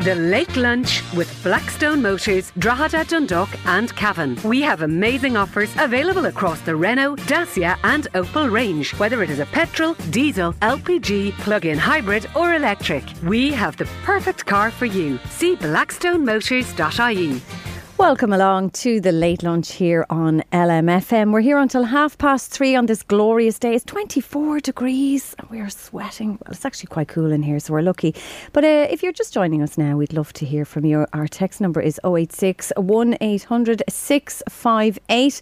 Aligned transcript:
The 0.00 0.14
Late 0.14 0.56
Lunch 0.56 1.02
with 1.14 1.42
Blackstone 1.42 2.02
Motors, 2.02 2.52
Drogheda, 2.58 3.04
Dundalk, 3.04 3.48
and 3.64 3.94
Cavan. 3.96 4.38
We 4.44 4.60
have 4.60 4.82
amazing 4.82 5.38
offers 5.38 5.72
available 5.78 6.26
across 6.26 6.60
the 6.60 6.76
Renault, 6.76 7.16
Dacia, 7.26 7.78
and 7.82 8.06
Opel 8.12 8.52
range. 8.52 8.92
Whether 8.98 9.22
it 9.22 9.30
is 9.30 9.38
a 9.38 9.46
petrol, 9.46 9.94
diesel, 10.10 10.52
LPG, 10.54 11.32
plug-in 11.38 11.78
hybrid, 11.78 12.26
or 12.36 12.54
electric, 12.54 13.04
we 13.24 13.50
have 13.52 13.78
the 13.78 13.88
perfect 14.04 14.44
car 14.44 14.70
for 14.70 14.84
you. 14.84 15.18
See 15.30 15.56
blackstonemotors.ie. 15.56 17.40
Welcome 17.98 18.34
along 18.34 18.70
to 18.82 19.00
the 19.00 19.10
late 19.10 19.42
lunch 19.42 19.72
here 19.72 20.04
on 20.10 20.42
LMFM. 20.52 21.32
We're 21.32 21.40
here 21.40 21.56
until 21.56 21.84
half 21.84 22.18
past 22.18 22.50
three 22.50 22.76
on 22.76 22.84
this 22.84 23.02
glorious 23.02 23.58
day. 23.58 23.74
It's 23.74 23.86
24 23.86 24.60
degrees 24.60 25.34
and 25.38 25.48
we 25.48 25.60
are 25.60 25.70
sweating. 25.70 26.32
Well, 26.32 26.50
it's 26.50 26.66
actually 26.66 26.88
quite 26.88 27.08
cool 27.08 27.32
in 27.32 27.42
here, 27.42 27.58
so 27.58 27.72
we're 27.72 27.80
lucky. 27.80 28.14
But 28.52 28.64
uh, 28.64 28.86
if 28.90 29.02
you're 29.02 29.12
just 29.12 29.32
joining 29.32 29.62
us 29.62 29.78
now, 29.78 29.96
we'd 29.96 30.12
love 30.12 30.34
to 30.34 30.44
hear 30.44 30.66
from 30.66 30.84
you. 30.84 31.06
Our 31.14 31.26
text 31.26 31.58
number 31.62 31.80
is 31.80 31.98
086 32.04 32.70
1800 32.76 33.82
658. 33.88 35.40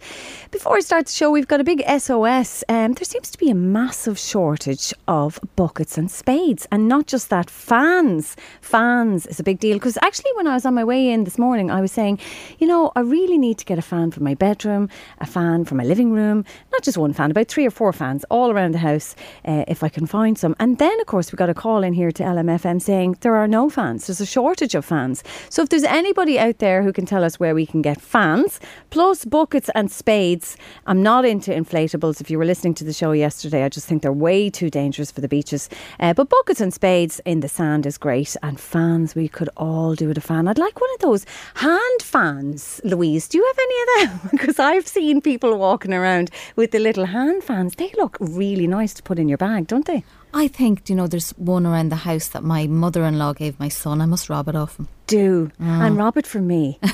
Before 0.52 0.77
I 0.77 0.80
start 0.80 1.06
the 1.06 1.12
show, 1.12 1.32
we've 1.32 1.48
got 1.48 1.60
a 1.60 1.64
big 1.64 1.82
SOS. 1.98 2.62
Um, 2.69 2.92
there 2.92 3.05
seems 3.05 3.30
to 3.30 3.38
be 3.38 3.50
a 3.50 3.55
massive 3.56 4.16
shortage 4.16 4.94
of 5.08 5.41
buckets 5.56 5.98
and 5.98 6.08
spades, 6.08 6.69
and 6.70 6.86
not 6.86 7.08
just 7.08 7.30
that, 7.30 7.50
fans. 7.50 8.36
Fans 8.60 9.27
is 9.27 9.41
a 9.41 9.42
big 9.42 9.58
deal 9.58 9.77
because 9.77 9.98
actually, 10.02 10.30
when 10.36 10.47
I 10.47 10.55
was 10.55 10.64
on 10.64 10.75
my 10.75 10.84
way 10.84 11.10
in 11.10 11.25
this 11.25 11.36
morning, 11.36 11.69
I 11.69 11.80
was 11.80 11.91
saying, 11.91 12.21
you 12.59 12.66
know, 12.66 12.93
I 12.97 13.00
really 13.00 13.38
need 13.38 13.59
to 13.59 13.65
get 13.65 13.78
a 13.78 13.82
fan 13.82 14.10
for 14.10 14.22
my 14.22 14.34
bedroom, 14.34 14.88
a 15.21 15.27
fan 15.27 15.65
for 15.65 15.75
my 15.75 15.84
living 15.84 16.12
room, 16.12 16.44
not 16.72 16.82
just 16.82 16.99
one 16.99 17.12
fan, 17.12 17.31
about 17.31 17.49
three 17.49 17.66
or 17.66 17.71
four 17.71 17.93
fans 17.93 18.25
all 18.31 18.50
around 18.50 18.72
the 18.72 18.78
house 18.78 19.15
uh, 19.44 19.65
if 19.69 19.82
I 19.82 19.88
can 19.88 20.06
find 20.06 20.38
some. 20.38 20.54
And 20.59 20.78
then, 20.78 20.99
of 21.00 21.06
course, 21.06 21.33
we 21.33 21.37
got 21.37 21.50
a 21.50 21.54
call 21.54 21.83
in 21.83 21.93
here 21.93 22.12
to 22.12 22.22
LMFM 22.22 22.81
saying 22.81 23.19
there 23.21 23.37
are 23.37 23.49
no 23.49 23.71
fans. 23.71 24.06
There's 24.06 24.21
a 24.21 24.27
shortage 24.27 24.75
of 24.75 24.84
fans. 24.84 25.22
So 25.49 25.62
if 25.62 25.69
there's 25.69 25.84
anybody 25.84 26.38
out 26.38 26.59
there 26.59 26.83
who 26.83 26.93
can 26.93 27.06
tell 27.06 27.25
us 27.25 27.41
where 27.41 27.54
we 27.54 27.66
can 27.66 27.83
get 27.83 28.00
fans, 28.00 28.60
plus 28.91 29.25
buckets 29.25 29.71
and 29.75 29.91
spades, 29.91 30.56
I'm 30.87 31.03
not 31.03 31.25
into 31.25 31.50
inflatables. 31.50 32.21
If 32.21 32.31
you 32.31 32.38
were 32.38 32.44
listening 32.44 32.75
to 32.75 32.84
the 32.84 32.93
show 32.93 33.12
yesterday, 33.12 33.65
I 33.65 33.69
just 33.69 33.87
think 33.87 34.03
they're 34.03 34.12
way 34.12 34.50
too 34.50 34.71
dangerous 34.71 35.10
for 35.10 35.21
the 35.21 35.28
beaches. 35.28 35.69
Uh, 36.00 36.15
but 36.15 36.28
buckets 36.28 36.60
and 36.60 36.72
spades 36.72 37.21
in 37.25 37.41
the 37.41 37.49
sand 37.49 37.87
is 37.87 37.99
great. 37.99 38.37
And 38.43 38.59
fans, 38.59 39.15
we 39.15 39.28
could 39.28 39.50
all 39.56 39.94
do 39.94 40.09
with 40.09 40.19
a 40.19 40.21
fan. 40.21 40.49
I'd 40.49 40.59
like 40.59 40.81
one 40.81 40.91
of 40.94 41.00
those 41.00 41.27
hand 41.54 42.03
fans 42.03 42.34
fans, 42.34 42.81
Louise. 42.84 43.28
Do 43.28 43.39
you 43.39 43.47
have 43.47 43.59
any 43.59 43.83
of 43.83 44.21
them? 44.21 44.28
because 44.33 44.59
I've 44.59 44.87
seen 44.87 45.21
people 45.21 45.56
walking 45.56 45.93
around 45.93 46.31
with 46.56 46.71
the 46.71 46.78
little 46.78 47.06
hand 47.06 47.45
fans. 47.45 47.75
They 47.77 47.93
look 47.97 48.17
really 48.21 48.67
nice 48.67 48.95
to 48.95 49.03
put 49.03 49.19
in 49.19 49.28
your 49.28 49.39
bag, 49.39 49.67
don't 49.67 49.87
they? 49.87 50.05
I 50.33 50.49
think, 50.49 50.89
you 50.89 50.97
know, 50.97 51.06
there's 51.06 51.31
one 51.33 51.67
around 51.67 51.91
the 51.91 51.97
house 52.11 52.28
that 52.28 52.43
my 52.43 52.67
mother 52.67 53.05
in 53.05 53.19
law 53.19 53.33
gave 53.33 53.59
my 53.61 53.69
son. 53.69 54.00
I 54.00 54.06
must 54.06 54.28
rob 54.28 54.49
it 54.49 54.56
off 54.56 54.78
him. 54.78 54.89
Do. 55.06 55.50
And 55.59 55.97
rob 55.97 56.16
it 56.16 56.26
for 56.26 56.41
me. 56.41 56.78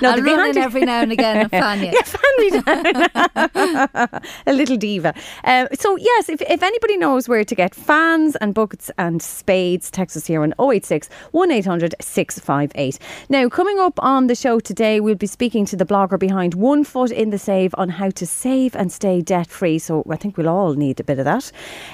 no, 0.00 0.10
I'll 0.10 0.22
run 0.22 0.50
in 0.50 0.58
every 0.58 0.82
now 0.82 1.02
and 1.02 1.12
again 1.12 1.36
and 1.38 1.50
fan 1.50 1.80
you. 1.80 1.92
yeah, 1.92 2.02
fan 2.02 2.20
me 2.38 2.50
down. 2.50 4.22
a 4.46 4.52
little 4.52 4.76
diva. 4.76 5.14
Um, 5.44 5.68
so, 5.72 5.96
yes, 5.96 6.28
if, 6.28 6.40
if 6.42 6.62
anybody 6.62 6.96
knows 6.96 7.28
where 7.28 7.44
to 7.44 7.54
get 7.54 7.74
fans 7.74 8.36
and 8.36 8.54
buckets 8.54 8.90
and 8.98 9.22
spades, 9.22 9.90
text 9.90 10.16
us 10.16 10.26
here 10.26 10.42
on 10.42 10.54
086 10.60 11.08
1800 11.32 11.94
658. 12.00 12.98
Now, 13.28 13.48
coming 13.48 13.78
up 13.78 13.98
on 14.02 14.26
the 14.28 14.34
show 14.34 14.60
today, 14.60 15.00
we'll 15.00 15.14
be 15.14 15.26
speaking 15.26 15.64
to 15.66 15.76
the 15.76 15.86
blogger 15.86 16.18
behind 16.18 16.54
One 16.54 16.84
Foot 16.84 17.10
in 17.10 17.30
the 17.30 17.38
Save 17.38 17.74
on 17.76 17.88
how 17.88 18.10
to 18.10 18.26
save 18.26 18.76
and 18.76 18.92
stay 18.92 19.20
debt 19.20 19.48
free. 19.48 19.78
So, 19.78 20.04
I 20.08 20.16
think 20.16 20.36
we'll 20.36 20.48
all 20.48 20.74
need 20.74 21.00
a 21.00 21.04
bit 21.04 21.18
of 21.18 21.24
that. 21.24 21.50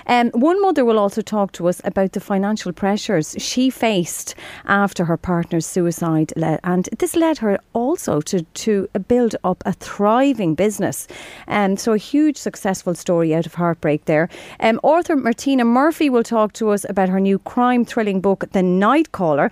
Um, 0.07 0.31
one 0.31 0.61
mother 0.61 0.85
will 0.85 0.99
also 0.99 1.23
talk 1.23 1.53
to 1.53 1.69
us 1.69 1.81
about 1.85 2.13
the 2.13 2.21
financial 2.21 2.73
pressures 2.73 3.35
she 3.47 3.71
faced 3.71 4.35
after 4.67 5.05
her 5.05 5.17
partner's 5.17 5.67
suicide, 5.67 6.33
and 6.37 6.89
this 6.99 7.15
led 7.15 7.39
her 7.39 7.59
also 7.73 8.21
to, 8.23 8.43
to 8.43 8.89
build 9.09 9.37
up 9.45 9.63
a 9.65 9.73
thriving 9.73 10.55
business. 10.55 11.07
Um, 11.49 11.77
so, 11.77 11.93
a 11.93 11.99
huge 11.99 12.37
successful 12.37 12.95
story 12.95 13.35
out 13.35 13.47
of 13.47 13.55
heartbreak 13.55 14.05
there. 14.07 14.29
Um, 14.61 14.81
author 14.83 15.17
Martina 15.17 15.65
Murphy 15.65 16.11
will 16.11 16.25
talk 16.25 16.53
to 16.55 16.71
us 16.71 16.85
about 16.89 17.09
her 17.09 17.21
new 17.21 17.39
crime 17.39 17.85
thrilling 17.85 18.21
book, 18.21 18.45
The 18.53 18.63
Night 18.63 19.13
Caller. 19.13 19.51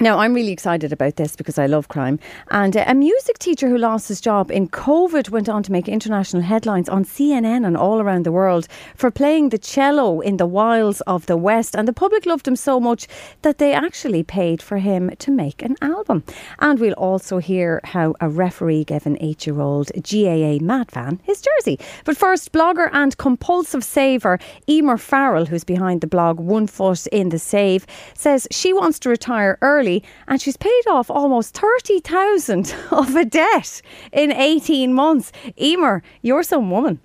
Now, 0.00 0.18
I'm 0.18 0.34
really 0.34 0.50
excited 0.50 0.92
about 0.92 1.14
this 1.14 1.36
because 1.36 1.56
I 1.56 1.66
love 1.66 1.86
crime. 1.86 2.18
And 2.50 2.76
uh, 2.76 2.84
a 2.88 2.96
music 2.96 3.38
teacher 3.38 3.68
who 3.68 3.78
lost 3.78 4.08
his 4.08 4.20
job 4.20 4.50
in 4.50 4.66
COVID 4.68 5.30
went 5.30 5.48
on 5.48 5.62
to 5.62 5.70
make 5.70 5.88
international 5.88 6.42
headlines 6.42 6.88
on 6.88 7.04
CNN 7.04 7.64
and 7.64 7.76
all 7.76 8.00
around 8.00 8.24
the 8.24 8.32
world 8.32 8.66
for 8.96 9.12
playing 9.12 9.50
the 9.50 9.58
cello 9.58 10.20
in 10.20 10.36
the 10.36 10.48
wilds 10.48 11.00
of 11.02 11.26
the 11.26 11.36
West. 11.36 11.76
And 11.76 11.86
the 11.86 11.92
public 11.92 12.26
loved 12.26 12.48
him 12.48 12.56
so 12.56 12.80
much 12.80 13.06
that 13.42 13.58
they 13.58 13.72
actually 13.72 14.24
paid 14.24 14.60
for 14.60 14.78
him 14.78 15.14
to 15.20 15.30
make 15.30 15.62
an 15.62 15.76
album. 15.80 16.24
And 16.58 16.80
we'll 16.80 16.94
also 16.94 17.38
hear 17.38 17.80
how 17.84 18.16
a 18.20 18.28
referee 18.28 18.82
gave 18.82 19.06
an 19.06 19.16
eight 19.20 19.46
year 19.46 19.60
old 19.60 19.92
GAA 20.02 20.58
mad 20.60 20.90
fan 20.90 21.20
his 21.22 21.40
jersey. 21.40 21.78
But 22.04 22.16
first, 22.16 22.50
blogger 22.50 22.90
and 22.92 23.16
compulsive 23.16 23.84
saver 23.84 24.40
Emer 24.68 24.98
Farrell, 24.98 25.46
who's 25.46 25.62
behind 25.62 26.00
the 26.00 26.08
blog 26.08 26.40
One 26.40 26.66
Foot 26.66 27.06
in 27.08 27.28
the 27.28 27.38
Save, 27.38 27.86
says 28.14 28.48
she 28.50 28.72
wants 28.72 28.98
to 28.98 29.08
retire 29.08 29.56
early 29.62 29.83
and 30.26 30.40
she's 30.40 30.56
paid 30.56 30.86
off 30.88 31.10
almost 31.10 31.54
30,000 31.54 32.74
of 32.90 33.16
a 33.16 33.24
debt 33.24 33.82
in 34.12 34.32
18 34.32 34.92
months. 34.92 35.32
Emer, 35.60 36.02
you're 36.22 36.42
some 36.42 36.70
woman. 36.70 37.00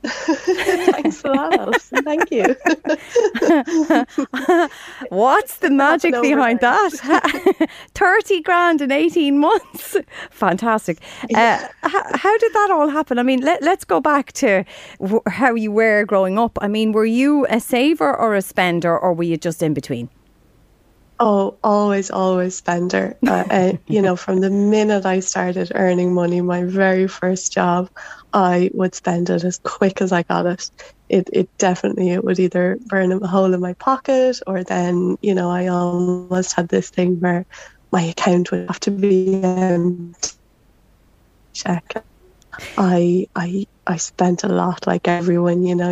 Thanks 0.04 1.20
for 1.20 1.32
that, 1.32 1.58
Alison. 1.58 2.04
Thank 2.04 2.30
you. 2.30 2.44
What's 5.08 5.56
the 5.56 5.70
magic 5.70 6.12
behind 6.22 6.60
that? 6.60 7.68
30 7.94 8.42
grand 8.42 8.80
in 8.80 8.92
18 8.92 9.38
months. 9.38 9.96
Fantastic. 10.30 10.98
Uh, 11.34 11.66
how, 11.82 12.02
how, 12.14 12.38
did 12.38 12.52
that 12.52 12.70
all 12.70 12.88
happen? 12.88 13.18
I 13.18 13.24
mean, 13.24 13.40
let, 13.40 13.60
let's 13.60 13.84
go 13.84 14.00
back 14.00 14.30
to 14.34 14.64
w- 15.00 15.22
how 15.26 15.54
you 15.54 15.72
were 15.72 16.04
growing 16.04 16.38
up. 16.38 16.56
I 16.60 16.68
mean, 16.68 16.92
were 16.92 17.04
you 17.04 17.44
a 17.50 17.58
saver 17.58 18.14
or 18.14 18.36
a 18.36 18.42
spender, 18.42 18.96
or 18.96 19.12
were 19.12 19.24
you 19.24 19.36
just 19.36 19.64
in 19.64 19.74
between? 19.74 20.10
Oh, 21.20 21.58
always, 21.64 22.10
always 22.10 22.56
spender. 22.56 23.16
Uh, 23.26 23.44
uh, 23.50 23.72
you 23.88 24.02
know, 24.02 24.16
from 24.16 24.40
the 24.40 24.50
minute 24.50 25.04
I 25.04 25.20
started 25.20 25.72
earning 25.74 26.14
money, 26.14 26.40
my 26.40 26.64
very 26.64 27.08
first 27.08 27.52
job, 27.52 27.88
I 28.32 28.70
would 28.74 28.94
spend 28.94 29.28
it 29.30 29.42
as 29.44 29.58
quick 29.64 30.00
as 30.00 30.12
I 30.12 30.22
got 30.22 30.46
it. 30.46 30.70
It, 31.08 31.28
it 31.32 31.48
definitely, 31.58 32.10
it 32.10 32.24
would 32.24 32.38
either 32.38 32.78
burn 32.86 33.12
a 33.12 33.26
hole 33.26 33.52
in 33.52 33.60
my 33.60 33.74
pocket 33.74 34.38
or 34.46 34.62
then, 34.64 35.16
you 35.22 35.34
know, 35.34 35.50
I 35.50 35.68
almost 35.68 36.54
had 36.54 36.68
this 36.68 36.90
thing 36.90 37.18
where 37.20 37.44
my 37.92 38.02
account 38.02 38.50
would 38.52 38.66
have 38.68 38.80
to 38.80 38.90
be 38.90 39.34
um, 39.42 40.12
I 42.76 43.26
I 43.34 43.66
I 43.86 43.96
spent 43.96 44.44
a 44.44 44.48
lot 44.48 44.86
like 44.86 45.08
everyone, 45.08 45.62
you 45.64 45.74
know, 45.74 45.90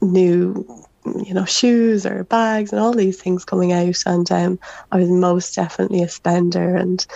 new 0.00 0.66
you 1.04 1.32
know 1.32 1.44
shoes 1.44 2.04
or 2.04 2.24
bags 2.24 2.72
and 2.72 2.80
all 2.80 2.92
these 2.92 3.20
things 3.20 3.44
coming 3.44 3.72
out 3.72 4.02
and 4.06 4.30
um, 4.30 4.58
I 4.92 4.98
was 4.98 5.08
most 5.08 5.54
definitely 5.54 6.02
a 6.02 6.08
spender. 6.08 6.76
And 6.76 7.06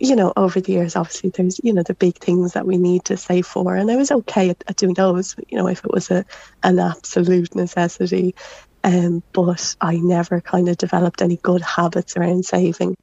you 0.00 0.16
know 0.16 0.32
over 0.36 0.60
the 0.60 0.72
years 0.72 0.96
obviously 0.96 1.30
there's 1.30 1.60
you 1.62 1.72
know 1.72 1.84
the 1.84 1.94
big 1.94 2.18
things 2.18 2.54
that 2.54 2.66
we 2.66 2.76
need 2.76 3.04
to 3.04 3.16
save 3.16 3.46
for. 3.46 3.76
And 3.76 3.90
I 3.90 3.96
was 3.96 4.10
okay 4.10 4.50
at, 4.50 4.64
at 4.68 4.76
doing 4.76 4.94
those 4.94 5.36
you 5.48 5.56
know 5.56 5.68
if 5.68 5.84
it 5.84 5.92
was 5.92 6.10
a 6.10 6.24
an 6.62 6.78
absolute 6.78 7.54
necessity. 7.54 8.34
Um, 8.84 9.24
but 9.32 9.74
I 9.80 9.96
never 9.96 10.40
kind 10.40 10.68
of 10.68 10.76
developed 10.76 11.20
any 11.20 11.38
good 11.38 11.60
habits 11.60 12.16
around 12.16 12.44
saving 12.44 12.96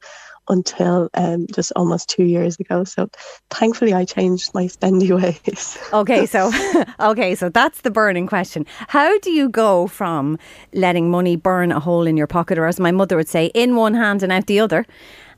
until 0.48 1.10
um, 1.14 1.46
just 1.52 1.72
almost 1.76 2.08
two 2.08 2.24
years 2.24 2.58
ago. 2.60 2.84
So 2.84 3.08
thankfully, 3.50 3.94
I 3.94 4.04
changed 4.04 4.54
my 4.54 4.64
spendy 4.66 5.10
ways. 5.46 5.78
okay, 5.92 6.26
so 6.26 6.50
okay, 7.00 7.34
so 7.34 7.48
that's 7.48 7.82
the 7.82 7.90
burning 7.90 8.26
question. 8.26 8.66
How 8.88 9.18
do 9.18 9.30
you 9.30 9.48
go 9.48 9.86
from 9.86 10.38
letting 10.72 11.10
money 11.10 11.36
burn 11.36 11.72
a 11.72 11.80
hole 11.80 12.06
in 12.06 12.16
your 12.16 12.26
pocket, 12.26 12.58
or 12.58 12.66
as 12.66 12.80
my 12.80 12.90
mother 12.90 13.16
would 13.16 13.28
say, 13.28 13.46
in 13.54 13.76
one 13.76 13.94
hand 13.94 14.22
and 14.22 14.32
out 14.32 14.46
the 14.46 14.60
other, 14.60 14.86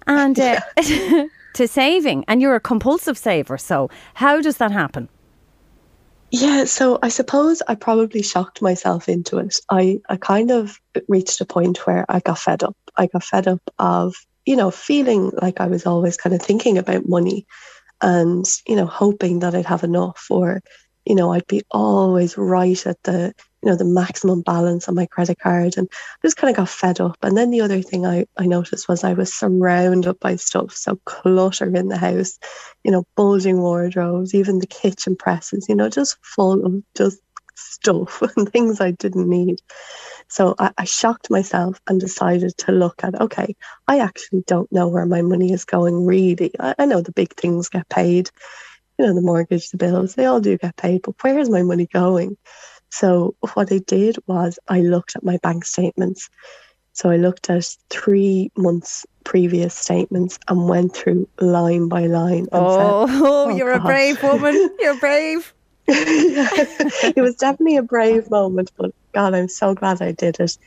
and 0.06 0.38
uh, 0.38 0.60
to 1.54 1.68
saving? 1.68 2.24
And 2.28 2.40
you're 2.40 2.56
a 2.56 2.60
compulsive 2.60 3.18
saver, 3.18 3.58
so 3.58 3.90
how 4.14 4.40
does 4.40 4.58
that 4.58 4.72
happen? 4.72 5.08
Yeah, 6.30 6.64
so 6.64 6.98
I 7.02 7.08
suppose 7.08 7.62
I 7.68 7.76
probably 7.76 8.22
shocked 8.22 8.60
myself 8.60 9.08
into 9.08 9.38
it. 9.38 9.60
I, 9.70 10.00
I 10.08 10.16
kind 10.16 10.50
of 10.50 10.80
reached 11.08 11.40
a 11.40 11.44
point 11.44 11.86
where 11.86 12.04
I 12.08 12.20
got 12.20 12.38
fed 12.38 12.64
up. 12.64 12.76
I 12.96 13.06
got 13.06 13.22
fed 13.22 13.46
up 13.46 13.62
of 13.78 14.14
you 14.46 14.56
know, 14.56 14.70
feeling 14.70 15.32
like 15.42 15.60
I 15.60 15.66
was 15.66 15.86
always 15.86 16.16
kind 16.16 16.34
of 16.34 16.40
thinking 16.40 16.78
about 16.78 17.08
money 17.08 17.46
and, 18.00 18.46
you 18.66 18.76
know, 18.76 18.86
hoping 18.86 19.40
that 19.40 19.54
I'd 19.54 19.66
have 19.66 19.84
enough 19.84 20.26
or, 20.30 20.62
you 21.04 21.14
know, 21.14 21.32
I'd 21.32 21.46
be 21.46 21.62
always 21.70 22.38
right 22.38 22.86
at 22.86 23.02
the, 23.02 23.34
you 23.62 23.70
know, 23.70 23.76
the 23.76 23.84
maximum 23.84 24.42
balance 24.42 24.88
on 24.88 24.94
my 24.94 25.06
credit 25.06 25.38
card. 25.40 25.76
And 25.76 25.88
just 26.22 26.36
kind 26.36 26.50
of 26.50 26.56
got 26.56 26.68
fed 26.68 27.00
up. 27.00 27.16
And 27.22 27.36
then 27.36 27.50
the 27.50 27.60
other 27.60 27.82
thing 27.82 28.06
I, 28.06 28.26
I 28.36 28.46
noticed 28.46 28.88
was 28.88 29.02
I 29.02 29.14
was 29.14 29.34
surrounded 29.34 30.20
by 30.20 30.36
stuff. 30.36 30.72
So 30.74 31.00
clutter 31.04 31.74
in 31.74 31.88
the 31.88 31.98
house, 31.98 32.38
you 32.84 32.92
know, 32.92 33.04
bulging 33.16 33.60
wardrobes, 33.60 34.34
even 34.34 34.60
the 34.60 34.66
kitchen 34.66 35.16
presses, 35.16 35.66
you 35.68 35.74
know, 35.74 35.88
just 35.88 36.18
full 36.22 36.64
of 36.64 36.82
just 36.96 37.18
stuff 37.56 38.22
and 38.36 38.50
things 38.52 38.80
I 38.80 38.92
didn't 38.92 39.28
need. 39.28 39.60
So 40.28 40.54
I, 40.58 40.72
I, 40.76 40.84
shocked 40.84 41.30
myself 41.30 41.80
and 41.86 42.00
decided 42.00 42.56
to 42.58 42.72
look 42.72 43.04
at, 43.04 43.20
okay, 43.20 43.54
I 43.86 44.00
actually 44.00 44.42
don't 44.46 44.70
know 44.72 44.88
where 44.88 45.06
my 45.06 45.22
money 45.22 45.52
is 45.52 45.64
going 45.64 46.04
really. 46.04 46.52
I, 46.58 46.74
I 46.78 46.86
know 46.86 47.00
the 47.00 47.12
big 47.12 47.34
things 47.34 47.68
get 47.68 47.88
paid, 47.88 48.30
you 48.98 49.06
know, 49.06 49.14
the 49.14 49.20
mortgage, 49.20 49.70
the 49.70 49.76
bills, 49.76 50.14
they 50.14 50.26
all 50.26 50.40
do 50.40 50.58
get 50.58 50.76
paid, 50.76 51.02
but 51.02 51.14
where 51.22 51.38
is 51.38 51.48
my 51.48 51.62
money 51.62 51.86
going? 51.92 52.36
So 52.90 53.36
what 53.54 53.72
I 53.72 53.78
did 53.78 54.16
was 54.26 54.58
I 54.68 54.80
looked 54.80 55.16
at 55.16 55.24
my 55.24 55.38
bank 55.42 55.64
statements. 55.64 56.28
So 56.92 57.10
I 57.10 57.16
looked 57.16 57.50
at 57.50 57.76
three 57.90 58.50
months 58.56 59.04
previous 59.24 59.74
statements 59.74 60.38
and 60.48 60.68
went 60.68 60.96
through 60.96 61.28
line 61.40 61.88
by 61.88 62.06
line. 62.06 62.46
Oh, 62.52 62.76
said, 62.78 63.20
oh, 63.22 63.44
oh 63.50 63.56
you're 63.56 63.72
God. 63.72 63.82
a 63.82 63.84
brave 63.84 64.22
woman. 64.22 64.70
You're 64.80 64.98
brave. 64.98 65.52
it 65.88 67.20
was 67.20 67.36
definitely 67.36 67.76
a 67.76 67.82
brave 67.82 68.30
moment, 68.30 68.72
but 68.76 68.92
God, 69.12 69.34
I'm 69.34 69.48
so 69.48 69.74
glad 69.74 70.02
I 70.02 70.12
did 70.12 70.40
it. 70.40 70.58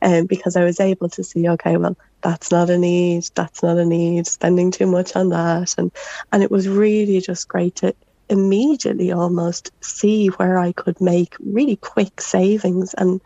Um, 0.00 0.26
because 0.26 0.54
I 0.54 0.62
was 0.62 0.78
able 0.78 1.08
to 1.08 1.24
see, 1.24 1.48
okay, 1.48 1.76
well, 1.76 1.96
that's 2.20 2.52
not 2.52 2.70
a 2.70 2.78
need, 2.78 3.24
that's 3.34 3.64
not 3.64 3.78
a 3.78 3.84
need, 3.84 4.28
spending 4.28 4.70
too 4.70 4.86
much 4.86 5.16
on 5.16 5.30
that. 5.30 5.74
And, 5.76 5.90
and 6.30 6.44
it 6.44 6.52
was 6.52 6.68
really 6.68 7.20
just 7.20 7.48
great 7.48 7.74
to 7.76 7.96
immediately 8.28 9.10
almost 9.10 9.72
see 9.80 10.28
where 10.28 10.58
I 10.58 10.70
could 10.70 11.00
make 11.00 11.34
really 11.40 11.76
quick 11.76 12.20
savings 12.20 12.94
and 12.94 13.20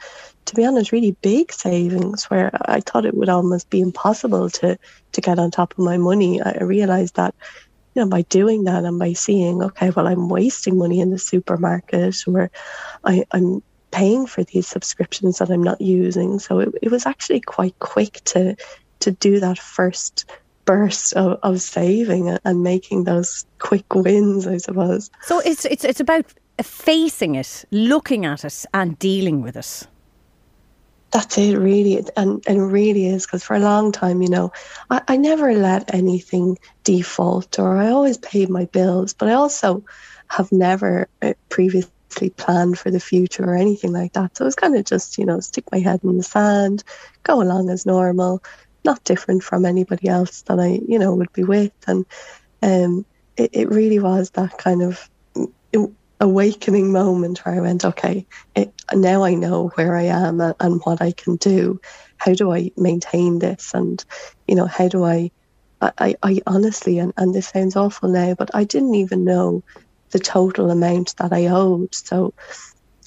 to 0.46 0.54
be 0.54 0.64
honest, 0.64 0.92
really 0.92 1.16
big 1.22 1.52
savings 1.52 2.24
where 2.24 2.50
I 2.66 2.80
thought 2.80 3.06
it 3.06 3.14
would 3.14 3.28
almost 3.28 3.70
be 3.70 3.80
impossible 3.80 4.50
to, 4.50 4.76
to 5.12 5.20
get 5.20 5.38
on 5.38 5.50
top 5.50 5.72
of 5.72 5.84
my 5.84 5.98
money. 5.98 6.42
I 6.42 6.58
realized 6.64 7.16
that 7.16 7.34
you 7.94 8.02
know, 8.02 8.08
by 8.08 8.22
doing 8.22 8.64
that 8.64 8.84
and 8.84 8.98
by 8.98 9.12
seeing, 9.12 9.62
okay, 9.62 9.90
well, 9.90 10.06
I'm 10.06 10.28
wasting 10.28 10.78
money 10.78 11.00
in 11.00 11.10
the 11.10 11.18
supermarket 11.18 12.16
or 12.26 12.50
I, 13.04 13.24
I'm 13.32 13.62
paying 13.90 14.26
for 14.26 14.42
these 14.44 14.66
subscriptions 14.66 15.38
that 15.38 15.50
I'm 15.50 15.62
not 15.62 15.80
using. 15.80 16.38
So 16.38 16.60
it, 16.60 16.68
it 16.82 16.90
was 16.90 17.06
actually 17.06 17.40
quite 17.40 17.78
quick 17.78 18.20
to 18.26 18.56
to 19.00 19.10
do 19.10 19.40
that 19.40 19.58
first 19.58 20.30
burst 20.64 21.12
of, 21.14 21.38
of 21.42 21.60
saving 21.60 22.38
and 22.44 22.62
making 22.62 23.04
those 23.04 23.44
quick 23.58 23.94
wins, 23.94 24.46
I 24.46 24.58
suppose. 24.58 25.10
So 25.22 25.40
it's 25.40 25.64
it's 25.64 25.84
it's 25.84 26.00
about 26.00 26.26
facing 26.62 27.34
it, 27.34 27.64
looking 27.70 28.24
at 28.24 28.44
it, 28.44 28.64
and 28.72 28.98
dealing 28.98 29.42
with 29.42 29.56
it. 29.56 29.86
That's 31.12 31.36
it, 31.36 31.56
really, 31.58 31.98
and 32.16 32.42
and 32.46 32.58
it 32.58 32.62
really 32.62 33.06
is 33.06 33.26
because 33.26 33.44
for 33.44 33.54
a 33.54 33.60
long 33.60 33.92
time, 33.92 34.22
you 34.22 34.30
know, 34.30 34.50
I, 34.88 35.02
I 35.08 35.16
never 35.18 35.52
let 35.52 35.94
anything 35.94 36.58
default, 36.84 37.58
or 37.58 37.76
I 37.76 37.88
always 37.88 38.16
paid 38.16 38.48
my 38.48 38.64
bills, 38.64 39.12
but 39.12 39.28
I 39.28 39.32
also 39.34 39.84
have 40.28 40.50
never 40.52 41.08
uh, 41.20 41.34
previously 41.50 42.30
planned 42.30 42.78
for 42.78 42.90
the 42.90 42.98
future 43.00 43.44
or 43.44 43.56
anything 43.56 43.92
like 43.92 44.14
that. 44.14 44.38
So 44.38 44.46
it's 44.46 44.54
kind 44.56 44.74
of 44.74 44.86
just, 44.86 45.18
you 45.18 45.26
know, 45.26 45.40
stick 45.40 45.64
my 45.70 45.80
head 45.80 46.00
in 46.02 46.16
the 46.16 46.22
sand, 46.22 46.82
go 47.24 47.42
along 47.42 47.68
as 47.68 47.84
normal, 47.84 48.42
not 48.84 49.04
different 49.04 49.42
from 49.44 49.66
anybody 49.66 50.08
else 50.08 50.42
that 50.42 50.58
I, 50.58 50.80
you 50.88 50.98
know, 50.98 51.14
would 51.14 51.32
be 51.34 51.44
with, 51.44 51.72
and 51.86 52.06
um, 52.62 53.04
it, 53.36 53.50
it 53.52 53.68
really 53.68 53.98
was 53.98 54.30
that 54.30 54.56
kind 54.56 54.82
of 54.82 55.10
awakening 56.22 56.92
moment 56.92 57.44
where 57.44 57.56
I 57.56 57.60
went, 57.60 57.84
okay, 57.84 58.24
it, 58.54 58.72
now 58.94 59.24
I 59.24 59.34
know 59.34 59.72
where 59.74 59.96
I 59.96 60.04
am 60.04 60.40
and, 60.40 60.54
and 60.60 60.80
what 60.84 61.02
I 61.02 61.10
can 61.10 61.34
do. 61.36 61.80
How 62.16 62.32
do 62.32 62.52
I 62.52 62.70
maintain 62.76 63.40
this? 63.40 63.74
And, 63.74 64.02
you 64.46 64.54
know, 64.54 64.66
how 64.66 64.86
do 64.86 65.04
I, 65.04 65.32
I, 65.80 66.14
I 66.22 66.40
honestly, 66.46 67.00
and, 67.00 67.12
and 67.16 67.34
this 67.34 67.48
sounds 67.48 67.74
awful 67.74 68.08
now, 68.08 68.34
but 68.34 68.50
I 68.54 68.62
didn't 68.62 68.94
even 68.94 69.24
know 69.24 69.64
the 70.12 70.20
total 70.20 70.70
amount 70.70 71.16
that 71.16 71.32
I 71.32 71.46
owed. 71.48 71.92
So, 71.92 72.34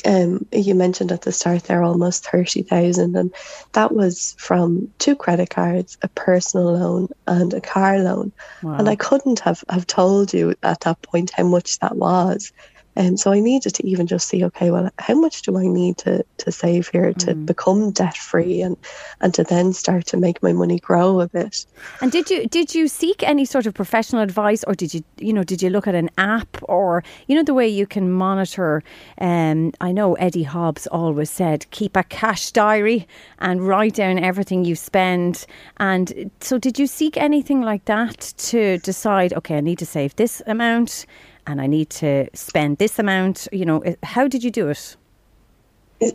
um, 0.06 0.45
you 0.51 0.75
mentioned 0.75 1.13
at 1.13 1.21
the 1.21 1.31
start 1.31 1.63
there 1.63 1.83
almost 1.83 2.29
30,000 2.29 3.15
and 3.15 3.33
that 3.71 3.94
was 3.94 4.35
from 4.38 4.91
two 5.00 5.15
credit 5.15 5.50
cards, 5.50 5.97
a 6.01 6.09
personal 6.09 6.73
loan 6.73 7.07
and 7.27 7.53
a 7.53 7.62
car 7.62 8.00
loan. 8.00 8.33
Wow. 8.62 8.75
And 8.77 8.89
I 8.89 8.97
couldn't 8.97 9.39
have, 9.39 9.63
have 9.69 9.88
told 9.88 10.33
you 10.33 10.53
at 10.62 10.81
that 10.81 11.01
point 11.01 11.31
how 11.31 11.45
much 11.45 11.79
that 11.79 11.95
was. 11.95 12.51
And 12.95 13.19
so 13.19 13.31
I 13.31 13.39
needed 13.39 13.75
to 13.75 13.88
even 13.88 14.07
just 14.07 14.27
see, 14.27 14.44
okay, 14.45 14.71
well, 14.71 14.89
how 15.00 15.15
much 15.15 15.42
do 15.42 15.57
I 15.57 15.67
need 15.67 15.98
to, 16.00 16.25
to 16.38 16.51
save 16.51 16.88
here 16.88 17.13
to 17.13 17.34
mm. 17.34 17.46
become 17.46 17.91
debt 17.91 18.15
free 18.15 18.62
and, 18.62 18.77
and 19.22 19.34
to 19.34 19.43
then 19.43 19.74
start 19.74 20.05
to 20.08 20.17
make 20.17 20.41
my 20.41 20.53
money 20.53 20.79
grow 20.79 21.19
a 21.19 21.27
bit. 21.27 21.65
And 22.01 22.12
did 22.12 22.29
you 22.29 22.48
did 22.48 22.74
you 22.74 22.88
seek 22.88 23.24
any 23.24 23.46
sort 23.46 23.65
of 23.65 23.74
professional 23.74 24.22
advice 24.22 24.63
or 24.65 24.75
did 24.75 24.93
you 24.93 25.03
you 25.17 25.34
know, 25.34 25.43
did 25.43 25.62
you 25.62 25.69
look 25.69 25.88
at 25.88 25.96
an 25.96 26.10
app 26.17 26.58
or 26.63 27.03
you 27.27 27.36
know 27.36 27.43
the 27.43 27.53
way 27.53 27.67
you 27.67 27.86
can 27.86 28.12
monitor 28.12 28.84
um 29.19 29.72
I 29.81 29.91
know 29.91 30.13
Eddie 30.15 30.43
Hobbs 30.43 30.88
always 30.88 31.29
said 31.29 31.69
keep 31.72 31.96
a 31.96 32.03
cash 32.03 32.51
diary 32.51 33.08
and 33.39 33.67
write 33.67 33.96
down 33.96 34.19
everything 34.19 34.63
you 34.63 34.75
spend. 34.75 35.46
And 35.77 36.31
so 36.39 36.58
did 36.58 36.79
you 36.79 36.88
seek 36.88 37.17
anything 37.17 37.62
like 37.62 37.86
that 37.86 38.34
to 38.38 38.77
decide, 38.79 39.34
okay, 39.34 39.58
I 39.58 39.62
need 39.62 39.79
to 39.79 39.86
save 39.86 40.15
this 40.15 40.41
amount? 40.46 41.05
And 41.47 41.61
I 41.61 41.67
need 41.67 41.89
to 41.91 42.27
spend 42.33 42.77
this 42.77 42.99
amount. 42.99 43.47
You 43.51 43.65
know, 43.65 43.83
how 44.03 44.27
did 44.27 44.43
you 44.43 44.51
do 44.51 44.69
it? 44.69 44.95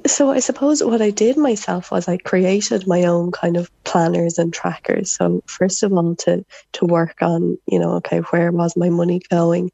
So 0.07 0.31
I 0.31 0.41
suppose 0.41 0.83
what 0.83 1.01
I 1.01 1.11
did 1.11 1.39
myself 1.39 1.91
was 1.91 2.07
I 2.07 2.19
created 2.19 2.87
my 2.87 3.05
own 3.05 3.33
kind 3.33 3.57
of 3.57 3.71
planners 3.85 4.39
and 4.39 4.53
trackers. 4.53 5.11
So 5.11 5.43
first 5.47 5.83
of 5.83 5.93
all, 5.93 6.15
to 6.17 6.45
to 6.73 6.85
work 6.85 7.23
on, 7.23 7.57
you 7.67 7.79
know, 7.79 7.95
okay, 7.95 8.19
where 8.19 8.53
was 8.53 8.77
my 8.77 8.91
money 8.91 9.21
going? 9.31 9.71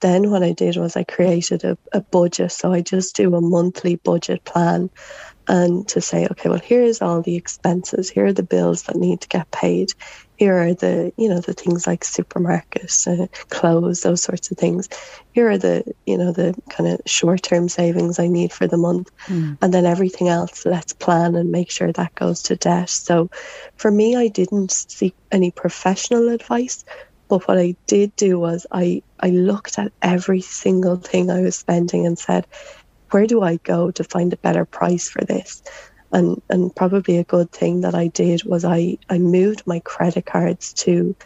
Then 0.00 0.30
what 0.30 0.42
I 0.42 0.52
did 0.52 0.76
was 0.76 0.96
I 0.96 1.04
created 1.04 1.64
a, 1.64 1.76
a 1.92 2.00
budget. 2.00 2.50
So 2.50 2.72
I 2.72 2.80
just 2.80 3.14
do 3.14 3.34
a 3.36 3.40
monthly 3.40 3.96
budget 3.96 4.44
plan 4.44 4.90
and 5.48 5.86
to 5.88 6.00
say, 6.00 6.26
okay, 6.30 6.48
well, 6.48 6.58
here's 6.58 7.02
all 7.02 7.22
the 7.22 7.36
expenses. 7.36 8.10
Here 8.10 8.26
are 8.26 8.32
the 8.32 8.42
bills 8.42 8.84
that 8.84 8.96
need 8.96 9.20
to 9.22 9.28
get 9.28 9.50
paid 9.50 9.90
here 10.42 10.58
are 10.58 10.74
the 10.74 11.12
you 11.16 11.28
know 11.28 11.38
the 11.38 11.52
things 11.52 11.86
like 11.86 12.00
supermarkets 12.00 13.06
uh, 13.06 13.28
clothes 13.48 14.00
those 14.00 14.20
sorts 14.20 14.50
of 14.50 14.58
things 14.58 14.88
here 15.32 15.48
are 15.48 15.56
the 15.56 15.84
you 16.04 16.18
know 16.18 16.32
the 16.32 16.52
kind 16.68 16.88
of 16.90 17.00
short-term 17.06 17.68
savings 17.68 18.18
i 18.18 18.26
need 18.26 18.52
for 18.52 18.66
the 18.66 18.76
month 18.76 19.08
mm. 19.26 19.56
and 19.62 19.72
then 19.72 19.86
everything 19.86 20.28
else 20.28 20.66
let's 20.66 20.92
plan 20.94 21.36
and 21.36 21.52
make 21.52 21.70
sure 21.70 21.92
that 21.92 22.12
goes 22.16 22.42
to 22.42 22.56
debt 22.56 22.90
so 22.90 23.30
for 23.76 23.88
me 23.88 24.16
i 24.16 24.26
didn't 24.26 24.72
seek 24.72 25.14
any 25.30 25.52
professional 25.52 26.28
advice 26.28 26.84
but 27.28 27.46
what 27.46 27.56
i 27.56 27.76
did 27.86 28.14
do 28.16 28.36
was 28.36 28.66
i 28.72 29.00
i 29.20 29.28
looked 29.28 29.78
at 29.78 29.92
every 30.02 30.40
single 30.40 30.96
thing 30.96 31.30
i 31.30 31.40
was 31.40 31.54
spending 31.54 32.04
and 32.04 32.18
said 32.18 32.44
where 33.12 33.26
do 33.26 33.42
i 33.42 33.56
go 33.58 33.90
to 33.90 34.04
find 34.04 34.32
a 34.32 34.36
better 34.38 34.64
price 34.64 35.08
for 35.08 35.24
this 35.24 35.62
and 36.12 36.40
and 36.50 36.74
probably 36.76 37.16
a 37.18 37.24
good 37.24 37.50
thing 37.50 37.80
that 37.80 37.94
I 37.94 38.08
did 38.08 38.44
was 38.44 38.64
I 38.64 38.98
I 39.08 39.18
moved 39.18 39.66
my 39.66 39.80
credit 39.80 40.26
cards 40.26 40.74
to 40.84 41.16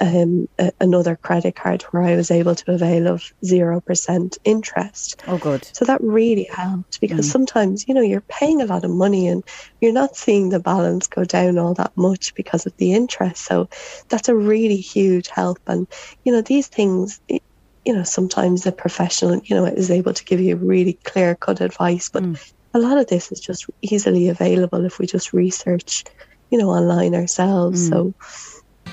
um, 0.00 0.48
a, 0.58 0.72
another 0.80 1.16
credit 1.16 1.54
card 1.54 1.82
where 1.82 2.02
I 2.02 2.16
was 2.16 2.30
able 2.30 2.54
to 2.54 2.72
avail 2.72 3.06
of 3.06 3.22
0% 3.44 4.38
interest. 4.44 5.22
Oh, 5.26 5.38
good. 5.38 5.68
So 5.74 5.84
that 5.84 6.00
really 6.00 6.44
helped 6.44 7.00
because 7.00 7.28
mm. 7.28 7.32
sometimes, 7.32 7.86
you 7.86 7.94
know, 7.94 8.00
you're 8.00 8.22
paying 8.22 8.62
a 8.62 8.66
lot 8.66 8.84
of 8.84 8.90
money 8.90 9.28
and 9.28 9.44
you're 9.80 9.92
not 9.92 10.16
seeing 10.16 10.48
the 10.48 10.60
balance 10.60 11.06
go 11.06 11.24
down 11.24 11.58
all 11.58 11.74
that 11.74 11.94
much 11.96 12.34
because 12.34 12.64
of 12.64 12.74
the 12.78 12.94
interest. 12.94 13.44
So 13.44 13.68
that's 14.08 14.28
a 14.28 14.34
really 14.34 14.78
huge 14.78 15.28
help. 15.28 15.58
And, 15.66 15.86
you 16.24 16.32
know, 16.32 16.40
these 16.40 16.68
things, 16.68 17.20
you 17.90 17.96
know, 17.96 18.04
sometimes 18.04 18.62
the 18.62 18.70
professional, 18.70 19.40
you 19.42 19.56
know, 19.56 19.64
is 19.64 19.90
able 19.90 20.14
to 20.14 20.24
give 20.24 20.40
you 20.40 20.54
really 20.54 20.92
clear 20.92 21.34
cut 21.34 21.60
advice, 21.60 22.08
but 22.08 22.22
mm. 22.22 22.52
a 22.72 22.78
lot 22.78 22.98
of 22.98 23.08
this 23.08 23.32
is 23.32 23.40
just 23.40 23.68
easily 23.82 24.28
available 24.28 24.84
if 24.84 25.00
we 25.00 25.08
just 25.08 25.32
research, 25.32 26.04
you 26.50 26.58
know, 26.58 26.70
online 26.70 27.16
ourselves. 27.16 27.82
Mm. 27.82 27.90
So, 27.90 28.14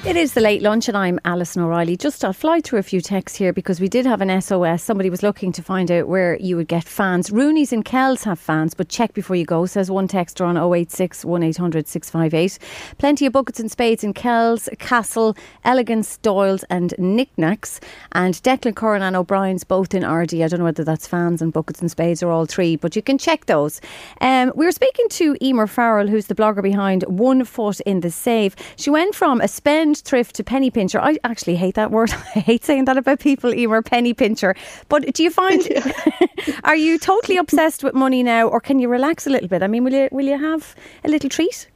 it 0.08 0.16
is 0.16 0.32
the 0.32 0.40
late 0.40 0.62
lunch, 0.62 0.88
and 0.88 0.96
I'm 0.96 1.20
Alison 1.26 1.64
O'Reilly. 1.64 1.98
Just 1.98 2.24
I'll 2.24 2.32
fly 2.32 2.62
through 2.62 2.80
a 2.80 2.84
few 2.84 3.02
texts 3.02 3.38
here 3.38 3.52
because 3.52 3.82
we 3.82 3.90
did 3.90 4.06
have 4.06 4.22
an 4.22 4.42
SOS. 4.42 4.82
Somebody 4.82 5.10
was 5.10 5.22
looking 5.22 5.52
to 5.52 5.62
find 5.62 5.92
out 5.92 6.08
where 6.08 6.38
you 6.38 6.56
would 6.56 6.70
get 6.70 6.86
fans. 6.86 7.30
Rooney's 7.30 7.74
and 7.74 7.84
Kells 7.84 8.24
have 8.24 8.40
fans, 8.40 8.74
but 8.74 8.88
check 8.88 9.14
before 9.14 9.36
you 9.36 9.44
go, 9.44 9.66
says 9.66 9.92
one 9.92 10.08
texter 10.08 10.48
on 10.48 10.56
086 10.56 11.26
1800 11.26 11.90
658. 11.90 12.58
Plenty 12.98 13.26
of 13.26 13.34
buckets 13.34 13.60
and 13.60 13.70
spades 13.70 14.02
in 14.02 14.14
Kells, 14.14 14.70
Castle, 14.80 15.36
Elegance, 15.66 16.16
Doyle's, 16.20 16.64
and 16.70 16.94
Knickknacks. 16.98 17.82
And 18.14 18.36
Declan 18.36 18.76
Curran 18.76 19.02
and 19.02 19.18
O'Brien's 19.18 19.66
both 19.66 19.94
in 19.94 20.04
Ardee. 20.04 20.42
I 20.42 20.48
don't 20.48 20.60
know 20.60 20.66
whether 20.66 20.86
that's 20.86 21.06
fans 21.06 21.42
and 21.42 21.52
buckets 21.52 21.82
and 21.82 21.92
spades 21.92 22.24
or 22.24 22.32
all 22.32 22.46
three, 22.46 22.78
but 22.78 22.96
you 22.96 23.02
can 23.02 23.18
check 23.18 23.48
those. 23.48 23.82
Um, 24.22 24.54
we 24.56 24.66
were 24.66 24.72
speaking 24.72 25.10
to 25.10 25.36
Emer 25.42 25.68
Farrell, 25.68 26.08
who's 26.08 26.28
the 26.28 26.36
blogger 26.36 26.64
behind 26.64 27.04
One 27.10 27.44
Foot 27.44 27.82
in 27.82 28.00
the 28.00 28.10
Save. 28.10 28.56
She 28.78 28.90
went 28.90 29.14
from 29.14 29.42
a 29.42 29.50
spend 29.50 29.97
thrift 30.02 30.36
to 30.36 30.44
penny 30.44 30.70
pincher. 30.70 31.00
I 31.00 31.18
actually 31.24 31.56
hate 31.56 31.76
that 31.76 31.92
word. 31.92 32.12
I 32.36 32.40
hate 32.40 32.64
saying 32.64 32.86
that 32.86 32.98
about 32.98 33.20
people, 33.20 33.54
Emer, 33.54 33.82
penny 33.82 34.14
pincher. 34.14 34.56
But 34.90 35.14
do 35.14 35.24
you 35.24 35.32
find, 35.32 35.68
are 36.64 36.76
you 36.76 36.98
totally 36.98 37.38
obsessed 37.38 37.84
with 37.84 37.94
money 37.94 38.24
now 38.24 38.48
or 38.48 38.60
can 38.60 38.80
you 38.80 38.90
relax 38.90 39.28
a 39.28 39.30
little 39.30 39.48
bit? 39.48 39.64
I 39.64 39.68
mean, 39.68 39.84
will 39.84 39.94
you, 39.94 40.10
will 40.12 40.26
you 40.26 40.38
have 40.38 40.76
a 41.04 41.10
little 41.10 41.30
treat? 41.30 41.70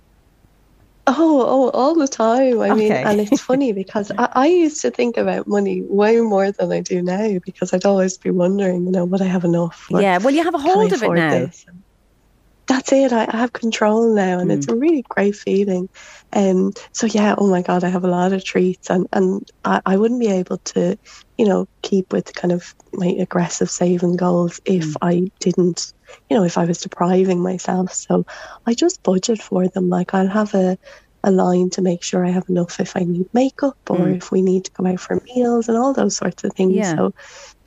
Oh, 1.08 1.42
oh, 1.48 1.70
all 1.72 1.96
the 1.96 2.08
time. 2.08 2.62
I 2.62 2.70
okay. 2.70 2.76
mean, 2.76 2.92
and 2.92 3.20
it's 3.20 3.42
funny 3.42 3.74
because 3.74 4.12
I, 4.18 4.30
I, 4.34 4.46
used 4.46 4.82
to 4.84 4.92
think 4.92 5.18
about 5.18 5.48
money 5.48 5.82
way 5.90 6.22
more 6.22 6.52
than 6.52 6.72
I 6.72 6.80
do 6.80 7.02
now 7.02 7.40
because 7.44 7.74
I'd 7.74 7.86
always 7.86 8.20
be 8.20 8.30
wondering, 8.30 8.86
you 8.86 8.92
know, 8.92 9.06
would 9.06 9.22
I 9.22 9.26
have 9.26 9.44
enough? 9.44 9.88
Yeah, 9.90 10.20
well, 10.20 10.34
you 10.34 10.44
have 10.44 10.54
a 10.54 10.60
hold 10.60 10.94
of 10.94 11.02
it 11.02 11.12
now. 11.12 11.32
This? 11.32 11.66
that's 12.72 12.92
it. 12.92 13.12
I, 13.12 13.28
I 13.30 13.38
have 13.38 13.54
control 13.54 14.14
now, 14.14 14.40
and 14.40 14.50
mm. 14.50 14.58
it's 14.58 14.68
a 14.68 14.76
really 14.76 15.04
great 15.10 15.36
feeling. 15.36 15.90
Um, 16.34 16.74
so 16.92 17.08
yeah, 17.08 17.36
oh 17.38 17.48
my 17.48 17.62
god, 17.62 17.84
I 17.84 17.90
have 17.90 18.04
a 18.04 18.10
lot 18.10 18.34
of 18.34 18.44
treats, 18.44 18.90
and 18.90 19.08
and 19.12 19.50
I, 19.66 19.82
I 19.86 19.98
wouldn't 19.98 20.20
be 20.20 20.32
able 20.32 20.58
to, 20.58 20.98
you 21.38 21.46
know, 21.46 21.68
keep 21.82 22.14
with 22.14 22.34
kind 22.34 22.52
of 22.52 22.74
my 22.94 23.08
aggressive 23.20 23.70
saving 23.70 24.16
goals 24.16 24.62
if 24.66 24.86
mm. 24.86 24.96
I 25.02 25.32
didn't, 25.40 25.94
you 26.30 26.38
know, 26.38 26.44
if 26.44 26.58
I 26.58 26.66
was 26.66 26.80
depriving 26.80 27.42
myself. 27.42 27.94
So 27.94 28.26
I 28.66 28.74
just 28.74 29.04
budget 29.04 29.42
for 29.42 29.68
them. 29.68 29.90
Like 29.90 30.14
I'll 30.14 30.28
have 30.28 30.54
a 30.54 30.78
a 31.24 31.32
line 31.32 31.70
to 31.72 31.82
make 31.82 32.04
sure 32.04 32.26
I 32.26 32.32
have 32.32 32.50
enough 32.50 32.80
if 32.80 32.96
I 32.96 33.02
need 33.02 33.32
makeup 33.34 33.78
or 33.90 33.98
mm. 33.98 34.18
if 34.18 34.32
we 34.32 34.42
need 34.42 34.66
to 34.66 34.72
go 34.72 34.88
out 34.88 35.00
for 35.00 35.22
meals 35.36 35.70
and 35.70 35.78
all 35.78 35.94
those 35.94 36.16
sorts 36.16 36.44
of 36.44 36.54
things. 36.54 36.76
Yeah. 36.76 36.96
So 36.96 37.14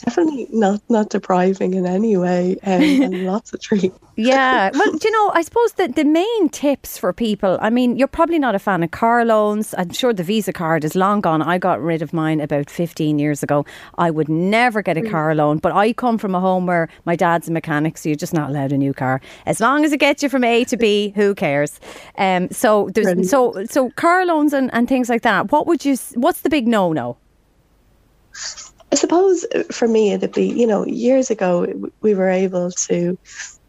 definitely 0.04 0.46
not 0.50 0.80
not 0.88 1.10
depriving 1.10 1.74
in 1.74 1.86
any 1.86 2.16
way 2.16 2.56
um, 2.64 2.82
and 3.02 3.26
lots 3.26 3.52
of 3.52 3.60
treats. 3.60 3.98
Yeah 4.16 4.70
well 4.74 4.92
do 4.92 5.08
you 5.08 5.10
know 5.10 5.30
i 5.34 5.42
suppose 5.42 5.72
that 5.72 5.96
the 5.96 6.04
main 6.04 6.48
tips 6.48 6.96
for 6.98 7.12
people 7.12 7.58
i 7.60 7.70
mean 7.70 7.96
you're 7.96 8.08
probably 8.08 8.38
not 8.38 8.54
a 8.54 8.58
fan 8.58 8.82
of 8.82 8.90
car 8.90 9.24
loans. 9.24 9.74
I'm 9.76 9.90
sure 9.90 10.12
the 10.12 10.22
visa 10.22 10.52
card 10.52 10.84
is 10.84 10.94
long 10.94 11.20
gone. 11.20 11.42
I 11.42 11.58
got 11.58 11.80
rid 11.82 12.02
of 12.02 12.12
mine 12.12 12.40
about 12.40 12.70
15 12.70 13.18
years 13.18 13.42
ago. 13.42 13.64
I 13.98 14.10
would 14.10 14.28
never 14.28 14.82
get 14.82 14.96
a 14.96 15.00
mm. 15.00 15.10
car 15.10 15.34
loan 15.34 15.58
but 15.58 15.72
i 15.72 15.92
come 15.92 16.18
from 16.18 16.34
a 16.34 16.40
home 16.40 16.66
where 16.66 16.88
my 17.04 17.16
dad's 17.16 17.48
a 17.48 17.52
mechanic 17.52 17.98
so 17.98 18.08
you're 18.08 18.16
just 18.16 18.34
not 18.34 18.50
allowed 18.50 18.72
a 18.72 18.78
new 18.78 18.94
car. 18.94 19.20
As 19.46 19.60
long 19.60 19.84
as 19.84 19.92
it 19.92 19.98
gets 19.98 20.22
you 20.22 20.28
from 20.28 20.44
a 20.44 20.64
to 20.64 20.76
b 20.76 21.12
who 21.16 21.34
cares? 21.34 21.80
Um, 22.18 22.50
so 22.50 22.90
there's 22.94 23.30
so 23.30 23.64
so 23.68 23.90
car 23.90 24.26
loans 24.26 24.52
and, 24.52 24.72
and 24.72 24.88
things 24.88 25.08
like 25.08 25.22
that 25.22 25.50
what 25.50 25.66
would 25.66 25.84
you 25.84 25.96
what's 26.14 26.42
the 26.42 26.50
big 26.50 26.66
no 26.68 26.92
no 26.92 27.16
I 28.94 28.96
suppose 28.96 29.44
for 29.72 29.88
me, 29.88 30.12
it'd 30.12 30.32
be, 30.32 30.46
you 30.46 30.68
know, 30.68 30.86
years 30.86 31.28
ago, 31.28 31.90
we 32.00 32.14
were 32.14 32.28
able 32.28 32.70
to, 32.70 33.18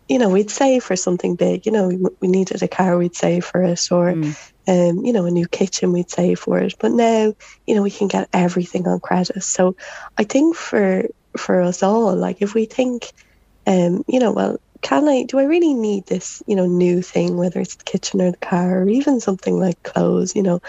you 0.08 0.20
know, 0.20 0.30
we'd 0.30 0.52
save 0.52 0.84
for 0.84 0.96
something 0.96 1.34
big. 1.34 1.66
You 1.66 1.72
know, 1.72 1.88
we, 1.88 1.98
we 2.20 2.28
needed 2.28 2.62
a 2.62 2.68
car, 2.68 2.96
we'd 2.96 3.16
save 3.16 3.44
for 3.44 3.64
it, 3.64 3.92
or, 3.92 4.12
mm. 4.12 4.52
um, 4.68 5.04
you 5.04 5.12
know, 5.12 5.26
a 5.26 5.32
new 5.32 5.48
kitchen, 5.48 5.92
we'd 5.92 6.12
save 6.12 6.38
for 6.38 6.60
it. 6.60 6.76
But 6.78 6.92
now, 6.92 7.34
you 7.66 7.74
know, 7.74 7.82
we 7.82 7.90
can 7.90 8.08
get 8.08 8.30
everything 8.34 8.88
on 8.88 9.00
credit. 9.00 9.42
So 9.42 9.76
I 10.16 10.26
think 10.26 10.56
for 10.56 11.08
for 11.36 11.60
us 11.60 11.82
all, 11.82 12.16
like 12.16 12.44
if 12.44 12.54
we 12.54 12.66
think, 12.66 13.12
um, 13.66 14.06
you 14.08 14.20
know, 14.20 14.32
well, 14.32 14.60
can 14.82 15.10
I, 15.10 15.24
do 15.24 15.40
I 15.40 15.46
really 15.46 15.74
need 15.74 16.06
this, 16.06 16.44
you 16.46 16.56
know, 16.56 16.68
new 16.68 17.02
thing, 17.02 17.36
whether 17.36 17.60
it's 17.60 17.78
the 17.78 17.84
kitchen 17.84 18.22
or 18.22 18.30
the 18.30 18.38
car 18.38 18.84
or 18.84 18.90
even 18.90 19.20
something 19.20 19.60
like 19.60 19.82
clothes, 19.82 20.36
you 20.36 20.44
know, 20.44 20.62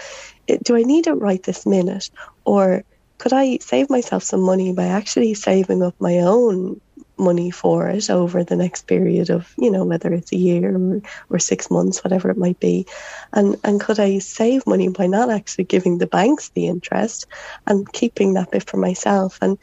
it, 0.47 0.63
do 0.63 0.75
I 0.75 0.81
need 0.81 1.05
it 1.05 1.13
right 1.13 1.43
this 1.43 1.67
minute? 1.67 2.09
Or, 2.43 2.83
could 3.17 3.33
I 3.33 3.57
save 3.57 3.89
myself 3.89 4.23
some 4.23 4.41
money 4.41 4.73
by 4.73 4.85
actually 4.85 5.33
saving 5.33 5.83
up 5.83 5.95
my 5.99 6.19
own 6.19 6.79
money 7.19 7.49
for 7.49 7.89
it 7.89 8.09
over 8.09 8.43
the 8.43 8.55
next 8.55 8.85
period 8.87 9.29
of, 9.29 9.51
you 9.57 9.71
know, 9.71 9.83
whether 9.83 10.13
it's 10.13 10.31
a 10.31 10.37
year 10.37 10.75
or, 10.75 11.01
or 11.29 11.39
six 11.39 11.71
months, 11.71 12.03
whatever 12.03 12.29
it 12.29 12.37
might 12.37 12.59
be. 12.59 12.85
And 13.33 13.57
and 13.63 13.79
could 13.79 13.99
I 13.99 14.19
save 14.19 14.67
money 14.67 14.89
by 14.89 15.07
not 15.07 15.29
actually 15.29 15.65
giving 15.65 15.97
the 15.97 16.07
banks 16.07 16.49
the 16.49 16.67
interest 16.67 17.25
and 17.65 17.91
keeping 17.91 18.33
that 18.33 18.51
bit 18.51 18.69
for 18.69 18.77
myself? 18.77 19.39
And 19.41 19.57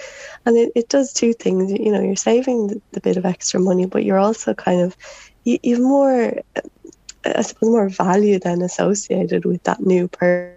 and 0.44 0.56
it, 0.56 0.72
it 0.74 0.88
does 0.88 1.12
two 1.12 1.32
things. 1.32 1.72
You 1.72 1.92
know, 1.92 2.02
you're 2.02 2.16
saving 2.16 2.68
the, 2.68 2.82
the 2.92 3.00
bit 3.00 3.16
of 3.16 3.24
extra 3.24 3.60
money, 3.60 3.86
but 3.86 4.04
you're 4.04 4.18
also 4.18 4.54
kind 4.54 4.80
of 4.80 4.96
you, 5.44 5.58
you've 5.62 5.80
more 5.80 6.34
I 7.24 7.42
suppose 7.42 7.70
more 7.70 7.88
value 7.88 8.38
then 8.38 8.62
associated 8.62 9.44
with 9.44 9.62
that 9.64 9.80
new 9.80 10.08
person 10.08 10.56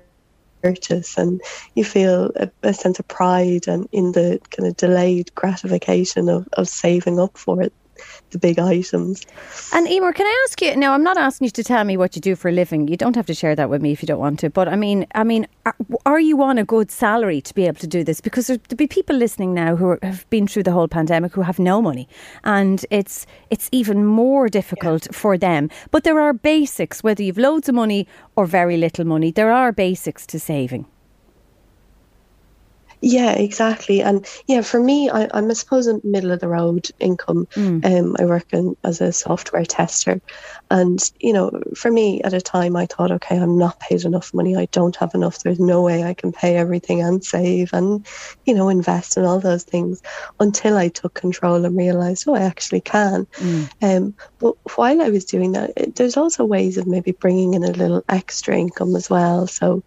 purchase 0.61 1.17
and 1.17 1.41
you 1.75 1.83
feel 1.83 2.31
a, 2.35 2.49
a, 2.63 2.73
sense 2.73 2.99
of 2.99 3.07
pride 3.07 3.67
and 3.67 3.87
in 3.91 4.11
the 4.11 4.39
kind 4.51 4.67
of 4.67 4.77
delayed 4.77 5.33
gratification 5.35 6.29
of, 6.29 6.47
of 6.53 6.67
saving 6.67 7.19
up 7.19 7.37
for 7.37 7.61
it 7.61 7.73
the 8.31 8.39
big 8.39 8.59
items. 8.59 9.25
And 9.73 9.87
Emer, 9.87 10.13
can 10.13 10.25
I 10.25 10.45
ask 10.45 10.61
you 10.61 10.75
now? 10.75 10.93
I'm 10.93 11.03
not 11.03 11.17
asking 11.17 11.45
you 11.45 11.51
to 11.51 11.63
tell 11.63 11.83
me 11.83 11.97
what 11.97 12.15
you 12.15 12.21
do 12.21 12.35
for 12.35 12.49
a 12.49 12.51
living. 12.51 12.87
You 12.87 12.97
don't 12.97 13.15
have 13.15 13.25
to 13.27 13.33
share 13.33 13.55
that 13.55 13.69
with 13.69 13.81
me 13.81 13.91
if 13.91 14.01
you 14.01 14.07
don't 14.07 14.19
want 14.19 14.39
to. 14.39 14.49
But 14.49 14.67
I 14.67 14.75
mean, 14.75 15.07
I 15.15 15.23
mean, 15.23 15.47
are, 15.65 15.75
are 16.05 16.19
you 16.19 16.41
on 16.41 16.57
a 16.57 16.65
good 16.65 16.91
salary 16.91 17.41
to 17.41 17.53
be 17.53 17.65
able 17.65 17.79
to 17.79 17.87
do 17.87 18.03
this? 18.03 18.21
Because 18.21 18.47
there'll 18.47 18.61
be 18.75 18.87
people 18.87 19.15
listening 19.15 19.53
now 19.53 19.75
who 19.75 19.89
are, 19.89 19.99
have 20.03 20.29
been 20.29 20.47
through 20.47 20.63
the 20.63 20.71
whole 20.71 20.87
pandemic 20.87 21.33
who 21.33 21.41
have 21.41 21.59
no 21.59 21.81
money, 21.81 22.07
and 22.43 22.85
it's 22.89 23.25
it's 23.49 23.69
even 23.71 24.05
more 24.05 24.49
difficult 24.49 25.05
yeah. 25.05 25.17
for 25.17 25.37
them. 25.37 25.69
But 25.91 26.03
there 26.03 26.19
are 26.19 26.33
basics, 26.33 27.03
whether 27.03 27.23
you've 27.23 27.37
loads 27.37 27.69
of 27.69 27.75
money 27.75 28.07
or 28.35 28.45
very 28.45 28.77
little 28.77 29.05
money. 29.05 29.31
There 29.31 29.51
are 29.51 29.71
basics 29.71 30.25
to 30.27 30.39
saving. 30.39 30.85
Yeah, 33.09 33.31
exactly. 33.31 34.01
And 34.01 34.27
yeah, 34.47 34.61
for 34.61 34.81
me, 34.81 35.09
I, 35.09 35.29
I'm, 35.33 35.49
I 35.49 35.53
suppose, 35.53 35.87
a 35.87 36.01
middle 36.03 36.31
of 36.31 36.41
the 36.41 36.49
road 36.49 36.91
income. 36.99 37.47
Mm. 37.53 37.85
Um, 37.85 38.15
I 38.19 38.25
work 38.25 38.47
in, 38.51 38.75
as 38.83 38.99
a 38.99 39.13
software 39.13 39.63
tester. 39.63 40.19
And, 40.69 40.99
you 41.21 41.31
know, 41.31 41.61
for 41.73 41.89
me 41.89 42.21
at 42.23 42.33
a 42.33 42.41
time, 42.41 42.75
I 42.75 42.85
thought, 42.85 43.11
okay, 43.11 43.39
I'm 43.39 43.57
not 43.57 43.79
paid 43.79 44.03
enough 44.03 44.33
money. 44.33 44.57
I 44.57 44.65
don't 44.73 44.97
have 44.97 45.15
enough. 45.15 45.39
There's 45.39 45.59
no 45.59 45.83
way 45.83 46.03
I 46.03 46.13
can 46.13 46.33
pay 46.33 46.57
everything 46.57 47.01
and 47.01 47.23
save 47.23 47.71
and, 47.71 48.05
you 48.45 48.53
know, 48.53 48.67
invest 48.67 49.15
and 49.15 49.25
all 49.25 49.39
those 49.39 49.63
things 49.63 50.01
until 50.41 50.77
I 50.77 50.89
took 50.89 51.13
control 51.13 51.63
and 51.63 51.77
realized, 51.77 52.27
oh, 52.27 52.35
I 52.35 52.41
actually 52.41 52.81
can. 52.81 53.25
Mm. 53.37 53.69
Um, 53.81 54.15
but 54.39 54.55
while 54.75 55.01
I 55.01 55.07
was 55.07 55.23
doing 55.23 55.53
that, 55.53 55.71
it, 55.77 55.95
there's 55.95 56.17
also 56.17 56.43
ways 56.43 56.77
of 56.77 56.87
maybe 56.87 57.13
bringing 57.13 57.53
in 57.53 57.63
a 57.63 57.71
little 57.71 58.03
extra 58.09 58.57
income 58.57 58.97
as 58.97 59.09
well. 59.09 59.47
So, 59.47 59.81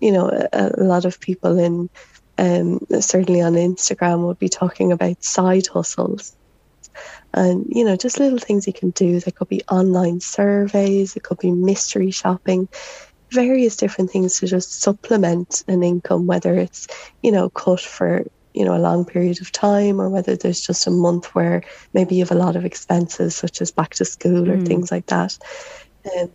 you 0.00 0.12
know, 0.12 0.28
a, 0.52 0.72
a 0.76 0.84
lot 0.84 1.06
of 1.06 1.18
people 1.18 1.58
in, 1.58 1.88
um, 2.38 2.80
certainly 3.00 3.40
on 3.40 3.54
Instagram, 3.54 4.26
would 4.26 4.38
be 4.38 4.48
talking 4.48 4.92
about 4.92 5.22
side 5.24 5.66
hustles. 5.66 6.34
And, 7.34 7.66
you 7.68 7.84
know, 7.84 7.96
just 7.96 8.18
little 8.18 8.38
things 8.38 8.66
you 8.66 8.72
can 8.72 8.90
do. 8.90 9.20
There 9.20 9.32
could 9.32 9.48
be 9.48 9.62
online 9.70 10.20
surveys, 10.20 11.14
it 11.14 11.22
could 11.22 11.38
be 11.38 11.50
mystery 11.50 12.10
shopping, 12.10 12.68
various 13.30 13.76
different 13.76 14.10
things 14.10 14.40
to 14.40 14.46
just 14.46 14.80
supplement 14.80 15.62
an 15.68 15.82
income, 15.82 16.26
whether 16.26 16.54
it's, 16.54 16.86
you 17.22 17.30
know, 17.30 17.50
cut 17.50 17.80
for, 17.80 18.24
you 18.54 18.64
know, 18.64 18.74
a 18.74 18.80
long 18.80 19.04
period 19.04 19.40
of 19.40 19.52
time 19.52 20.00
or 20.00 20.08
whether 20.08 20.36
there's 20.36 20.60
just 20.60 20.86
a 20.86 20.90
month 20.90 21.34
where 21.34 21.62
maybe 21.92 22.14
you 22.14 22.22
have 22.22 22.32
a 22.32 22.34
lot 22.34 22.56
of 22.56 22.64
expenses, 22.64 23.36
such 23.36 23.60
as 23.60 23.70
back 23.70 23.94
to 23.94 24.04
school 24.04 24.50
or 24.50 24.56
mm. 24.56 24.66
things 24.66 24.90
like 24.90 25.06
that. 25.06 25.38
Um, 26.16 26.30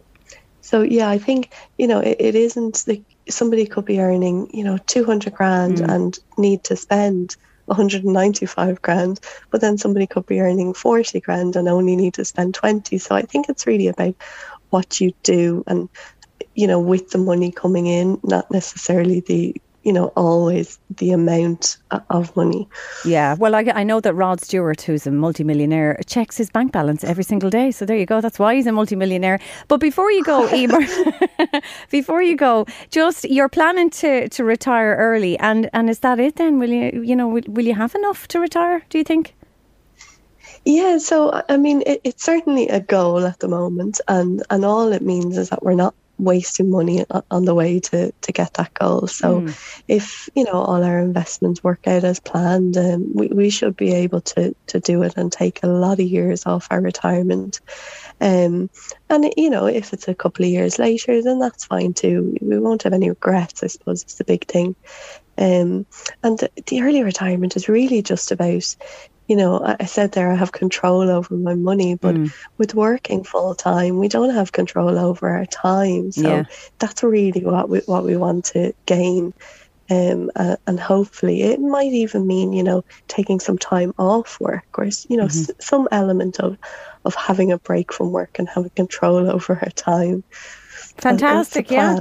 so 0.62 0.82
yeah, 0.82 1.10
I 1.10 1.18
think 1.18 1.54
you 1.78 1.88
know 1.88 2.00
it, 2.00 2.18
it 2.20 2.36
isn't 2.36 2.86
the 2.86 3.02
somebody 3.30 3.65
could 3.65 3.86
be 3.86 4.00
earning, 4.00 4.50
you 4.53 4.63
know, 4.63 4.77
200 4.77 5.34
grand 5.34 5.77
mm. 5.77 5.89
and 5.89 6.20
need 6.38 6.63
to 6.65 6.75
spend 6.75 7.36
195 7.65 8.82
grand, 8.82 9.20
but 9.50 9.62
then 9.62 9.77
somebody 9.77 10.08
could 10.08 10.25
be 10.25 10.42
earning 10.42 10.74
40 10.74 11.20
grand 11.22 11.56
and 11.56 11.68
only 11.68 11.96
need 11.96 12.15
to 12.15 12.25
spend 12.25 12.53
20. 12.53 12.98
So 12.98 13.15
I 13.15 13.22
think 13.22 13.50
it's 13.50 13.68
really 13.68 13.88
about 13.88 14.15
what 14.70 15.00
you 15.00 15.13
do 15.24 15.63
and, 15.68 15.88
you 16.56 16.68
know, 16.68 16.80
with 16.80 17.12
the 17.12 17.18
money 17.18 17.51
coming 17.51 17.88
in, 17.88 18.20
not 18.24 18.51
necessarily 18.51 19.22
the 19.22 19.56
you 19.84 19.92
know, 19.92 20.08
always 20.16 20.80
the 20.98 21.12
amount 21.12 21.78
of 22.10 22.36
money. 22.36 22.68
Yeah, 23.06 23.36
well, 23.36 23.54
I, 23.54 23.66
I 23.75 23.84
know 23.84 24.00
that 24.00 24.13
Rod 24.13 24.42
Stewart, 24.42 24.82
who's 24.82 25.06
a 25.06 25.12
multimillionaire, 25.12 26.00
checks 26.08 26.38
his 26.38 26.50
bank 26.50 26.72
balance 26.72 27.04
every 27.04 27.24
single 27.24 27.50
day. 27.50 27.72
So 27.72 27.86
there 27.86 27.98
you 27.98 28.06
go. 28.06 28.22
That's 28.22 28.40
why 28.40 28.56
he's 28.56 28.68
a 28.68 28.72
multimillionaire. 28.72 29.40
But 29.68 29.80
before 29.80 30.12
you 30.12 30.24
go, 30.24 30.50
Emer, 30.54 30.82
before 31.90 32.22
you 32.22 32.36
go, 32.36 32.66
just 32.92 33.25
you're 33.25 33.50
planning 33.50 33.90
to, 33.92 34.30
to 34.30 34.44
retire 34.44 34.96
early, 34.98 35.38
and, 35.40 35.70
and 35.74 35.90
is 35.90 36.00
that 36.00 36.20
it? 36.20 36.38
Then 36.38 36.60
will 36.60 36.70
you 36.70 37.04
you 37.04 37.16
know 37.16 37.28
will, 37.28 37.44
will 37.48 37.66
you 37.66 37.75
have 37.75 37.96
enough 37.96 38.28
to 38.30 38.40
retire? 38.40 38.84
Do 38.90 38.98
you 38.98 39.04
think? 39.04 39.36
Yeah, 40.66 40.98
so 40.98 41.44
I 41.50 41.58
mean, 41.58 41.84
it, 41.86 42.02
it's 42.04 42.24
certainly 42.24 42.70
a 42.70 42.80
goal 42.80 43.25
at 43.25 43.40
the 43.40 43.50
moment, 43.50 44.00
and 44.08 44.44
and 44.50 44.63
all 44.63 44.94
it 44.94 45.02
means 45.02 45.38
is 45.38 45.50
that 45.50 45.63
we're 45.63 45.74
not 45.74 45.94
wasting 46.24 46.70
money 46.70 47.06
on 47.32 47.46
the 47.46 47.56
way 47.56 47.80
to 47.80 48.12
to 48.12 48.32
get 48.32 48.53
that 48.56 48.74
goal. 48.74 49.08
So 49.08 49.42
mm. 49.42 49.82
if 49.88 50.30
you 50.36 50.44
know 50.44 50.53
all 50.53 50.84
our 50.84 51.00
investments 51.00 51.63
work 51.63 51.88
out 51.88 52.03
as 52.03 52.20
planned, 52.20 52.77
um, 52.77 53.13
we 53.13 53.27
we 53.27 53.50
should 53.50 53.75
be 53.75 53.94
able 53.94 54.22
to 54.22 54.56
to 54.68 54.80
do 54.80 55.03
it 55.03 55.13
and 55.18 55.32
take 55.32 55.63
a 55.63 55.68
lot 55.68 56.00
of 56.00 56.06
years 56.06 56.46
off 56.46 56.68
our 56.72 56.82
retirement. 56.82 57.62
Um, 58.22 58.70
and 59.10 59.34
you 59.38 59.50
know 59.50 59.65
if 59.65 59.94
it's 59.94 60.08
a 60.08 60.15
couple 60.15 60.46
of 60.46 60.51
years 60.51 60.80
later, 60.80 61.22
then 61.22 61.39
that's 61.39 61.65
fine 61.65 61.94
too. 61.94 62.38
We 62.42 62.60
won't 62.60 62.84
have 62.84 62.94
any 62.94 63.10
regrets. 63.10 63.63
I 63.63 63.68
suppose 63.68 64.03
it's 64.03 64.15
the 64.15 64.24
big 64.24 64.46
thing. 64.46 64.75
Um, 65.38 65.88
and 66.22 66.38
the, 66.38 66.51
the 66.68 66.82
early 66.82 67.03
retirement 67.03 67.56
is 67.56 67.68
really 67.68 68.03
just 68.03 68.32
about 68.32 68.75
you 69.27 69.36
know, 69.36 69.75
I 69.80 69.86
said 69.86 70.12
there 70.12 70.32
I 70.32 70.36
have 70.36 70.51
control 70.51 71.10
over 71.10 71.34
my 71.36 71.56
money, 71.56 71.96
but 71.96 72.15
mm. 72.15 72.34
with 72.58 72.75
working 72.75 73.24
full 73.24 73.56
time, 73.56 74.00
we 74.00 74.10
don't 74.10 74.34
have 74.34 74.51
control 74.51 75.00
over 75.00 75.30
our 75.30 75.46
time. 75.46 76.12
So 76.12 76.27
yeah. 76.27 76.44
that's 76.80 77.03
really 77.03 77.46
what 77.46 77.70
we 77.70 77.80
what 77.80 78.03
we 78.03 78.18
want 78.18 78.46
to 78.46 78.74
gain. 78.86 79.34
Um, 79.89 80.32
uh, 80.36 80.56
and 80.65 80.80
hopefully 80.80 81.44
it 81.44 81.60
might 81.60 81.92
even 81.92 82.25
mean 82.25 82.53
you 82.53 82.63
know 82.63 82.86
taking 83.10 83.42
some 83.42 83.58
time 83.58 83.94
off 84.00 84.39
work 84.39 84.65
or 84.77 84.86
you 84.86 85.18
know 85.18 85.25
mm-hmm. 85.25 85.51
s- 85.51 85.51
some 85.60 85.89
element 85.92 86.39
of 86.39 86.58
of 87.03 87.13
having 87.15 87.51
a 87.51 87.58
break 87.58 87.92
from 87.92 88.13
work 88.13 88.39
and 88.39 88.48
having 88.48 88.72
control 88.72 89.30
over 89.30 89.60
our 89.62 89.72
time 89.72 90.24
Fantastic, 90.98 91.70
yeah. 91.72 92.00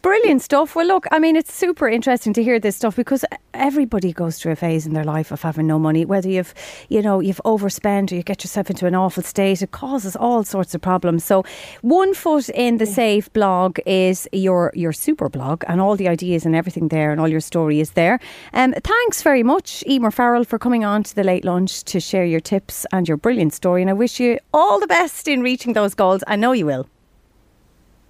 Brilliant 0.00 0.42
stuff. 0.42 0.74
Well, 0.74 0.86
look, 0.86 1.06
I 1.10 1.18
mean, 1.18 1.36
it's 1.36 1.52
super 1.52 1.88
interesting 1.88 2.32
to 2.34 2.42
hear 2.42 2.58
this 2.58 2.76
stuff 2.76 2.96
because 2.96 3.24
everybody 3.52 4.12
goes 4.12 4.38
through 4.38 4.52
a 4.52 4.56
phase 4.56 4.86
in 4.86 4.94
their 4.94 5.04
life 5.04 5.32
of 5.32 5.42
having 5.42 5.66
no 5.66 5.78
money, 5.78 6.04
whether 6.04 6.28
you've, 6.28 6.54
you 6.88 7.02
know, 7.02 7.20
you've 7.20 7.40
overspent 7.44 8.12
or 8.12 8.14
you 8.14 8.22
get 8.22 8.44
yourself 8.44 8.70
into 8.70 8.86
an 8.86 8.94
awful 8.94 9.22
state. 9.22 9.60
It 9.60 9.72
causes 9.72 10.16
all 10.16 10.44
sorts 10.44 10.74
of 10.74 10.80
problems. 10.80 11.24
So, 11.24 11.44
One 11.82 12.14
Foot 12.14 12.48
in 12.50 12.78
the 12.78 12.86
Save 12.86 13.32
blog 13.32 13.80
is 13.86 14.28
your, 14.32 14.72
your 14.74 14.92
super 14.92 15.28
blog 15.28 15.64
and 15.66 15.80
all 15.80 15.96
the 15.96 16.08
ideas 16.08 16.46
and 16.46 16.54
everything 16.54 16.88
there 16.88 17.10
and 17.10 17.20
all 17.20 17.28
your 17.28 17.40
story 17.40 17.80
is 17.80 17.90
there. 17.90 18.20
Um, 18.54 18.72
thanks 18.72 19.22
very 19.22 19.42
much, 19.42 19.84
Emer 19.86 20.10
Farrell, 20.10 20.44
for 20.44 20.58
coming 20.58 20.84
on 20.84 21.02
to 21.02 21.14
the 21.14 21.24
late 21.24 21.44
lunch 21.44 21.82
to 21.84 22.00
share 22.00 22.24
your 22.24 22.40
tips 22.40 22.86
and 22.92 23.08
your 23.08 23.16
brilliant 23.16 23.52
story. 23.52 23.82
And 23.82 23.90
I 23.90 23.94
wish 23.94 24.20
you 24.20 24.38
all 24.54 24.78
the 24.80 24.86
best 24.86 25.26
in 25.28 25.42
reaching 25.42 25.72
those 25.72 25.94
goals. 25.94 26.22
I 26.26 26.36
know 26.36 26.52
you 26.52 26.66
will. 26.66 26.88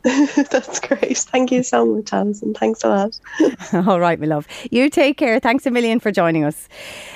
That's 0.50 0.80
great. 0.80 1.18
Thank 1.18 1.52
you 1.52 1.62
so 1.62 1.84
much, 1.84 2.12
Alison. 2.12 2.54
Thanks 2.54 2.82
a 2.82 2.88
lot. 2.88 3.20
All 3.86 4.00
right, 4.00 4.18
my 4.18 4.26
love. 4.26 4.46
You 4.70 4.88
take 4.88 5.18
care. 5.18 5.38
Thanks 5.38 5.66
a 5.66 5.70
million 5.70 6.00
for 6.00 6.10
joining 6.10 6.44
us. 6.44 6.68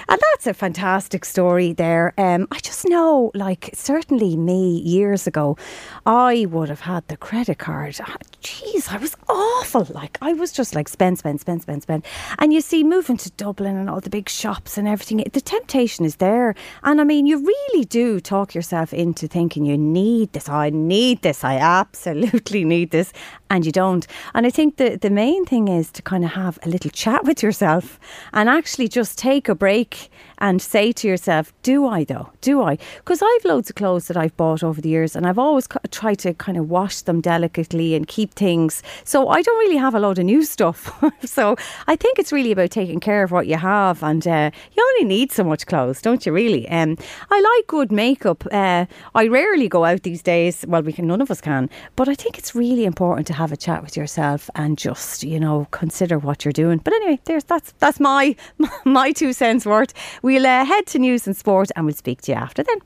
And 0.08 0.20
that's 0.20 0.46
a 0.46 0.52
fantastic 0.52 1.24
story 1.24 1.72
there. 1.72 2.12
Um, 2.18 2.48
I 2.50 2.58
just 2.58 2.86
know, 2.86 3.30
like, 3.34 3.70
certainly 3.72 4.36
me 4.36 4.78
years 4.80 5.26
ago, 5.26 5.56
I 6.04 6.46
would 6.50 6.68
have 6.68 6.80
had 6.80 7.06
the 7.08 7.16
credit 7.16 7.58
card. 7.58 7.98
Ah, 8.02 8.16
jeez, 8.42 8.92
I 8.92 8.98
was 8.98 9.16
awful. 9.28 9.86
Like, 9.90 10.18
I 10.20 10.34
was 10.34 10.52
just 10.52 10.74
like 10.74 10.88
spend, 10.88 11.18
spend, 11.18 11.40
spend, 11.40 11.62
spend, 11.62 11.82
spend. 11.82 12.04
And 12.40 12.52
you 12.52 12.60
see, 12.60 12.84
moving 12.84 13.16
to 13.18 13.30
Dublin 13.32 13.76
and 13.76 13.88
all 13.88 14.00
the 14.00 14.10
big 14.10 14.28
shops 14.28 14.76
and 14.76 14.86
everything, 14.86 15.24
the 15.32 15.40
temptation 15.40 16.04
is 16.04 16.16
there. 16.16 16.54
And 16.82 17.00
I 17.00 17.04
mean, 17.04 17.26
you 17.26 17.38
really 17.38 17.84
do 17.86 18.20
talk 18.20 18.54
yourself 18.54 18.92
into 18.92 19.28
thinking 19.28 19.64
you 19.64 19.78
need 19.78 20.32
this. 20.32 20.48
I 20.48 20.70
need 20.70 21.22
this. 21.22 21.42
I 21.42 21.56
absolutely 21.56 22.64
need 22.64 22.81
this 22.84 23.12
and 23.52 23.66
you 23.66 23.70
don't. 23.70 24.06
And 24.34 24.46
I 24.46 24.50
think 24.50 24.78
the, 24.78 24.96
the 24.96 25.10
main 25.10 25.44
thing 25.44 25.68
is 25.68 25.90
to 25.92 26.02
kind 26.02 26.24
of 26.24 26.30
have 26.30 26.58
a 26.62 26.70
little 26.70 26.90
chat 26.90 27.24
with 27.24 27.42
yourself 27.42 28.00
and 28.32 28.48
actually 28.48 28.88
just 28.88 29.18
take 29.18 29.46
a 29.46 29.54
break 29.54 30.10
and 30.38 30.60
say 30.60 30.90
to 30.90 31.06
yourself, 31.06 31.52
do 31.62 31.86
I 31.86 32.04
though? 32.04 32.30
Do 32.40 32.62
I? 32.62 32.78
Because 32.96 33.22
I've 33.22 33.44
loads 33.44 33.68
of 33.68 33.76
clothes 33.76 34.08
that 34.08 34.16
I've 34.16 34.36
bought 34.38 34.64
over 34.64 34.80
the 34.80 34.88
years 34.88 35.14
and 35.14 35.26
I've 35.26 35.38
always 35.38 35.68
tried 35.90 36.18
to 36.20 36.32
kind 36.32 36.56
of 36.56 36.70
wash 36.70 37.02
them 37.02 37.20
delicately 37.20 37.94
and 37.94 38.08
keep 38.08 38.32
things. 38.34 38.82
So 39.04 39.28
I 39.28 39.42
don't 39.42 39.58
really 39.58 39.76
have 39.76 39.94
a 39.94 40.00
lot 40.00 40.18
of 40.18 40.24
new 40.24 40.42
stuff. 40.44 40.90
so 41.24 41.56
I 41.86 41.94
think 41.94 42.18
it's 42.18 42.32
really 42.32 42.52
about 42.52 42.70
taking 42.70 43.00
care 43.00 43.22
of 43.22 43.32
what 43.32 43.46
you 43.46 43.56
have 43.56 44.02
and 44.02 44.26
uh, 44.26 44.50
you 44.72 44.82
only 44.82 45.14
need 45.14 45.30
so 45.30 45.44
much 45.44 45.66
clothes, 45.66 46.00
don't 46.00 46.24
you 46.24 46.32
really? 46.32 46.66
Um, 46.70 46.96
I 47.30 47.40
like 47.40 47.66
good 47.66 47.92
makeup. 47.92 48.44
Uh, 48.50 48.86
I 49.14 49.28
rarely 49.28 49.68
go 49.68 49.84
out 49.84 50.04
these 50.04 50.22
days. 50.22 50.64
Well, 50.66 50.82
we 50.82 50.94
can, 50.94 51.06
none 51.06 51.20
of 51.20 51.30
us 51.30 51.42
can. 51.42 51.68
But 51.96 52.08
I 52.08 52.14
think 52.14 52.38
it's 52.38 52.54
really 52.54 52.86
important 52.86 53.26
to 53.28 53.34
have 53.34 53.41
a 53.50 53.56
chat 53.56 53.82
with 53.82 53.96
yourself 53.96 54.48
and 54.54 54.78
just, 54.78 55.24
you 55.24 55.40
know, 55.40 55.66
consider 55.70 56.18
what 56.18 56.44
you're 56.44 56.52
doing. 56.52 56.78
But 56.78 56.92
anyway, 56.92 57.18
there's 57.24 57.44
that's 57.44 57.72
that's 57.78 57.98
my 57.98 58.36
my 58.84 59.10
two 59.10 59.32
cents 59.32 59.66
worth. 59.66 59.92
We'll 60.22 60.46
uh, 60.46 60.64
head 60.64 60.86
to 60.88 60.98
news 60.98 61.26
and 61.26 61.36
sport 61.36 61.70
and 61.74 61.86
we'll 61.86 61.94
speak 61.94 62.22
to 62.22 62.32
you 62.32 62.38
after 62.38 62.62
then. 62.62 62.78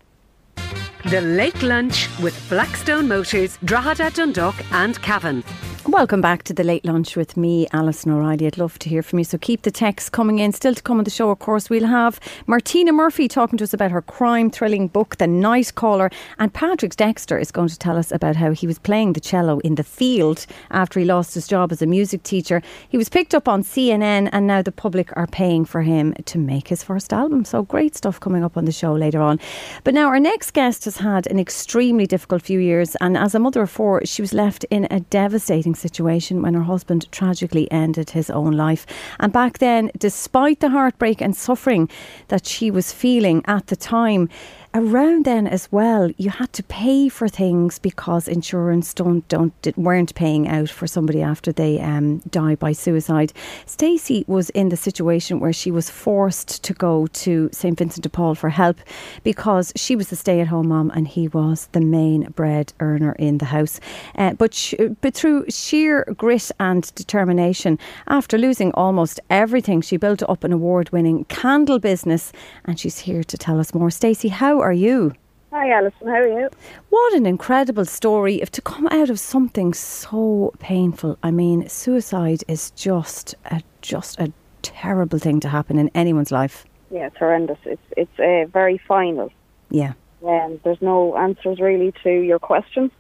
The 1.11 1.21
Late 1.21 1.63
Lunch 1.63 2.09
with 2.21 2.35
Blackstone 2.49 3.07
Motors, 3.07 3.59
Drogheda, 3.65 4.11
Dundalk 4.11 4.55
and 4.73 5.01
Cavan. 5.03 5.45
Welcome 5.89 6.21
back 6.21 6.43
to 6.45 6.53
the 6.53 6.65
late 6.65 6.85
lunch 6.85 7.15
with 7.15 7.37
me, 7.37 7.69
Alison 7.73 8.11
O'Reilly. 8.11 8.49
I'd 8.49 8.59
love 8.59 8.77
to 8.81 8.89
hear 8.89 9.05
from 9.05 9.21
you. 9.21 9.25
So 9.25 9.39
keep 9.39 9.63
the 9.63 9.71
texts 9.71 10.11
coming 10.11 10.41
in. 10.41 10.51
Still 10.51 10.75
to 10.75 10.83
come 10.83 10.99
on 10.99 11.05
the 11.05 11.11
show, 11.11 11.31
of 11.31 11.39
course, 11.39 11.71
we'll 11.71 11.87
have 11.87 12.19
Martina 12.49 12.93
Murphy 12.93 13.29
talking 13.29 13.57
to 13.59 13.63
us 13.63 13.73
about 13.73 13.93
her 13.93 14.03
crime 14.03 14.51
thrilling 14.51 14.89
book, 14.89 15.17
The 15.19 15.29
Night 15.29 15.77
Caller. 15.77 16.11
And 16.41 16.53
Patrick 16.53 16.97
Dexter 16.97 17.39
is 17.39 17.53
going 17.53 17.69
to 17.69 17.79
tell 17.79 17.97
us 17.97 18.11
about 18.11 18.35
how 18.35 18.51
he 18.51 18.67
was 18.67 18.81
playing 18.81 19.13
the 19.13 19.21
cello 19.21 19.61
in 19.61 19.77
the 19.77 19.85
field 19.85 20.45
after 20.73 20.99
he 20.99 21.07
lost 21.07 21.35
his 21.35 21.47
job 21.47 21.71
as 21.71 21.81
a 21.81 21.87
music 21.87 22.25
teacher. 22.25 22.63
He 22.89 22.99
was 22.99 23.09
picked 23.09 23.33
up 23.33 23.47
on 23.47 23.63
CNN, 23.63 24.29
and 24.33 24.45
now 24.45 24.63
the 24.63 24.73
public 24.73 25.17
are 25.17 25.29
paying 25.29 25.65
for 25.65 25.83
him 25.83 26.15
to 26.25 26.37
make 26.37 26.67
his 26.67 26.83
first 26.83 27.13
album. 27.13 27.45
So 27.45 27.63
great 27.63 27.95
stuff 27.95 28.19
coming 28.19 28.43
up 28.43 28.57
on 28.57 28.65
the 28.65 28.73
show 28.73 28.93
later 28.93 29.23
on. 29.23 29.39
But 29.85 29.95
now, 29.95 30.09
our 30.09 30.19
next 30.19 30.51
guest 30.51 30.85
has 30.87 30.97
had 30.97 31.29
an 31.29 31.39
extremely 31.39 32.09
difficult 32.09 32.43
few 32.43 32.59
years. 32.59 32.97
And 33.01 33.17
as 33.17 33.37
a 33.37 33.39
mother 33.39 33.63
of 33.63 33.71
four, 33.71 34.05
she 34.05 34.21
was 34.21 34.35
left 34.35 34.65
in 34.65 34.89
a 34.91 34.99
devastating 34.99 35.76
situation 35.77 36.43
when 36.43 36.55
her 36.55 36.63
husband 36.63 37.11
tragically 37.13 37.71
ended 37.71 38.11
his 38.11 38.31
own 38.31 38.53
life. 38.53 38.87
And 39.21 39.33
back 39.33 39.59
then, 39.59 39.91
despite 39.99 40.61
the 40.61 40.71
heartbreak 40.71 41.21
and 41.21 41.37
suffering 41.37 41.89
that 42.29 42.47
she 42.47 42.71
was 42.71 42.93
feeling 42.93 43.43
at 43.47 43.69
the 43.69 43.77
time, 43.77 44.29
around 44.77 45.25
then 45.25 45.47
as 45.47 45.73
well, 45.73 46.11
you 46.19 46.29
had 46.29 46.53
to 46.53 46.63
pay 46.63 47.09
for 47.09 47.29
things 47.29 47.79
because 47.79 48.29
insurance 48.29 48.93
don't 48.93 49.27
don't 49.29 49.55
weren't 49.77 50.15
paying 50.15 50.47
out 50.47 50.69
for 50.69 50.87
somebody 50.87 51.23
after 51.23 51.51
they 51.51 51.81
um, 51.81 52.19
die 52.31 52.55
by 52.57 52.73
suicide. 52.73 53.33
Stacey 53.65 54.25
was 54.27 54.51
in 54.51 54.69
the 54.69 54.77
situation 54.77 55.41
where 55.41 55.53
she 55.53 55.71
was 55.71 55.89
forced 55.89 56.63
to 56.63 56.75
go 56.75 57.07
to 57.09 57.49
St 57.53 57.79
Vincent 57.79 58.03
de 58.03 58.11
Paul 58.11 58.35
for 58.35 58.51
help 58.51 58.79
because 59.25 59.73
she 59.77 59.97
was 59.97 60.09
the 60.09 60.17
stay-at-home 60.17 60.69
mom 60.69 60.91
and 60.95 61.09
he 61.09 61.29
was 61.29 61.69
the 61.73 61.81
main 61.81 62.25
bread 62.37 62.73
earner 62.81 63.13
in 63.13 63.39
the 63.39 63.47
house. 63.47 63.81
Uh, 64.17 64.35
but 64.35 64.75
but 65.01 65.15
through 65.15 65.47
sheer 65.49 66.05
grit 66.17 66.51
and 66.61 66.95
determination, 66.95 67.79
after 68.09 68.37
losing 68.37 68.73
almost 68.73 69.21
everything, 69.31 69.81
she 69.81 69.97
built 69.97 70.23
up 70.29 70.45
an 70.45 70.53
award-winning 70.53 71.25
candle 71.25 71.79
business, 71.79 72.31
and 72.67 72.79
she's 72.79 72.99
here 72.99 73.25
to 73.25 73.39
tell 73.39 73.59
us 73.59 73.73
more. 73.73 73.91
Stacey, 73.91 74.29
how 74.29 74.66
are 74.67 74.73
you? 74.73 75.13
Hi, 75.53 75.71
Alison. 75.71 76.09
How 76.09 76.15
are 76.15 76.41
you? 76.41 76.51
What 76.91 77.15
an 77.15 77.25
incredible 77.25 77.85
story! 77.85 78.43
If 78.43 78.51
to 78.51 78.61
come 78.61 78.89
out 78.89 79.11
of 79.11 79.21
something 79.21 79.73
so 79.73 80.53
painful, 80.59 81.17
I 81.23 81.31
mean, 81.31 81.69
suicide 81.69 82.43
is 82.49 82.73
just 82.73 83.37
a 83.45 83.63
just 83.81 84.19
a 84.19 84.33
terrible 84.63 85.21
thing 85.21 85.39
to 85.41 85.49
happen 85.49 85.79
in 85.79 85.89
anyone's 85.95 86.33
life. 86.33 86.67
Yeah, 86.91 87.07
it's 87.07 87.17
horrendous. 87.17 87.59
It's 87.65 87.89
it's 87.97 88.19
uh, 88.19 88.51
very 88.51 88.77
final. 88.77 89.31
Yeah. 89.71 89.93
Um, 90.27 90.59
there's 90.65 90.83
no 90.83 91.17
answers 91.17 91.61
really 91.61 91.95
to 92.03 92.11
your 92.11 92.41
questions. 92.41 92.91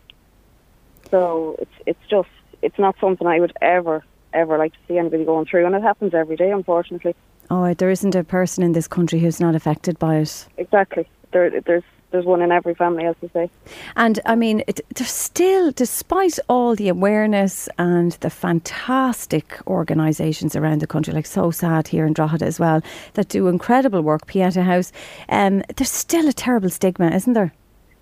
So 1.11 1.57
it's 1.59 1.77
it's 1.85 2.07
just 2.09 2.31
it's 2.63 2.79
not 2.79 2.95
something 3.01 3.27
I 3.27 3.41
would 3.41 3.55
ever 3.61 4.05
ever 4.33 4.57
like 4.57 4.73
to 4.73 4.79
see 4.87 4.99
anybody 4.99 5.25
going 5.25 5.47
through, 5.47 5.67
and 5.67 5.75
it 5.75 5.83
happens 5.83 6.15
every 6.15 6.37
day, 6.37 6.53
unfortunately. 6.53 7.17
Oh, 7.51 7.75
there 7.75 7.91
isn't 7.91 8.15
a 8.15 8.25
person 8.25 8.63
in 8.63 8.73
this 8.73 8.89
country 8.89 9.19
who's 9.19 9.41
not 9.41 9.55
affected 9.55 9.99
by 9.99 10.17
it. 10.17 10.47
Exactly 10.57 11.09
there, 11.37 11.61
there's 11.61 11.85
there's 12.13 12.25
one 12.25 12.41
in 12.41 12.53
every 12.53 12.75
family, 12.75 13.05
as 13.05 13.17
you 13.21 13.29
say. 13.33 13.51
And 13.97 14.21
I 14.25 14.37
mean, 14.37 14.63
it, 14.69 14.81
there's 14.95 15.11
still, 15.11 15.73
despite 15.73 16.39
all 16.49 16.77
the 16.77 16.89
awareness 16.89 17.69
and 17.79 18.13
the 18.13 18.31
fantastic 18.31 19.59
organisations 19.67 20.55
around 20.55 20.81
the 20.81 20.87
country, 20.87 21.13
like 21.13 21.25
SOSAD 21.25 21.89
here 21.89 22.07
in 22.07 22.13
Drogheda 22.13 22.47
as 22.47 22.61
well, 22.61 22.81
that 23.15 23.29
do 23.29 23.49
incredible 23.49 24.03
work, 24.03 24.27
Pieta 24.29 24.63
House, 24.63 24.93
um, 25.29 25.65
there's 25.77 25.91
still 25.91 26.29
a 26.29 26.33
terrible 26.33 26.71
stigma, 26.71 27.11
isn't 27.11 27.33
there? 27.33 27.53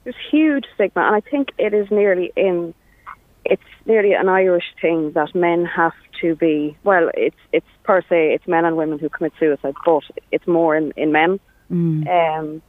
There's 0.04 0.16
huge 0.30 0.66
stigma, 0.74 1.02
and 1.02 1.16
I 1.16 1.20
think 1.20 1.48
it 1.58 1.72
is 1.72 1.90
nearly 1.90 2.30
in 2.36 2.74
it's 3.46 3.62
nearly 3.84 4.12
an 4.12 4.28
Irish 4.28 4.64
thing 4.80 5.12
that 5.12 5.34
men 5.34 5.64
have 5.64 5.92
to 6.20 6.36
be. 6.36 6.76
Well, 6.84 7.10
it's 7.14 7.36
it's 7.52 7.66
per 7.84 8.02
se 8.02 8.34
it's 8.34 8.46
men 8.46 8.66
and 8.66 8.76
women 8.76 8.98
who 8.98 9.08
commit 9.08 9.32
suicide, 9.40 9.74
but 9.84 10.04
it's 10.30 10.46
more 10.46 10.76
in 10.76 10.92
in 10.96 11.10
men. 11.10 11.40
Um, 11.70 12.62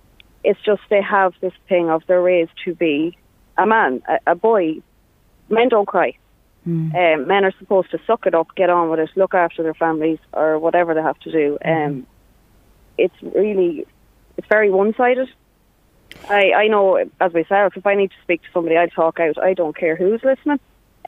it's 0.45 0.61
just 0.61 0.81
they 0.89 1.01
have 1.01 1.33
this 1.41 1.53
thing 1.67 1.89
of 1.89 2.03
they're 2.07 2.21
raised 2.21 2.51
to 2.65 2.75
be 2.75 3.17
a 3.57 3.65
man, 3.65 4.01
a, 4.07 4.31
a 4.31 4.35
boy. 4.35 4.81
Men 5.49 5.69
don't 5.69 5.87
cry. 5.87 6.17
Um, 6.67 7.27
men 7.27 7.45
are 7.45 7.53
supposed 7.59 7.91
to 7.91 7.99
suck 8.07 8.25
it 8.25 8.33
up, 8.33 8.47
get 8.55 8.71
on 8.71 8.89
with 8.89 8.99
it, 8.99 9.11
look 9.15 9.35
after 9.35 9.61
their 9.61 9.75
families, 9.75 10.17
or 10.33 10.57
whatever 10.57 10.95
they 10.95 11.01
have 11.01 11.19
to 11.19 11.31
do. 11.31 11.59
Um, 11.63 12.07
it's 12.97 13.13
really, 13.21 13.85
it's 14.35 14.47
very 14.47 14.71
one-sided. 14.71 15.29
I, 16.27 16.53
I 16.53 16.67
know 16.67 16.95
as 17.19 17.33
myself, 17.33 17.77
if 17.77 17.85
I 17.85 17.93
need 17.93 18.09
to 18.09 18.17
speak 18.23 18.41
to 18.41 18.47
somebody, 18.51 18.77
I 18.77 18.87
talk 18.87 19.19
out. 19.19 19.37
I 19.37 19.53
don't 19.53 19.77
care 19.77 19.95
who's 19.95 20.23
listening. 20.23 20.59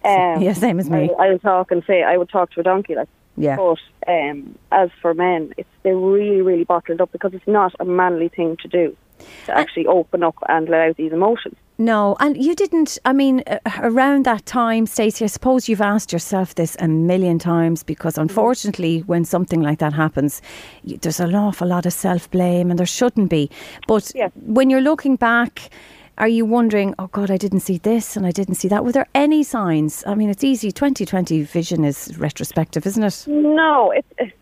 Um, 0.06 0.41
Yeah, 0.41 0.54
same 0.54 0.80
as 0.80 0.91
me. 0.91 1.10
I, 1.17 1.30
I'll 1.30 1.39
talk 1.39 1.71
and 1.71 1.84
say 1.88 2.04
I 2.04 2.17
would 2.17 2.30
talk 2.30 2.52
to 2.52 2.60
a 2.60 2.63
donkey, 2.63 2.95
like. 2.95 3.10
Yeah. 3.39 3.56
But 3.56 3.78
um, 4.08 4.58
as 4.71 4.89
for 5.00 5.13
men, 5.13 5.54
it's 5.58 5.69
they're 5.84 5.95
really, 5.95 6.41
really 6.41 6.63
bottled 6.63 7.02
up 7.02 7.12
because 7.12 7.34
it's 7.36 7.47
not 7.47 7.73
a 7.80 7.86
manly 7.86 8.30
thing 8.30 8.58
to 8.63 8.67
do 8.67 8.97
to 9.45 9.58
actually 9.58 9.86
open 9.88 10.23
up 10.23 10.36
and 10.49 10.69
let 10.69 10.82
out 10.89 10.97
these 10.97 11.12
emotions. 11.13 11.56
No, 11.80 12.15
and 12.19 12.43
you 12.43 12.56
didn't. 12.56 12.97
I 13.06 13.13
mean, 13.13 13.43
uh, 13.45 13.60
around 13.82 14.25
that 14.25 14.45
time, 14.47 14.88
Stacey, 14.88 15.25
I 15.25 15.27
suppose 15.27 15.69
you've 15.69 15.80
asked 15.82 16.12
yourself 16.12 16.56
this 16.56 16.75
a 16.80 16.88
million 16.88 17.38
times 17.38 17.84
because, 17.84 18.17
unfortunately, 18.17 19.01
when 19.01 19.25
something 19.25 19.62
like 19.62 19.77
that 19.80 19.93
happens, 19.93 20.41
you, 20.84 20.97
there's 20.97 21.19
an 21.19 21.36
awful 21.36 21.67
lot 21.67 21.86
of 21.86 21.93
self 21.93 22.32
blame, 22.32 22.71
and 22.71 22.80
there 22.80 22.88
shouldn't 22.88 23.30
be. 23.30 23.51
But 23.88 24.12
Yeah. 24.15 24.30
when 24.41 24.71
you're 24.71 24.82
looking 24.82 25.17
back, 25.17 25.69
are 26.17 26.27
you 26.27 26.45
wondering, 26.45 26.95
oh 26.97 27.08
God, 27.08 27.30
I 27.30 27.38
didn't 27.38 27.60
see 27.60 27.77
this 27.77 28.17
and 28.17 28.25
I 28.25 28.32
didn't 28.32 28.56
see 28.56 28.67
that? 28.69 28.84
Were 28.84 28.91
there 28.91 29.06
any 29.13 29.43
signs? 29.43 30.03
I 30.08 30.15
mean, 30.15 30.32
it's 30.32 30.43
easy. 30.43 30.71
2020 30.71 31.43
vision 31.43 31.86
is 31.86 32.17
retrospective, 32.17 32.88
isn't 32.88 33.03
it? 33.03 33.25
No, 33.27 33.91
it, 33.91 34.03
it, 34.17 34.34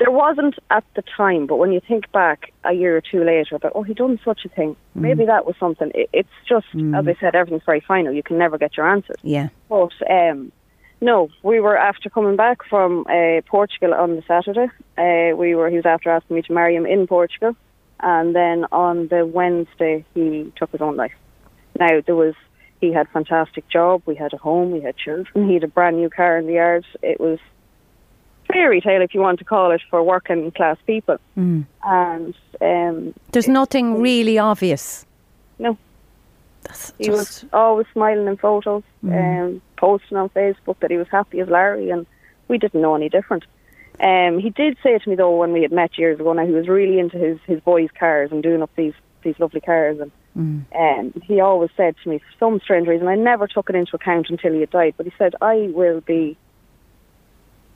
there 0.00 0.10
wasn't 0.10 0.54
at 0.70 0.82
the 0.96 1.02
time, 1.16 1.46
but 1.46 1.56
when 1.56 1.72
you 1.72 1.80
think 1.86 2.10
back 2.10 2.52
a 2.64 2.72
year 2.72 2.96
or 2.96 3.02
two 3.02 3.22
later 3.22 3.54
about, 3.56 3.72
oh, 3.74 3.82
he 3.82 3.92
done 3.92 4.18
such 4.24 4.46
a 4.46 4.48
thing, 4.48 4.74
maybe 4.94 5.26
that 5.26 5.44
was 5.44 5.54
something. 5.60 5.92
It, 5.94 6.08
it's 6.12 6.28
just, 6.48 6.66
as 6.74 7.06
I 7.06 7.14
said, 7.20 7.34
everything's 7.34 7.64
very 7.66 7.84
final. 7.86 8.12
You 8.12 8.22
can 8.22 8.38
never 8.38 8.56
get 8.56 8.78
your 8.78 8.88
answers. 8.88 9.18
Yeah. 9.22 9.50
But 9.68 9.92
um, 10.10 10.52
no, 11.02 11.28
we 11.42 11.60
were 11.60 11.76
after 11.76 12.08
coming 12.08 12.36
back 12.36 12.64
from 12.68 13.06
uh, 13.10 13.42
Portugal 13.46 13.92
on 13.92 14.16
the 14.16 14.22
Saturday. 14.26 14.68
Uh, 14.96 15.36
we 15.36 15.54
were. 15.54 15.68
He 15.68 15.76
was 15.76 15.86
after 15.86 16.10
asking 16.10 16.36
me 16.36 16.42
to 16.42 16.52
marry 16.52 16.74
him 16.74 16.86
in 16.86 17.06
Portugal, 17.06 17.54
and 18.00 18.34
then 18.34 18.64
on 18.72 19.08
the 19.08 19.26
Wednesday 19.26 20.04
he 20.14 20.50
took 20.56 20.72
his 20.72 20.80
own 20.80 20.96
life. 20.96 21.14
Now 21.78 22.00
there 22.04 22.16
was. 22.16 22.34
He 22.80 22.90
had 22.90 23.06
a 23.06 23.10
fantastic 23.10 23.68
job. 23.68 24.02
We 24.06 24.14
had 24.14 24.32
a 24.32 24.38
home. 24.38 24.70
We 24.70 24.80
had 24.80 24.96
children. 24.96 25.46
He 25.46 25.52
had 25.52 25.64
a 25.64 25.68
brand 25.68 25.98
new 25.98 26.08
car 26.08 26.38
in 26.38 26.46
the 26.46 26.54
yard. 26.54 26.86
It 27.02 27.20
was 27.20 27.38
fairy 28.52 28.80
tale, 28.80 29.02
if 29.02 29.14
you 29.14 29.20
want 29.20 29.38
to 29.38 29.44
call 29.44 29.70
it, 29.70 29.82
for 29.90 30.02
working 30.02 30.50
class 30.52 30.76
people. 30.86 31.18
And 31.84 32.34
um, 32.60 33.14
There's 33.32 33.48
nothing 33.48 34.00
really 34.00 34.38
obvious. 34.38 35.06
no, 35.58 35.76
That's 36.62 36.92
he 36.98 37.10
was 37.10 37.44
always 37.52 37.86
smiling 37.92 38.26
in 38.26 38.36
photos, 38.36 38.82
um, 39.04 39.62
posting 39.76 40.18
on 40.18 40.28
Facebook 40.30 40.78
that 40.80 40.90
he 40.90 40.96
was 40.96 41.08
happy 41.08 41.40
as 41.40 41.48
Larry, 41.48 41.90
and 41.90 42.06
we 42.48 42.58
didn't 42.58 42.82
know 42.82 42.94
any 42.94 43.08
different. 43.08 43.44
Um, 44.00 44.38
he 44.38 44.50
did 44.50 44.78
say 44.82 44.96
to 44.98 45.10
me 45.10 45.14
though 45.14 45.36
when 45.36 45.52
we 45.52 45.62
had 45.62 45.72
met 45.72 45.98
years 45.98 46.18
ago, 46.18 46.32
now 46.32 46.46
he 46.46 46.52
was 46.52 46.68
really 46.68 46.98
into 46.98 47.18
his 47.18 47.38
his 47.46 47.60
boys' 47.60 47.90
cars 47.98 48.30
and 48.32 48.42
doing 48.42 48.62
up 48.62 48.70
these 48.76 48.94
these 49.22 49.38
lovely 49.38 49.60
cars, 49.60 49.98
and 50.00 50.10
um, 50.74 51.22
he 51.22 51.40
always 51.40 51.70
said 51.76 51.94
to 52.02 52.08
me 52.08 52.18
for 52.18 52.38
some 52.38 52.60
strange 52.60 52.88
reason, 52.88 53.08
I 53.08 53.14
never 53.16 53.46
took 53.46 53.68
it 53.68 53.76
into 53.76 53.96
account 53.96 54.30
until 54.30 54.54
he 54.54 54.60
had 54.60 54.70
died, 54.70 54.94
but 54.96 55.04
he 55.04 55.12
said 55.18 55.34
I 55.42 55.70
will 55.74 56.00
be 56.00 56.38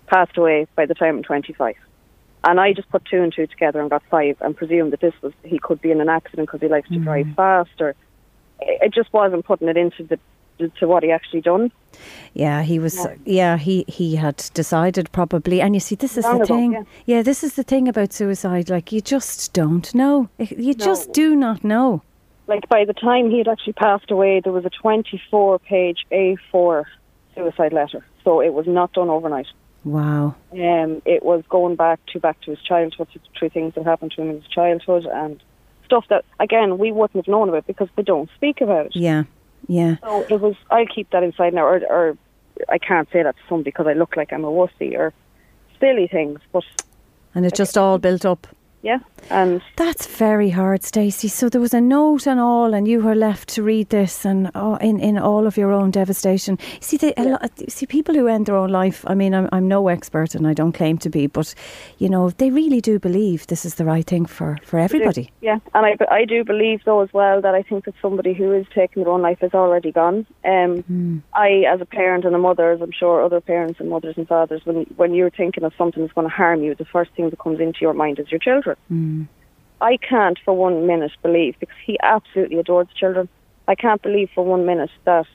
passed 0.06 0.36
away 0.36 0.66
by 0.76 0.86
the 0.86 0.94
time 0.94 1.16
I'm 1.16 1.22
25. 1.22 1.76
And 2.44 2.60
I 2.60 2.74
just 2.74 2.90
put 2.90 3.04
two 3.06 3.22
and 3.22 3.32
two 3.34 3.46
together 3.46 3.80
and 3.80 3.88
got 3.88 4.02
five 4.10 4.36
and 4.40 4.56
presumed 4.56 4.92
that 4.92 5.00
this 5.00 5.14
was, 5.22 5.32
he 5.44 5.58
could 5.58 5.80
be 5.80 5.90
in 5.90 6.00
an 6.00 6.10
accident 6.10 6.48
because 6.48 6.60
he 6.60 6.68
likes 6.68 6.88
to 6.90 6.98
drive 6.98 7.26
mm. 7.26 7.36
fast 7.36 7.80
or 7.80 7.94
it 8.60 8.92
just 8.92 9.12
wasn't 9.12 9.44
putting 9.46 9.68
it 9.68 9.76
into 9.76 10.04
the, 10.04 10.18
to 10.78 10.86
what 10.86 11.02
he 11.02 11.10
actually 11.10 11.40
done. 11.40 11.72
Yeah, 12.32 12.62
he 12.62 12.78
was. 12.78 13.06
Yeah, 13.24 13.56
he 13.56 13.84
he 13.88 14.16
had 14.16 14.36
decided 14.54 15.10
probably. 15.12 15.60
And 15.60 15.74
you 15.74 15.80
see, 15.80 15.94
this 15.94 16.16
is 16.16 16.24
Long 16.24 16.38
the 16.38 16.44
ago, 16.44 16.56
thing. 16.56 16.86
yeah. 17.06 17.22
this 17.22 17.44
is 17.44 17.54
the 17.54 17.62
thing 17.62 17.88
about 17.88 18.12
suicide. 18.12 18.70
Like 18.70 18.92
you 18.92 19.00
just 19.00 19.52
don't 19.52 19.94
know. 19.94 20.28
Eh, 20.38 20.46
you 20.56 20.74
just 20.74 21.12
do 21.12 21.36
not 21.36 21.64
know. 21.64 22.02
Like 22.46 22.68
by 22.68 22.84
the 22.84 22.92
time 22.92 23.30
he 23.30 23.38
had 23.38 23.48
actually 23.48 23.72
passed 23.74 24.10
away, 24.10 24.40
there 24.40 24.52
was 24.52 24.64
a 24.64 24.70
24 24.70 25.58
page 25.60 26.06
A4 26.12 26.84
suicide 27.34 27.72
letter. 27.72 28.04
So 28.22 28.40
it 28.40 28.52
was 28.52 28.66
not 28.66 28.92
done 28.92 29.08
overnight. 29.08 29.46
Wow. 29.84 30.34
Um, 30.52 31.02
it 31.04 31.22
was 31.22 31.44
going 31.48 31.76
back 31.76 32.00
to 32.12 32.20
back 32.20 32.40
to 32.42 32.50
his 32.50 32.60
childhood, 32.60 33.08
to 33.12 33.20
three 33.38 33.50
things 33.50 33.74
that 33.74 33.84
happened 33.84 34.12
to 34.12 34.22
him 34.22 34.30
in 34.30 34.36
his 34.36 34.46
childhood 34.50 35.06
and 35.06 35.42
stuff 35.84 36.06
that, 36.08 36.24
again, 36.40 36.78
we 36.78 36.90
wouldn't 36.90 37.16
have 37.16 37.28
known 37.28 37.48
about 37.50 37.66
because 37.66 37.88
they 37.96 38.02
don't 38.02 38.30
speak 38.34 38.60
about 38.60 38.86
it. 38.86 38.96
Yeah. 38.96 39.24
Yeah. 39.68 39.96
So 40.02 40.22
it 40.28 40.40
was. 40.40 40.54
I'll 40.70 40.86
keep 40.86 41.10
that 41.10 41.22
inside 41.22 41.54
now, 41.54 41.64
or, 41.64 41.82
or 41.88 42.18
I 42.68 42.78
can't 42.78 43.08
say 43.12 43.22
that 43.22 43.36
to 43.36 43.42
somebody 43.48 43.70
because 43.70 43.86
I 43.86 43.92
look 43.92 44.16
like 44.16 44.32
I'm 44.32 44.44
a 44.44 44.50
wussy 44.50 44.96
or 44.96 45.12
silly 45.80 46.06
things. 46.06 46.40
But 46.52 46.64
And 47.34 47.44
it 47.46 47.54
just 47.54 47.76
all 47.76 47.98
built 47.98 48.24
up. 48.24 48.46
Yeah, 48.84 48.98
and 49.30 49.62
That's 49.76 50.06
very 50.06 50.50
hard, 50.50 50.82
Stacey. 50.82 51.28
So 51.28 51.48
there 51.48 51.60
was 51.60 51.72
a 51.72 51.80
note 51.80 52.26
and 52.26 52.38
all, 52.38 52.74
and 52.74 52.86
you 52.86 53.00
were 53.00 53.14
left 53.14 53.48
to 53.54 53.62
read 53.62 53.88
this, 53.88 54.26
and 54.26 54.50
oh, 54.54 54.76
in 54.76 55.00
in 55.00 55.16
all 55.16 55.46
of 55.46 55.56
your 55.56 55.72
own 55.72 55.90
devastation. 55.90 56.58
See, 56.80 56.98
the, 56.98 57.14
a 57.18 57.24
lot, 57.24 57.50
see 57.70 57.86
people 57.86 58.14
who 58.14 58.26
end 58.28 58.44
their 58.44 58.56
own 58.56 58.70
life. 58.70 59.02
I 59.06 59.14
mean, 59.14 59.34
I'm 59.34 59.48
I'm 59.52 59.68
no 59.68 59.88
expert, 59.88 60.34
and 60.34 60.46
I 60.46 60.52
don't 60.52 60.72
claim 60.72 60.98
to 60.98 61.08
be, 61.08 61.26
but 61.26 61.54
you 61.96 62.10
know, 62.10 62.28
they 62.28 62.50
really 62.50 62.82
do 62.82 62.98
believe 62.98 63.46
this 63.46 63.64
is 63.64 63.76
the 63.76 63.86
right 63.86 64.06
thing 64.06 64.26
for 64.26 64.58
for 64.62 64.78
everybody. 64.78 65.30
yeah, 65.40 65.58
and 65.74 65.86
I 65.86 65.96
I 66.10 66.26
do 66.26 66.44
believe 66.44 66.82
though 66.84 67.00
as 67.00 67.12
well 67.14 67.40
that 67.40 67.54
I 67.54 67.62
think 67.62 67.86
that 67.86 67.94
somebody 68.02 68.34
who 68.34 68.52
is 68.52 68.66
taking 68.74 69.02
their 69.02 69.12
own 69.12 69.22
life 69.22 69.42
is 69.42 69.54
already 69.54 69.92
gone. 69.92 70.26
Um, 70.44 71.22
I, 71.32 71.64
as 71.66 71.80
a 71.80 71.86
parent 71.86 72.26
and 72.26 72.34
a 72.34 72.38
mother, 72.38 72.72
as 72.72 72.82
I'm 72.82 72.92
sure 72.92 73.22
other 73.22 73.40
parents 73.40 73.80
and 73.80 73.88
mothers 73.88 74.16
and 74.18 74.28
fathers, 74.28 74.60
when 74.64 74.84
when 74.96 75.14
you're 75.14 75.30
thinking 75.30 75.64
of 75.64 75.72
something 75.78 76.02
that's 76.02 76.12
going 76.12 76.28
to 76.28 76.34
harm 76.34 76.62
you, 76.62 76.74
the 76.74 76.84
first 76.84 77.12
thing 77.12 77.30
that 77.30 77.38
comes 77.38 77.60
into 77.60 77.78
your 77.80 77.94
mind 77.94 78.18
is 78.18 78.30
your 78.30 78.40
children. 78.40 78.73
Mm. 78.90 79.28
I 79.80 79.96
can't 79.96 80.38
for 80.44 80.54
one 80.54 80.86
minute 80.86 81.12
believe 81.22 81.56
because 81.60 81.76
he 81.84 81.98
absolutely 82.02 82.58
adored 82.58 82.88
the 82.88 82.94
children. 82.94 83.28
I 83.68 83.74
can't 83.74 84.02
believe 84.02 84.30
for 84.34 84.44
one 84.44 84.66
minute 84.66 84.90
that 85.04 85.26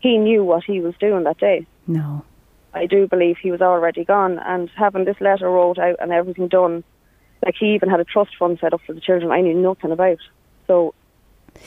he 0.00 0.18
knew 0.18 0.44
what 0.44 0.64
he 0.64 0.80
was 0.80 0.94
doing 0.98 1.24
that 1.24 1.38
day. 1.38 1.66
No. 1.86 2.24
I 2.72 2.86
do 2.86 3.06
believe 3.06 3.36
he 3.38 3.50
was 3.50 3.60
already 3.60 4.04
gone, 4.04 4.38
and 4.38 4.70
having 4.76 5.04
this 5.04 5.20
letter 5.20 5.50
wrote 5.50 5.78
out 5.78 5.96
and 6.00 6.12
everything 6.12 6.48
done, 6.48 6.84
like 7.44 7.56
he 7.58 7.74
even 7.74 7.90
had 7.90 8.00
a 8.00 8.04
trust 8.04 8.30
fund 8.38 8.58
set 8.60 8.72
up 8.72 8.80
for 8.86 8.92
the 8.92 9.00
children. 9.00 9.32
I 9.32 9.40
knew 9.40 9.54
nothing 9.54 9.90
about. 9.92 10.18
So 10.66 10.94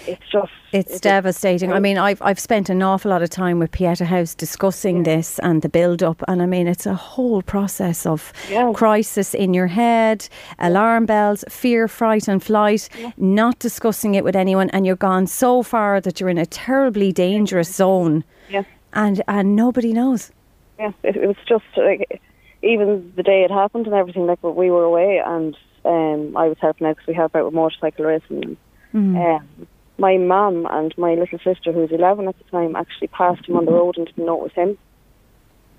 it's 0.08 0.24
just 0.32 0.52
It's 0.72 1.00
devastating. 1.00 1.72
I 1.74 1.80
mean, 1.80 1.98
I've 1.98 2.22
I've 2.22 2.40
spent 2.40 2.70
an 2.70 2.82
awful 2.82 3.12
lot 3.12 3.22
of 3.22 3.30
time 3.30 3.60
with 3.60 3.72
Pieta 3.72 4.06
House 4.06 4.36
discussing 4.36 5.04
this 5.04 5.40
and 5.40 5.62
the 5.62 5.70
build 5.70 6.02
up, 6.04 6.24
and 6.28 6.42
I 6.42 6.46
mean, 6.46 6.68
it's 6.68 6.86
a 6.86 6.96
whole 6.96 7.42
process 7.42 8.06
of 8.06 8.32
Yeah. 8.50 8.72
crisis 8.74 9.34
in 9.34 9.54
your 9.54 9.68
head, 9.68 10.28
alarm 10.60 11.06
bells, 11.06 11.44
fear, 11.50 11.88
fright, 11.88 12.28
and 12.28 12.42
flight. 12.44 12.90
Not 13.18 13.60
discussing 13.60 14.16
it 14.16 14.24
with 14.24 14.36
anyone, 14.36 14.70
and 14.72 14.86
you're 14.86 14.96
gone 14.96 15.28
so 15.28 15.64
far 15.64 16.02
that 16.02 16.20
you're 16.20 16.30
in 16.32 16.38
a 16.40 16.46
terribly 16.46 17.12
dangerous 17.12 17.74
zone, 17.76 18.24
yeah, 18.50 18.64
and 18.94 19.22
and 19.28 19.56
nobody 19.56 19.94
knows. 19.94 20.32
yeah. 20.80 20.92
It, 21.04 21.16
it 21.16 21.28
was 21.28 21.38
just 21.48 21.66
like 21.78 22.22
even 22.62 23.12
the 23.16 23.24
day 23.24 23.44
it 23.44 23.52
happened 23.52 23.86
and 23.88 23.96
everything. 23.96 24.26
Like 24.26 24.42
we 24.44 24.72
were 24.72 24.84
away, 24.84 25.22
and 25.26 25.56
um, 25.86 26.36
I 26.38 26.48
was 26.48 26.58
helping 26.60 26.88
out 26.88 26.96
because 26.96 27.08
we 27.08 27.14
help 27.14 27.36
out 27.36 27.46
with 27.46 27.54
motorcycle 27.54 28.06
racing. 28.06 28.58
Um, 28.96 29.68
my 29.98 30.18
mum 30.18 30.68
and 30.70 30.96
my 30.98 31.14
little 31.14 31.40
sister, 31.40 31.72
who 31.72 31.82
was 31.82 31.92
11 31.92 32.28
at 32.28 32.38
the 32.38 32.44
time, 32.46 32.76
actually 32.76 33.08
passed 33.08 33.48
him 33.48 33.58
on 33.58 33.66
the 33.66 33.72
road 33.72 33.98
and 33.98 34.08
didn't 34.08 34.26
know 34.26 34.38
it 34.38 34.44
was 34.44 34.54
him. 34.54 34.78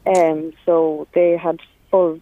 Um, 0.06 0.52
so 0.66 1.08
they 1.14 1.36
had 1.36 1.60
full 1.90 2.20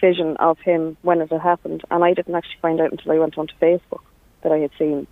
vision 0.00 0.36
of 0.38 0.58
him 0.60 0.96
when 1.02 1.20
it 1.20 1.30
had 1.30 1.40
happened, 1.40 1.82
and 1.90 2.04
I 2.04 2.14
didn't 2.14 2.34
actually 2.34 2.60
find 2.62 2.80
out 2.80 2.92
until 2.92 3.12
I 3.12 3.18
went 3.18 3.36
onto 3.36 3.54
Facebook 3.60 4.02
that 4.42 4.52
I 4.52 4.58
had 4.58 4.70
seen, 4.78 5.06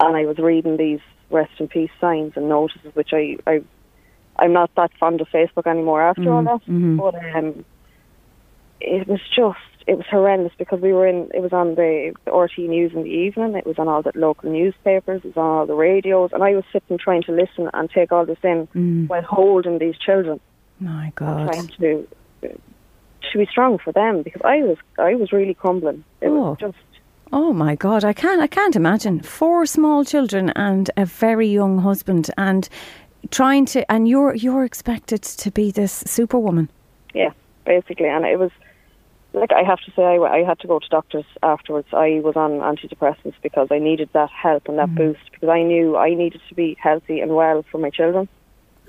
and 0.00 0.16
I 0.16 0.24
was 0.26 0.38
reading 0.38 0.76
these 0.76 1.00
rest 1.30 1.52
in 1.58 1.68
peace 1.68 1.90
signs 2.00 2.32
and 2.36 2.48
notices, 2.48 2.94
which 2.94 3.10
I, 3.12 3.36
I 3.46 3.62
I'm 4.38 4.52
not 4.52 4.70
that 4.76 4.90
fond 4.98 5.20
of 5.20 5.28
Facebook 5.28 5.66
anymore 5.66 6.02
after 6.02 6.32
all 6.32 6.42
that, 6.44 6.60
but 6.96 7.14
um, 7.36 7.64
it 8.80 9.06
was 9.08 9.20
just 9.34 9.58
it 9.86 9.96
was 9.96 10.06
horrendous 10.10 10.52
because 10.58 10.80
we 10.80 10.92
were 10.92 11.06
in 11.06 11.30
it 11.34 11.40
was 11.40 11.52
on 11.52 11.74
the, 11.74 12.12
the 12.24 12.30
RTÉ 12.30 12.68
news 12.68 12.92
in 12.92 13.02
the 13.04 13.10
evening 13.10 13.54
it 13.54 13.66
was 13.66 13.78
on 13.78 13.88
all 13.88 14.02
the 14.02 14.12
local 14.14 14.50
newspapers 14.50 15.22
it 15.24 15.28
was 15.28 15.36
on 15.36 15.46
all 15.46 15.66
the 15.66 15.74
radios 15.74 16.30
and 16.32 16.42
I 16.42 16.54
was 16.54 16.64
sitting 16.72 16.98
trying 16.98 17.22
to 17.22 17.32
listen 17.32 17.70
and 17.72 17.90
take 17.90 18.12
all 18.12 18.26
this 18.26 18.38
in 18.42 18.68
mm. 18.74 19.08
while 19.08 19.22
holding 19.22 19.78
these 19.78 19.96
children 19.98 20.40
My 20.78 21.12
God, 21.14 21.52
trying 21.52 21.68
to 21.68 22.06
to 22.40 23.38
be 23.38 23.46
strong 23.46 23.78
for 23.78 23.92
them 23.92 24.22
because 24.22 24.42
I 24.44 24.62
was 24.62 24.76
I 24.98 25.14
was 25.14 25.32
really 25.32 25.54
crumbling 25.54 26.04
it 26.20 26.28
Oh. 26.28 26.50
was 26.50 26.58
just 26.58 26.76
Oh 27.30 27.52
my 27.52 27.74
God, 27.74 28.04
I 28.04 28.14
can't 28.14 28.40
I 28.40 28.46
can't 28.46 28.74
imagine. 28.76 29.20
Four 29.20 29.66
small 29.66 30.02
children 30.02 30.50
and 30.56 30.90
a 30.96 31.04
very 31.04 31.46
young 31.46 31.78
husband 31.78 32.30
and 32.38 32.66
trying 33.30 33.66
to, 33.66 33.90
and 33.92 34.08
you're 34.08 34.34
you're 34.34 34.64
expected 34.64 35.22
to 35.22 35.50
be 35.50 35.70
this 35.70 35.92
superwoman. 36.06 36.70
Yeah, 37.14 37.32
basically, 37.66 38.08
and 38.08 38.24
it 38.24 38.38
was 38.38 38.50
like 39.38 39.52
I 39.52 39.62
have 39.62 39.80
to 39.80 39.90
say, 39.94 40.02
I, 40.02 40.16
I 40.16 40.44
had 40.44 40.58
to 40.60 40.66
go 40.66 40.78
to 40.78 40.88
doctors 40.88 41.24
afterwards. 41.42 41.88
I 41.92 42.20
was 42.22 42.36
on 42.36 42.52
antidepressants 42.60 43.34
because 43.42 43.68
I 43.70 43.78
needed 43.78 44.10
that 44.12 44.30
help 44.30 44.68
and 44.68 44.78
that 44.78 44.88
mm. 44.90 44.96
boost 44.96 45.30
because 45.30 45.48
I 45.48 45.62
knew 45.62 45.96
I 45.96 46.14
needed 46.14 46.40
to 46.48 46.54
be 46.54 46.76
healthy 46.80 47.20
and 47.20 47.34
well 47.34 47.64
for 47.70 47.78
my 47.78 47.90
children. 47.90 48.28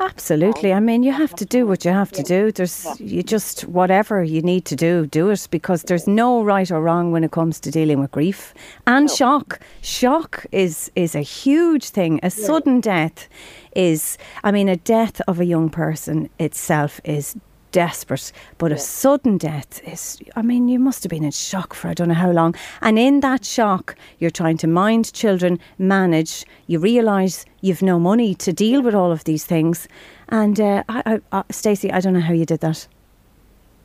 Absolutely. 0.01 0.71
I 0.71 0.79
mean, 0.79 1.03
you 1.03 1.12
have 1.12 1.35
to 1.35 1.45
do 1.45 1.67
what 1.67 1.83
you 1.83 1.91
have 1.91 2.12
to 2.13 2.23
do. 2.23 2.53
There's 2.53 2.88
you 3.01 3.21
just 3.21 3.65
whatever 3.65 4.23
you 4.23 4.41
need 4.41 4.63
to 4.65 4.75
do, 4.75 5.05
do 5.05 5.29
it 5.29 5.47
because 5.51 5.83
there's 5.83 6.07
no 6.07 6.41
right 6.41 6.71
or 6.71 6.81
wrong 6.81 7.12
when 7.12 7.25
it 7.25 7.31
comes 7.31 7.59
to 7.62 7.71
dealing 7.71 7.99
with 7.99 8.12
grief 8.12 8.53
and 8.88 9.12
shock. 9.12 9.59
Shock 9.81 10.45
is 10.53 10.89
is 10.95 11.15
a 11.15 11.21
huge 11.21 11.89
thing. 11.89 12.21
A 12.23 12.29
sudden 12.29 12.79
death 12.79 13.27
is 13.75 14.17
I 14.43 14.51
mean, 14.51 14.69
a 14.69 14.77
death 14.77 15.19
of 15.27 15.41
a 15.41 15.45
young 15.45 15.69
person 15.69 16.29
itself 16.39 17.01
is 17.03 17.35
desperate, 17.71 18.32
but 18.58 18.71
a 18.71 18.77
sudden 18.77 19.38
death 19.38 19.82
is 19.88 20.19
I 20.36 20.41
mean, 20.41 20.67
you 20.67 20.79
must 20.79 21.03
have 21.03 21.10
been 21.10 21.23
in 21.23 21.32
shock 21.32 21.73
for 21.73 21.88
I 21.89 21.93
don't 21.93 22.08
know 22.08 22.13
how 22.13 22.32
long. 22.32 22.55
And 22.82 22.97
in 22.99 23.19
that 23.21 23.45
shock, 23.45 23.95
you're 24.19 24.29
trying 24.32 24.58
to 24.58 24.67
mind 24.67 25.13
children, 25.13 25.60
manage, 25.77 26.45
you 26.67 26.79
realise 26.79 27.45
you've 27.62 27.82
no 27.82 27.99
money 27.99 28.36
to 28.36 28.53
deal 28.53 28.82
with 28.82 28.95
all 28.95 29.12
of 29.12 29.23
these 29.23 29.45
things. 29.45 29.88
And 30.29 30.60
uh, 30.60 30.84
I, 30.89 31.03
I, 31.05 31.21
uh, 31.32 31.43
Stacey, 31.49 31.91
I 31.91 31.99
don't 31.99 32.13
know 32.13 32.19
how 32.19 32.34
you 32.34 32.45
did 32.45 32.60
that. 32.62 32.88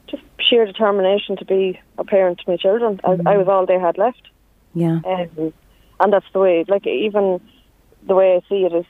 Just 0.08 0.22
sheer 0.38 0.66
determination 0.66 1.36
to 1.36 1.44
be 1.44 1.80
a 1.98 2.04
parent 2.04 2.38
to 2.38 2.50
my 2.50 2.56
children. 2.56 3.00
I, 3.04 3.18
I 3.26 3.36
was 3.36 3.48
all 3.48 3.66
they 3.66 3.78
had 3.78 3.98
left. 3.98 4.28
Yeah. 4.74 5.00
Um, 5.06 5.52
and 6.00 6.12
that's 6.12 6.26
the 6.32 6.40
way, 6.40 6.64
like, 6.68 6.86
even 6.86 7.40
the 8.06 8.14
way 8.14 8.36
I 8.36 8.48
see 8.48 8.64
it 8.64 8.72
is, 8.72 8.84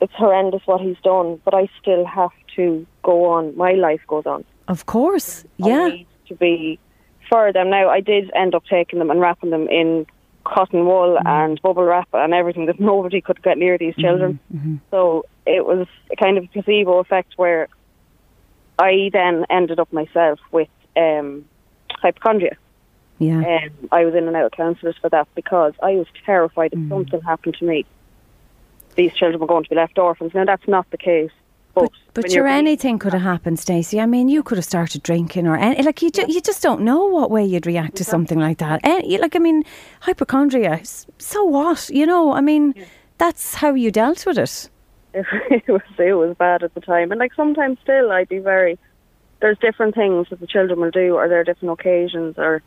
it's 0.00 0.12
horrendous 0.14 0.62
what 0.66 0.80
he's 0.80 0.96
done, 1.02 1.40
but 1.44 1.54
I 1.54 1.68
still 1.80 2.04
have 2.04 2.30
to 2.56 2.86
go 3.02 3.24
on. 3.26 3.56
My 3.56 3.72
life 3.72 4.00
goes 4.06 4.26
on. 4.26 4.44
Of 4.68 4.86
course. 4.86 5.44
I 5.62 5.68
Yeah. 5.68 5.88
need 5.88 6.06
to 6.28 6.34
be 6.34 6.78
for 7.28 7.52
them. 7.52 7.70
Now, 7.70 7.88
I 7.88 8.00
did 8.00 8.30
end 8.34 8.54
up 8.54 8.64
taking 8.70 8.98
them 8.98 9.10
and 9.10 9.20
wrapping 9.20 9.50
them 9.50 9.66
in 9.68 10.06
cotton 10.44 10.86
wool 10.86 11.16
Mm-hmm. 11.18 11.26
and 11.26 11.62
bubble 11.62 11.82
wrap 11.84 12.08
and 12.12 12.32
everything 12.32 12.66
that 12.66 12.80
nobody 12.92 13.20
could 13.20 13.42
get 13.42 13.58
near 13.58 13.76
these 13.78 13.94
children. 13.96 14.38
Mm-hmm. 14.54 14.76
So 14.90 15.24
it 15.46 15.66
was 15.66 15.86
a 16.12 16.16
kind 16.16 16.38
of 16.38 16.44
a 16.44 16.48
placebo 16.48 16.98
effect 16.98 17.32
where 17.36 17.68
I 18.78 19.10
then 19.12 19.44
ended 19.50 19.78
up 19.80 19.92
myself 19.92 20.38
with 20.52 20.68
um, 20.96 21.44
hypochondria. 21.90 22.56
Yeah. 23.18 23.38
Um, 23.38 23.88
I 23.90 24.04
was 24.04 24.14
in 24.14 24.28
and 24.28 24.36
out 24.36 24.44
of 24.46 24.52
counsellors 24.52 24.94
for 25.00 25.10
that 25.10 25.26
because 25.34 25.72
I 25.82 25.92
was 25.96 26.06
terrified 26.24 26.70
Mm. 26.72 26.84
if 26.84 26.88
something 26.90 27.20
happened 27.22 27.56
to 27.58 27.64
me, 27.64 27.84
these 28.98 29.14
children 29.14 29.40
were 29.40 29.46
going 29.46 29.62
to 29.62 29.70
be 29.70 29.76
left 29.76 29.96
orphans. 29.96 30.32
Now, 30.34 30.44
that's 30.44 30.66
not 30.68 30.90
the 30.90 30.98
case. 30.98 31.30
But, 31.72 31.84
But, 32.12 32.22
but 32.22 32.32
sure, 32.32 32.48
anything 32.48 32.98
could 32.98 33.12
have 33.12 33.22
happened, 33.22 33.60
Stacey. 33.60 34.00
I 34.00 34.06
mean, 34.06 34.28
you 34.28 34.42
could 34.42 34.58
have 34.58 34.64
started 34.64 35.04
drinking, 35.04 35.46
or 35.46 35.56
any, 35.56 35.80
like 35.82 36.02
you, 36.02 36.10
ju- 36.10 36.26
you 36.28 36.40
just 36.40 36.62
don't 36.62 36.82
know 36.82 37.04
what 37.06 37.30
way 37.30 37.44
you'd 37.44 37.66
react 37.66 37.94
to 37.96 38.04
something 38.04 38.40
like 38.40 38.58
that. 38.58 38.80
And, 38.84 39.06
like, 39.20 39.36
I 39.36 39.38
mean, 39.38 39.62
hypochondria. 40.00 40.80
So 41.18 41.44
what? 41.44 41.88
You 41.90 42.06
know, 42.06 42.32
I 42.32 42.40
mean, 42.40 42.74
that's 43.18 43.54
how 43.54 43.72
you 43.74 43.92
dealt 43.92 44.26
with 44.26 44.38
it. 44.38 44.68
it 45.14 45.68
was 45.68 45.80
it 45.98 46.12
was 46.12 46.36
bad 46.36 46.62
at 46.62 46.74
the 46.74 46.80
time, 46.80 47.10
and 47.10 47.18
like 47.18 47.32
sometimes 47.34 47.78
still, 47.82 48.12
I'd 48.12 48.28
be 48.28 48.38
very. 48.38 48.78
There's 49.40 49.58
different 49.58 49.94
things 49.94 50.26
that 50.30 50.40
the 50.40 50.46
children 50.46 50.80
will 50.80 50.90
do, 50.90 51.14
or 51.14 51.28
there 51.28 51.40
are 51.40 51.44
different 51.44 51.72
occasions, 51.78 52.34
or 52.36 52.62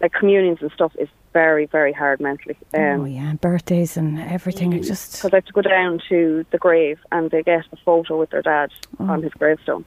like 0.00 0.12
communions 0.12 0.58
and 0.62 0.70
stuff 0.72 0.92
is 0.98 1.08
very 1.40 1.66
very 1.78 1.92
hard 2.02 2.18
mentally. 2.28 2.56
Um, 2.80 3.00
oh 3.00 3.04
yeah, 3.18 3.32
birthdays 3.48 3.92
and 4.00 4.08
everything. 4.36 4.68
It 4.72 4.82
just 4.92 5.06
because 5.12 5.32
I 5.34 5.36
have 5.40 5.44
to 5.50 5.56
go 5.58 5.62
down 5.76 5.92
to 6.10 6.18
the 6.52 6.58
grave 6.66 6.98
and 7.14 7.30
they 7.32 7.42
get 7.52 7.64
a 7.76 7.78
photo 7.88 8.12
with 8.20 8.30
their 8.30 8.42
dad 8.52 8.68
Oh. 9.00 9.10
on 9.12 9.18
his 9.26 9.34
gravestone. 9.40 9.84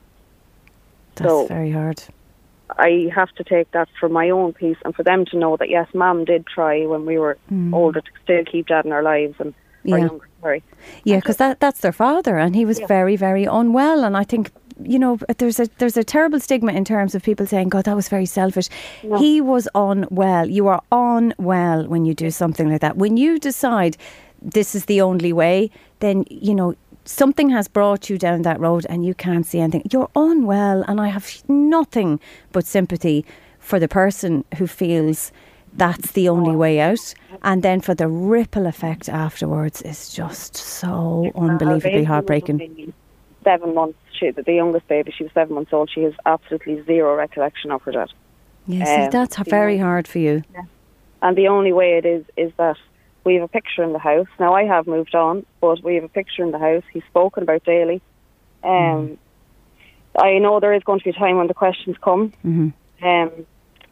that's 1.15 1.29
so- 1.29 1.47
very 1.57 1.71
hard. 1.79 1.99
I 2.89 2.91
have 3.19 3.31
to 3.39 3.43
take 3.55 3.67
that 3.77 3.89
for 3.99 4.09
my 4.19 4.27
own 4.37 4.49
peace 4.61 4.77
and 4.85 4.91
for 4.97 5.03
them 5.09 5.21
to 5.31 5.35
know 5.43 5.53
that 5.57 5.69
yes, 5.77 5.87
Mum 6.01 6.23
did 6.31 6.43
try 6.55 6.75
when 6.91 7.03
we 7.11 7.17
were 7.23 7.35
older 7.79 8.01
to 8.07 8.11
still 8.23 8.43
keep 8.51 8.65
Dad 8.67 8.85
in 8.85 8.91
our 8.97 9.05
lives 9.15 9.35
and 9.43 9.51
Mm. 9.85 9.89
Yeah. 9.91 9.97
younger. 10.07 10.27
Sorry, 10.41 10.61
Yeah, 11.09 11.19
because 11.21 11.37
that, 11.43 11.59
that's 11.63 11.79
their 11.85 11.91
father, 12.05 12.37
and 12.43 12.51
he 12.55 12.65
was 12.71 12.79
very, 12.95 13.15
very 13.27 13.45
unwell. 13.59 14.03
And 14.07 14.15
I 14.21 14.23
think 14.31 14.43
you 14.83 14.99
know 14.99 15.17
there's 15.37 15.59
a 15.59 15.67
there's 15.77 15.97
a 15.97 16.03
terrible 16.03 16.39
stigma 16.39 16.71
in 16.73 16.85
terms 16.85 17.15
of 17.15 17.23
people 17.23 17.45
saying, 17.45 17.69
"God, 17.69 17.85
that 17.85 17.95
was 17.95 18.09
very 18.09 18.25
selfish." 18.25 18.69
He 19.17 19.41
was 19.41 19.67
unwell. 19.75 20.47
You 20.49 20.67
are 20.67 20.81
unwell 20.91 21.87
when 21.87 22.05
you 22.05 22.13
do 22.13 22.31
something 22.31 22.69
like 22.69 22.81
that. 22.81 22.97
When 22.97 23.17
you 23.17 23.39
decide 23.39 23.97
this 24.41 24.75
is 24.75 24.85
the 24.85 25.01
only 25.01 25.33
way, 25.33 25.69
then 25.99 26.25
you 26.29 26.55
know 26.55 26.75
something 27.05 27.49
has 27.49 27.67
brought 27.67 28.09
you 28.09 28.17
down 28.17 28.43
that 28.43 28.59
road, 28.59 28.85
and 28.89 29.05
you 29.05 29.13
can't 29.13 29.45
see 29.45 29.59
anything. 29.59 29.83
You're 29.91 30.09
unwell, 30.15 30.83
and 30.87 31.01
I 31.01 31.07
have 31.07 31.43
nothing 31.47 32.19
but 32.51 32.65
sympathy 32.65 33.25
for 33.59 33.79
the 33.79 33.87
person 33.87 34.45
who 34.57 34.67
feels 34.67 35.31
that's 35.73 36.11
the 36.11 36.29
only 36.29 36.55
way 36.55 36.79
out. 36.79 37.13
And 37.43 37.61
then 37.63 37.79
for 37.81 37.93
the 37.93 38.07
ripple 38.07 38.65
effect 38.65 39.07
afterwards 39.09 39.81
is 39.83 40.09
just 40.09 40.55
so 40.55 41.31
unbelievably 41.35 42.03
heartbreaking. 42.05 42.93
Seven 43.43 43.73
months. 43.73 43.97
She, 44.17 44.31
the 44.31 44.43
youngest 44.51 44.87
baby, 44.87 45.13
she 45.17 45.23
was 45.23 45.33
seven 45.33 45.55
months 45.55 45.71
old. 45.71 45.89
She 45.93 46.03
has 46.03 46.13
absolutely 46.25 46.83
zero 46.83 47.15
recollection 47.15 47.71
of 47.71 47.81
her 47.83 47.91
dad. 47.91 48.09
Yeah, 48.67 48.83
see, 48.83 49.03
Um, 49.05 49.09
that's 49.11 49.37
very 49.37 49.77
know. 49.77 49.85
hard 49.85 50.07
for 50.07 50.19
you. 50.19 50.43
And 51.21 51.37
the 51.37 51.47
only 51.47 51.73
way 51.73 51.97
it 51.97 52.05
is 52.05 52.25
is 52.37 52.51
that 52.57 52.77
we 53.23 53.35
have 53.35 53.43
a 53.43 53.47
picture 53.47 53.83
in 53.83 53.93
the 53.93 53.99
house. 53.99 54.27
Now 54.39 54.53
I 54.55 54.63
have 54.63 54.87
moved 54.87 55.15
on, 55.15 55.45
but 55.61 55.83
we 55.83 55.95
have 55.95 56.03
a 56.03 56.09
picture 56.09 56.43
in 56.43 56.51
the 56.51 56.59
house. 56.59 56.83
He's 56.93 57.03
spoken 57.09 57.43
about 57.43 57.63
daily. 57.63 58.01
Um, 58.63 59.17
I 60.17 60.37
know 60.39 60.59
there 60.59 60.73
is 60.73 60.83
going 60.83 60.99
to 60.99 61.03
be 61.05 61.09
a 61.11 61.13
time 61.13 61.37
when 61.37 61.47
the 61.47 61.53
questions 61.53 61.95
come 62.01 62.33
Mhm. 62.45 62.73
um, 63.01 63.45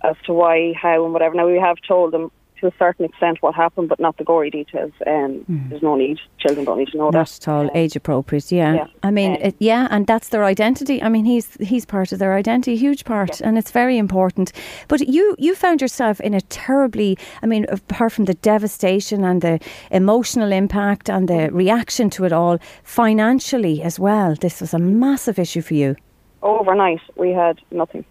as 0.03 0.15
to 0.25 0.33
why, 0.33 0.73
how, 0.73 1.03
and 1.05 1.13
whatever. 1.13 1.35
Now 1.35 1.47
we 1.47 1.59
have 1.59 1.77
told 1.87 2.11
them 2.11 2.31
to 2.59 2.67
a 2.67 2.71
certain 2.79 3.05
extent 3.05 3.37
what 3.41 3.55
happened, 3.55 3.89
but 3.89 3.99
not 3.99 4.17
the 4.17 4.23
gory 4.23 4.49
details. 4.49 4.91
Um, 5.05 5.45
There's 5.69 5.81
no 5.81 5.95
need. 5.95 6.17
Children 6.39 6.65
don't 6.65 6.77
need 6.79 6.89
to 6.89 6.97
know 6.97 7.09
Not 7.09 7.27
that. 7.27 7.39
at 7.41 7.47
all 7.47 7.69
age 7.75 7.95
appropriate. 7.95 8.51
Yeah, 8.51 8.73
Yeah. 8.73 8.87
I 9.03 9.11
mean, 9.11 9.31
Um, 9.31 9.37
it, 9.41 9.55
yeah, 9.59 9.87
and 9.91 10.05
that's 10.07 10.29
their 10.29 10.43
identity. 10.43 11.01
I 11.01 11.09
mean, 11.09 11.25
he's 11.25 11.57
he's 11.59 11.85
part 11.85 12.11
of 12.11 12.19
their 12.19 12.33
identity, 12.33 12.73
a 12.73 12.77
huge 12.77 13.03
part, 13.05 13.41
and 13.41 13.57
it's 13.57 13.71
very 13.71 13.97
important. 13.97 14.51
But 14.87 14.99
you 15.07 15.35
you 15.37 15.55
found 15.55 15.81
yourself 15.81 16.19
in 16.21 16.33
a 16.33 16.41
terribly, 16.41 17.17
I 17.43 17.45
mean, 17.45 17.65
apart 17.69 18.11
from 18.13 18.25
the 18.25 18.35
devastation 18.35 19.23
and 19.23 19.41
the 19.41 19.59
emotional 19.91 20.51
impact 20.51 21.09
and 21.09 21.27
the 21.27 21.49
reaction 21.51 22.09
to 22.11 22.25
it 22.25 22.33
all, 22.33 22.57
financially 22.83 23.81
as 23.83 23.99
well. 23.99 24.35
This 24.35 24.61
was 24.61 24.73
a 24.73 24.79
massive 24.79 25.39
issue 25.39 25.61
for 25.61 25.73
you. 25.75 25.95
Overnight, 26.41 27.01
we 27.15 27.31
had 27.31 27.59
nothing. 27.71 28.05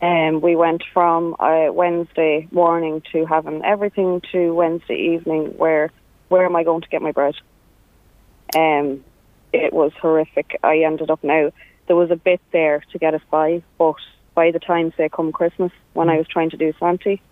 Um, 0.00 0.40
we 0.42 0.56
went 0.56 0.82
from 0.92 1.34
uh, 1.38 1.72
Wednesday 1.72 2.48
morning 2.50 3.02
to 3.12 3.24
having 3.24 3.64
everything 3.64 4.20
to 4.32 4.52
Wednesday 4.52 5.14
evening. 5.14 5.54
Where 5.56 5.90
where 6.28 6.44
am 6.44 6.56
I 6.56 6.64
going 6.64 6.82
to 6.82 6.88
get 6.88 7.02
my 7.02 7.12
bread? 7.12 7.34
Um, 8.54 9.04
it 9.52 9.72
was 9.72 9.92
horrific. 10.00 10.58
I 10.62 10.80
ended 10.80 11.10
up 11.10 11.22
now. 11.24 11.50
There 11.86 11.96
was 11.96 12.10
a 12.10 12.16
bit 12.16 12.40
there 12.52 12.84
to 12.92 12.98
get 12.98 13.14
us 13.14 13.22
by, 13.30 13.62
but 13.78 13.94
by 14.34 14.50
the 14.50 14.58
time 14.58 14.92
say 14.96 15.08
come 15.08 15.32
Christmas, 15.32 15.72
when 15.94 16.10
I 16.10 16.18
was 16.18 16.26
trying 16.28 16.50
to 16.50 16.56
do 16.56 16.74
Santi, 16.78 17.22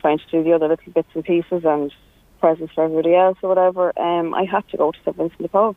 trying 0.00 0.18
to 0.18 0.24
do 0.30 0.42
the 0.42 0.52
other 0.52 0.68
little 0.68 0.92
bits 0.92 1.08
and 1.14 1.24
pieces 1.24 1.64
and 1.64 1.92
presents 2.40 2.74
for 2.74 2.84
everybody 2.84 3.14
else 3.14 3.38
or 3.42 3.48
whatever, 3.48 3.98
um, 3.98 4.34
I 4.34 4.44
had 4.44 4.68
to 4.70 4.76
go 4.76 4.90
to 4.90 4.98
St 5.04 5.16
Vincent 5.16 5.40
de 5.40 5.48
Paul. 5.48 5.76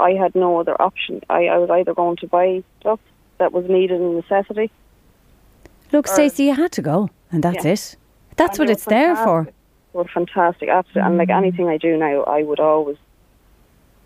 I 0.00 0.12
had 0.12 0.34
no 0.34 0.58
other 0.58 0.80
option. 0.80 1.20
I, 1.28 1.46
I 1.46 1.58
was 1.58 1.70
either 1.70 1.94
going 1.94 2.16
to 2.18 2.26
buy 2.26 2.62
stuff 2.80 3.00
that 3.38 3.52
was 3.52 3.66
needed 3.68 4.00
and 4.00 4.16
necessity. 4.16 4.70
Look, 5.92 6.06
Stacey, 6.06 6.44
you 6.44 6.54
had 6.54 6.72
to 6.72 6.82
go, 6.82 7.10
and 7.32 7.42
that's 7.42 7.64
Yeah. 7.64 7.72
it. 7.72 7.96
That's 8.36 8.58
And 8.58 8.68
what 8.68 8.70
it's 8.70 8.84
there 8.84 9.16
for. 9.16 9.48
They 9.94 10.04
fantastic, 10.14 10.68
absolutely. 10.68 11.02
And 11.02 11.14
Mm. 11.14 11.18
like 11.18 11.30
anything 11.30 11.68
I 11.68 11.76
do 11.78 11.96
now, 11.96 12.22
I 12.24 12.42
would 12.42 12.60
always 12.60 12.96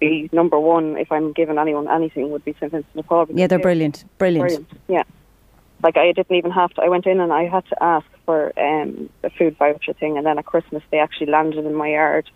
be 0.00 0.28
number 0.32 0.58
one 0.58 0.96
if 0.96 1.10
I'm 1.12 1.32
giving 1.32 1.58
anyone 1.58 1.88
anything 1.88 2.30
would 2.30 2.44
be 2.44 2.52
St 2.54 2.72
Vincent 2.72 2.96
de 2.96 3.02
Paul. 3.02 3.26
Yeah, 3.30 3.46
they're 3.46 3.58
brilliant, 3.58 4.04
brilliant. 4.18 4.42
Brilliant. 4.48 4.68
Yeah. 4.88 5.02
Like 5.82 5.96
I 5.96 6.12
didn't 6.12 6.34
even 6.36 6.50
have 6.52 6.70
to. 6.74 6.82
I 6.82 6.88
went 6.88 7.06
in 7.06 7.20
and 7.20 7.32
I 7.32 7.44
had 7.48 7.64
to 7.66 7.82
ask 7.82 8.06
for 8.24 8.52
um, 8.56 9.08
a 9.24 9.30
food 9.30 9.56
voucher 9.58 9.92
thing, 9.92 10.16
and 10.16 10.24
then 10.24 10.38
at 10.38 10.46
Christmas 10.46 10.82
they 10.90 10.98
actually 10.98 11.26
landed 11.30 11.66
in 11.66 11.74
my 11.74 11.88
yard, 11.88 12.30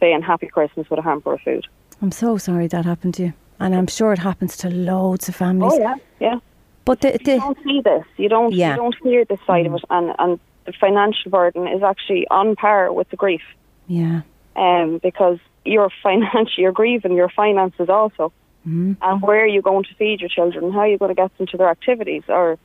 saying 0.00 0.22
"Happy 0.22 0.46
Christmas" 0.46 0.88
with 0.90 0.98
a 0.98 1.02
hamper 1.02 1.34
of 1.34 1.40
food. 1.42 1.66
I'm 2.00 2.12
so 2.12 2.36
sorry 2.38 2.66
that 2.68 2.84
happened 2.86 3.14
to 3.14 3.22
you, 3.24 3.32
and 3.60 3.74
I'm 3.74 3.86
sure 3.88 4.12
it 4.14 4.20
happens 4.20 4.56
to 4.58 4.70
loads 4.70 5.28
of 5.28 5.34
families. 5.36 5.74
Oh 5.74 5.78
yeah, 5.78 5.94
yeah. 6.18 6.38
But 6.88 7.00
the, 7.02 7.10
you 7.32 7.38
don't 7.46 7.58
see 7.68 7.80
this. 7.90 8.04
You 8.16 8.28
don't. 8.28 8.52
Yeah. 8.52 8.70
You 8.70 8.76
don't 8.82 8.96
hear 9.02 9.24
this 9.32 9.40
side 9.46 9.66
of 9.68 9.74
it, 9.78 9.84
and 9.96 10.06
and 10.18 10.40
the 10.66 10.72
financial 10.84 11.30
burden 11.38 11.62
is 11.76 11.82
actually 11.92 12.22
on 12.38 12.46
par 12.56 12.92
with 12.98 13.08
the 13.10 13.16
grief, 13.24 13.44
yeah. 13.86 14.20
um, 14.64 14.98
because 15.08 15.38
your 15.64 15.88
financial, 16.02 16.56
you're 16.62 16.72
grieving 16.82 17.12
your 17.22 17.30
finances 17.42 17.88
also, 17.88 18.24
Mm-hmm. 18.66 18.92
and 19.00 19.22
where 19.22 19.42
are 19.44 19.52
you 19.56 19.62
going 19.70 19.84
to 19.84 19.94
feed 19.94 20.20
your 20.20 20.28
children? 20.28 20.72
How 20.72 20.80
are 20.80 20.88
you 20.88 20.98
going 20.98 21.14
to 21.16 21.20
get 21.22 21.30
them 21.38 21.46
to 21.52 21.56
their 21.56 21.70
activities? 21.78 22.24
Or 22.28 22.58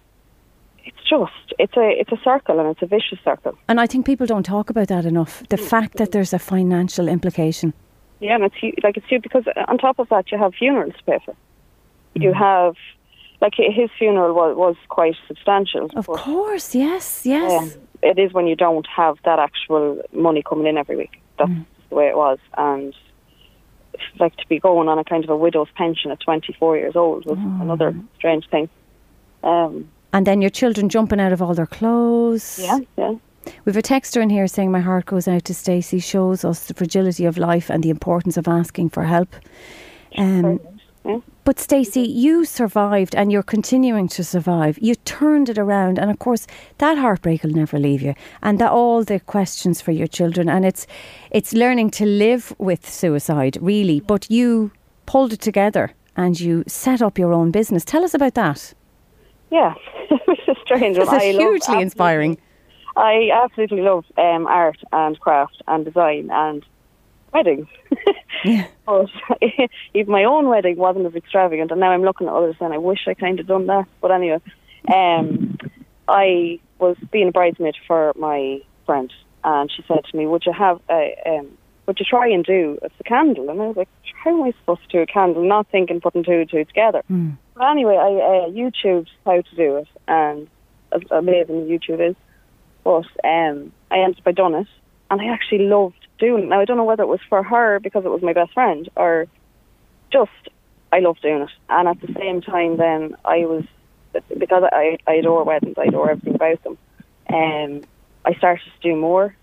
it's 0.90 1.04
just 1.14 1.46
it's 1.64 1.78
a 1.78 1.88
it's 2.02 2.12
a 2.12 2.22
circle 2.30 2.60
and 2.60 2.68
it's 2.72 2.82
a 2.82 2.88
vicious 2.88 3.20
circle. 3.24 3.54
And 3.70 3.80
I 3.80 3.88
think 3.88 4.06
people 4.06 4.26
don't 4.34 4.44
talk 4.56 4.70
about 4.70 4.88
that 4.88 5.06
enough. 5.06 5.44
The 5.50 5.58
fact 5.58 5.92
that 6.00 6.12
there's 6.14 6.34
a 6.34 6.40
financial 6.40 7.08
implication. 7.08 7.74
Yeah, 8.20 8.36
and 8.36 8.44
it's 8.46 8.60
like 8.84 8.98
it's 8.98 9.08
huge 9.08 9.24
because 9.24 9.46
on 9.70 9.78
top 9.78 10.00
of 10.00 10.08
that, 10.10 10.32
you 10.32 10.38
have 10.38 10.54
funerals 10.56 10.96
to 10.98 11.04
pay 11.04 11.20
for. 11.26 11.36
You 12.16 12.32
Mm. 12.32 12.36
have 12.48 12.76
like 13.44 13.54
his 13.80 13.90
funeral 14.00 14.34
was 14.42 14.52
was 14.66 14.76
quite 14.98 15.16
substantial. 15.30 15.86
Of 16.02 16.08
course, 16.08 16.68
yes, 16.88 17.06
yes. 17.36 17.50
um, 17.52 17.68
it 18.10 18.18
is 18.24 18.30
when 18.38 18.46
you 18.52 18.56
don't 18.66 18.88
have 19.02 19.16
that 19.28 19.40
actual 19.48 19.86
money 20.28 20.42
coming 20.50 20.68
in 20.72 20.78
every 20.84 20.98
week. 21.04 21.14
That's 21.38 21.52
Mm. 21.52 21.66
the 21.90 21.96
way 22.00 22.08
it 22.14 22.18
was, 22.26 22.40
and 22.58 22.94
like 24.24 24.36
to 24.42 24.48
be 24.54 24.58
going 24.68 24.88
on 24.92 24.98
a 25.04 25.04
kind 25.04 25.24
of 25.24 25.30
a 25.30 25.38
widow's 25.46 25.72
pension 25.82 26.08
at 26.12 26.20
24 26.20 26.78
years 26.82 26.96
old 26.96 27.26
was 27.26 27.38
Oh. 27.38 27.62
another 27.66 27.90
strange 28.18 28.46
thing. 28.54 28.68
Um, 29.44 29.74
And 30.16 30.26
then 30.28 30.42
your 30.42 30.50
children 30.62 30.90
jumping 30.90 31.20
out 31.20 31.34
of 31.34 31.42
all 31.42 31.54
their 31.54 31.72
clothes. 31.78 32.60
yeah, 32.68 32.80
yeah. 32.98 33.14
We've 33.66 33.78
a 33.78 33.82
texter 33.82 34.22
in 34.22 34.30
here 34.30 34.48
saying 34.48 34.72
my 34.72 34.80
heart 34.90 35.06
goes 35.06 35.28
out 35.28 35.44
to 35.46 35.54
Stacey, 35.54 36.00
shows 36.00 36.46
us 36.46 36.60
the 36.68 36.74
fragility 36.74 37.26
of 37.26 37.38
life 37.38 37.70
and 37.74 37.84
the 37.84 37.90
importance 37.90 38.38
of 38.38 38.48
asking 38.48 38.90
for 38.90 39.04
help. 39.04 39.30
Um, 40.18 40.60
Yeah. 41.06 41.20
But 41.44 41.60
Stacey, 41.60 42.02
you 42.02 42.46
survived 42.46 43.16
and 43.16 43.32
you're 43.32 43.44
continuing 43.44 44.08
to 44.10 44.24
survive. 44.24 44.80
You 44.82 44.96
turned 44.96 45.50
it 45.50 45.58
around, 45.58 46.00
and 46.00 46.10
of 46.10 46.20
course, 46.20 46.48
that 46.78 46.98
heartbreak 46.98 47.44
will 47.44 47.52
never 47.52 47.78
leave 47.78 48.02
you. 48.02 48.16
And 48.42 48.60
that 48.60 48.72
all 48.72 49.04
the 49.04 49.20
questions 49.20 49.82
for 49.82 49.92
your 49.92 50.08
children, 50.08 50.48
and 50.48 50.66
it's 50.66 50.88
it's 51.32 51.54
learning 51.54 51.92
to 51.92 52.06
live 52.06 52.56
with 52.60 52.90
suicide, 52.90 53.58
really. 53.62 54.00
But 54.00 54.32
you 54.32 54.72
pulled 55.06 55.34
it 55.34 55.42
together 55.42 55.94
and 56.16 56.40
you 56.40 56.64
set 56.68 57.02
up 57.02 57.18
your 57.18 57.34
own 57.34 57.52
business. 57.52 57.84
Tell 57.84 58.04
us 58.06 58.14
about 58.14 58.36
that. 58.36 58.74
Yeah, 59.52 59.74
which 60.26 60.48
is 60.48 60.58
strange. 60.64 60.98
This 60.98 61.12
is 61.12 61.36
hugely 61.36 61.82
inspiring. 61.82 62.38
I 62.96 63.30
absolutely 63.34 63.82
love 63.82 64.06
um, 64.18 64.46
art 64.48 64.78
and 64.92 65.20
craft 65.20 65.62
and 65.68 65.84
design 65.84 66.30
and 66.32 66.64
weddings. 67.34 67.68
Yeah. 68.44 68.68
but 68.86 69.10
even 69.94 70.12
my 70.12 70.24
own 70.24 70.48
wedding 70.48 70.78
wasn't 70.78 71.06
as 71.06 71.16
extravagant, 71.16 71.72
and 71.72 71.80
now 71.80 71.92
I'm 71.92 72.04
looking 72.04 72.28
at 72.28 72.34
others 72.34 72.56
and 72.60 72.74
I 72.74 72.78
wish 72.78 73.08
I 73.08 73.14
kind 73.14 73.40
of 73.40 73.48
done 73.48 73.68
that. 73.68 73.86
But 74.02 74.12
anyway, 74.12 74.42
um, 74.94 75.58
I 76.08 76.60
was 76.80 76.98
being 77.12 77.30
a 77.30 77.32
bridesmaid 77.32 77.76
for 77.88 78.14
my 78.16 78.60
friend, 78.86 79.12
and 79.44 79.72
she 79.72 79.84
said 79.88 80.04
to 80.10 80.18
me, 80.18 80.28
"Would 80.28 80.46
you 80.46 80.54
have 80.54 80.80
a 80.90 81.16
um, 81.26 81.58
would 81.86 82.00
you 82.00 82.06
try 82.06 82.28
and 82.30 82.44
do 82.44 82.78
it's 82.82 82.96
a 83.00 83.04
candle?" 83.04 83.50
And 83.50 83.62
I 83.62 83.68
was 83.68 83.78
like, 83.78 83.90
"How 84.24 84.32
am 84.32 84.44
I 84.44 84.54
supposed 84.60 84.84
to 84.84 84.98
do 84.98 85.02
a 85.02 85.06
candle?" 85.06 85.44
Not 85.44 85.68
thinking 85.68 86.02
putting 86.02 86.24
two 86.24 86.32
and 86.32 86.50
two 86.50 86.66
together. 86.66 87.04
But 87.56 87.70
anyway, 87.70 87.96
I 87.96 88.08
uh, 88.08 88.50
YouTubed 88.50 89.10
how 89.26 89.42
to 89.42 89.56
do 89.56 89.78
it, 89.78 89.88
and 90.08 90.48
as 90.92 91.02
amazing 91.12 91.68
YouTube 91.68 92.10
is. 92.10 92.16
But 92.84 93.06
um, 93.24 93.72
I 93.92 94.00
ended 94.00 94.20
up 94.20 94.28
I 94.28 94.32
done 94.32 94.56
it, 94.56 94.68
and 95.10 95.22
I 95.22 95.28
actually 95.28 95.60
loved 95.60 96.03
doing 96.24 96.44
it. 96.44 96.50
Now 96.50 96.62
I 96.62 96.66
don't 96.66 96.78
know 96.78 96.84
whether 96.84 97.04
it 97.04 97.08
was 97.08 97.20
for 97.30 97.44
her 97.44 97.80
because 97.80 98.06
it 98.06 98.12
was 98.12 98.22
my 98.22 98.34
best 98.34 98.54
friend, 98.54 98.90
or 98.96 99.28
just 100.12 100.32
I 100.92 101.00
loved 101.00 101.22
doing 101.22 101.42
it. 101.42 101.50
And 101.70 101.88
at 101.88 102.00
the 102.02 102.14
same 102.14 102.42
time, 102.42 102.78
then 102.78 103.16
I 103.26 103.46
was 103.46 103.66
because 104.38 104.64
I, 104.72 104.98
I 105.08 105.14
adore 105.16 105.44
weddings, 105.44 105.76
I 105.78 105.86
adore 105.86 106.12
everything 106.12 106.36
about 106.36 106.64
them. 106.64 106.78
Um, 107.34 107.82
I 108.26 108.34
started 108.36 108.64
to 108.64 108.90
do 108.90 108.96
more 108.96 109.36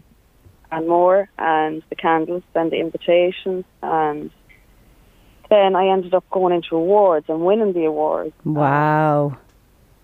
and 0.72 0.88
more, 0.88 1.28
and 1.38 1.82
the 1.90 1.96
candles, 1.96 2.44
then 2.54 2.70
the 2.70 2.76
invitations, 2.76 3.64
and 3.82 4.30
then 5.50 5.74
I 5.74 5.88
ended 5.88 6.14
up 6.14 6.24
going 6.30 6.54
into 6.54 6.76
awards 6.76 7.26
and 7.28 7.44
winning 7.44 7.72
the 7.72 7.86
awards. 7.86 8.32
Wow. 8.44 9.36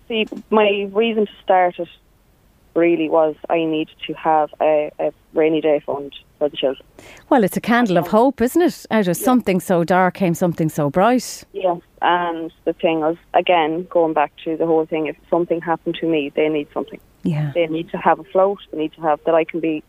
See, 0.09 0.27
my 0.49 0.89
reason 0.91 1.25
to 1.25 1.31
start 1.41 1.79
it 1.79 1.87
really 2.75 3.09
was 3.09 3.35
I 3.49 3.63
needed 3.63 3.95
to 4.07 4.13
have 4.13 4.49
a, 4.61 4.91
a 4.99 5.13
rainy 5.33 5.61
day 5.61 5.81
fund 5.85 6.13
for 6.37 6.49
the. 6.49 6.75
Well, 7.29 7.43
it's 7.43 7.57
a 7.57 7.61
candle 7.61 7.97
of 7.97 8.07
hope, 8.07 8.41
isn't 8.41 8.61
it? 8.61 8.85
Out 8.91 9.07
of 9.07 9.17
something 9.17 9.59
so 9.59 9.83
dark 9.83 10.15
came 10.15 10.33
something 10.33 10.69
so 10.69 10.89
bright. 10.89 11.43
Yes, 11.53 11.81
and 12.01 12.51
the 12.65 12.73
thing 12.73 13.03
of, 13.03 13.17
again, 13.33 13.87
going 13.89 14.13
back 14.13 14.31
to 14.43 14.57
the 14.57 14.65
whole 14.65 14.85
thing, 14.85 15.07
if 15.07 15.15
something 15.29 15.61
happened 15.61 15.95
to 16.01 16.07
me, 16.07 16.31
they 16.35 16.49
need 16.49 16.67
something. 16.73 16.99
Yeah. 17.23 17.51
They 17.53 17.67
need 17.67 17.89
to 17.89 17.97
have 17.97 18.19
a 18.19 18.23
float. 18.23 18.59
They 18.71 18.77
need 18.77 18.93
to 18.93 19.01
have 19.01 19.19
that 19.25 19.35
I 19.35 19.43
can 19.43 19.59
be. 19.59 19.83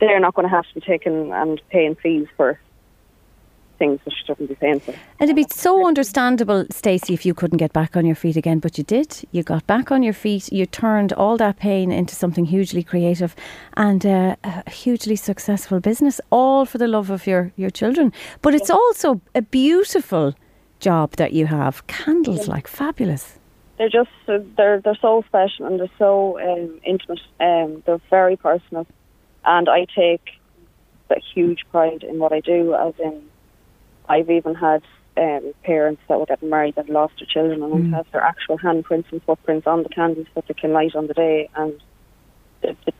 They're 0.00 0.20
not 0.20 0.34
going 0.34 0.48
to 0.48 0.54
have 0.54 0.66
to 0.68 0.74
be 0.74 0.80
taken 0.80 1.32
and 1.32 1.60
paying 1.70 1.96
fees 1.96 2.28
for 2.36 2.60
things 3.78 4.00
that 4.04 4.12
shouldn't 4.26 4.48
be 4.48 4.54
paying 4.54 4.80
for. 4.80 4.92
And 5.18 5.30
it'd 5.30 5.36
be 5.36 5.46
so 5.50 5.86
understandable, 5.86 6.66
Stacey, 6.70 7.14
if 7.14 7.24
you 7.24 7.34
couldn't 7.34 7.58
get 7.58 7.72
back 7.72 7.96
on 7.96 8.04
your 8.04 8.14
feet 8.14 8.36
again, 8.36 8.58
but 8.58 8.78
you 8.78 8.84
did. 8.84 9.26
You 9.32 9.42
got 9.42 9.66
back 9.66 9.90
on 9.90 10.02
your 10.02 10.12
feet. 10.12 10.52
You 10.52 10.66
turned 10.66 11.12
all 11.12 11.36
that 11.38 11.56
pain 11.56 11.90
into 11.92 12.14
something 12.14 12.44
hugely 12.44 12.82
creative 12.82 13.34
and 13.76 14.04
uh, 14.04 14.36
a 14.44 14.70
hugely 14.70 15.16
successful 15.16 15.80
business, 15.80 16.20
all 16.30 16.66
for 16.66 16.78
the 16.78 16.88
love 16.88 17.10
of 17.10 17.26
your, 17.26 17.52
your 17.56 17.70
children. 17.70 18.12
But 18.42 18.54
it's 18.54 18.70
also 18.70 19.20
a 19.34 19.42
beautiful 19.42 20.34
job 20.80 21.12
that 21.16 21.32
you 21.32 21.46
have. 21.46 21.86
Candles, 21.86 22.48
like 22.48 22.66
fabulous. 22.68 23.38
They're 23.78 23.88
just 23.88 24.10
uh, 24.26 24.38
they're 24.56 24.80
they're 24.80 24.98
so 25.00 25.24
special 25.28 25.66
and 25.66 25.78
they're 25.78 25.98
so 25.98 26.38
um, 26.40 26.80
intimate. 26.84 27.20
Um, 27.38 27.82
they're 27.86 28.00
very 28.10 28.36
personal, 28.36 28.86
and 29.44 29.68
I 29.68 29.86
take 29.96 30.30
a 31.10 31.20
huge 31.34 31.64
pride 31.70 32.02
in 32.02 32.18
what 32.18 32.32
I 32.32 32.40
do. 32.40 32.74
As 32.74 32.94
in, 32.98 33.22
I've 34.08 34.30
even 34.30 34.54
had 34.54 34.82
um, 35.16 35.52
parents 35.64 36.00
that 36.08 36.18
were 36.18 36.26
getting 36.26 36.50
married 36.50 36.76
that 36.76 36.88
lost 36.88 37.14
their 37.18 37.26
children 37.26 37.62
and 37.62 37.94
have 37.94 38.06
their 38.12 38.22
actual 38.22 38.58
handprints 38.58 39.10
and 39.10 39.22
footprints 39.22 39.66
on 39.66 39.82
the 39.82 39.88
candles 39.88 40.26
that 40.34 40.46
they 40.46 40.54
can 40.54 40.72
light 40.72 40.94
on 40.94 41.06
the 41.06 41.14
day, 41.14 41.48
and 41.56 41.74
it, 42.62 42.76
it, 42.86 42.94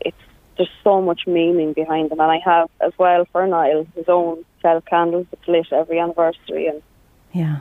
it's 0.00 0.16
there's 0.56 0.68
so 0.82 1.00
much 1.00 1.26
meaning 1.26 1.72
behind 1.72 2.10
them. 2.10 2.20
And 2.20 2.30
I 2.30 2.38
have 2.44 2.68
as 2.80 2.92
well 2.98 3.24
for 3.32 3.46
Niall 3.46 3.86
his 3.94 4.08
own 4.08 4.44
set 4.60 4.76
of 4.76 4.84
candles 4.84 5.26
that's 5.30 5.46
lit 5.48 5.72
every 5.72 5.98
anniversary, 5.98 6.66
and 6.66 6.82
Yeah. 7.32 7.60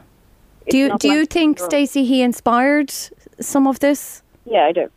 Do 0.70 0.78
you, 0.78 0.98
do 0.98 1.14
you 1.14 1.26
think, 1.26 1.60
Stacey, 1.60 2.04
he 2.04 2.22
inspired 2.22 2.92
some 3.40 3.68
of 3.68 3.80
this? 3.80 4.22
Yeah, 4.46 4.66
I 4.66 4.74
do. 4.74 4.90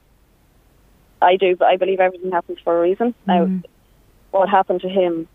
I 1.23 1.37
do, 1.37 1.55
but 1.57 1.67
I 1.67 1.77
believe 1.77 2.01
everything 2.01 2.33
happens 2.33 2.59
for 2.65 2.77
a 2.77 2.81
reason. 2.81 3.15
Now, 3.27 3.49
what 4.31 4.49
happened 4.49 4.81
to 4.81 4.89
him 4.89 5.29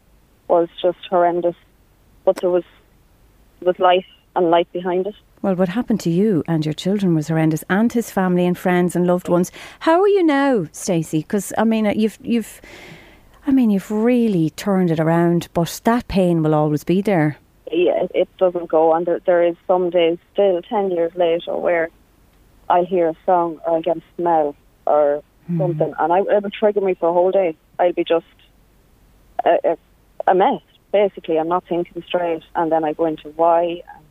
was 0.48 0.68
just 0.82 0.98
horrendous, 1.10 1.56
but 2.26 2.38
there 2.42 2.50
was 2.50 2.64
was 3.62 3.80
life 3.80 4.06
and 4.36 4.52
light 4.52 4.72
behind 4.74 5.08
it. 5.08 5.16
Well, 5.42 5.56
what 5.56 5.70
happened 5.70 6.00
to 6.02 6.10
you 6.10 6.44
and 6.48 6.66
your 6.66 6.74
children 6.74 7.16
was 7.16 7.28
horrendous, 7.28 7.64
and 7.70 7.92
his 7.94 8.12
family 8.12 8.46
and 8.46 8.58
friends 8.58 8.96
and 8.96 9.06
loved 9.06 9.30
ones. 9.30 9.52
How 9.80 10.02
are 10.02 10.08
you 10.08 10.24
now, 10.24 10.66
Stacey? 10.72 11.20
Because 11.20 11.54
I 11.58 11.64
mean, 11.64 11.86
uh, 11.88 11.94
you've 11.96 12.18
you've, 12.22 12.62
I 13.46 13.52
mean, 13.52 13.70
you've 13.70 13.92
really 13.92 14.50
turned 14.52 14.92
it 14.92 15.00
around, 15.00 15.48
but 15.54 15.82
that 15.84 16.08
pain 16.08 16.42
will 16.42 16.56
always 16.56 16.84
be 16.84 17.02
there. 17.02 17.38
Yeah, 17.72 18.08
it, 18.14 18.28
doesn't 18.38 18.70
go, 18.70 18.94
and 18.94 19.06
there, 19.06 19.20
there 19.26 19.44
is 19.44 19.56
some 19.68 19.90
days 19.90 20.18
still 20.34 20.62
ten 20.64 20.92
years 20.92 21.12
later 21.16 21.56
where 21.56 21.90
I'll 22.70 22.86
hear 22.86 23.10
a 23.10 23.16
song 23.26 23.60
or 23.66 23.76
I'll 23.76 23.82
get 23.82 23.98
a 23.98 24.04
smell 24.18 24.56
or 24.88 25.24
something, 25.58 25.94
and 26.00 26.14
I, 26.14 26.20
it 26.20 26.44
will 26.44 26.50
trigger 26.50 26.82
me 26.82 26.96
for 26.96 27.10
a 27.10 27.14
whole 27.14 27.32
day. 27.32 27.56
I'll 27.80 27.94
be 27.94 28.04
just 28.04 28.26
a, 29.44 29.58
a, 29.64 29.78
a 30.28 30.36
mess. 30.36 30.62
Basically, 31.04 31.38
I'm 31.38 31.50
not 31.50 31.66
thinking 31.68 32.02
straight, 32.08 32.44
and 32.56 32.72
then 32.72 32.86
I 32.86 32.94
go 32.94 33.06
into 33.06 33.28
why, 33.32 33.62
and 33.94 34.06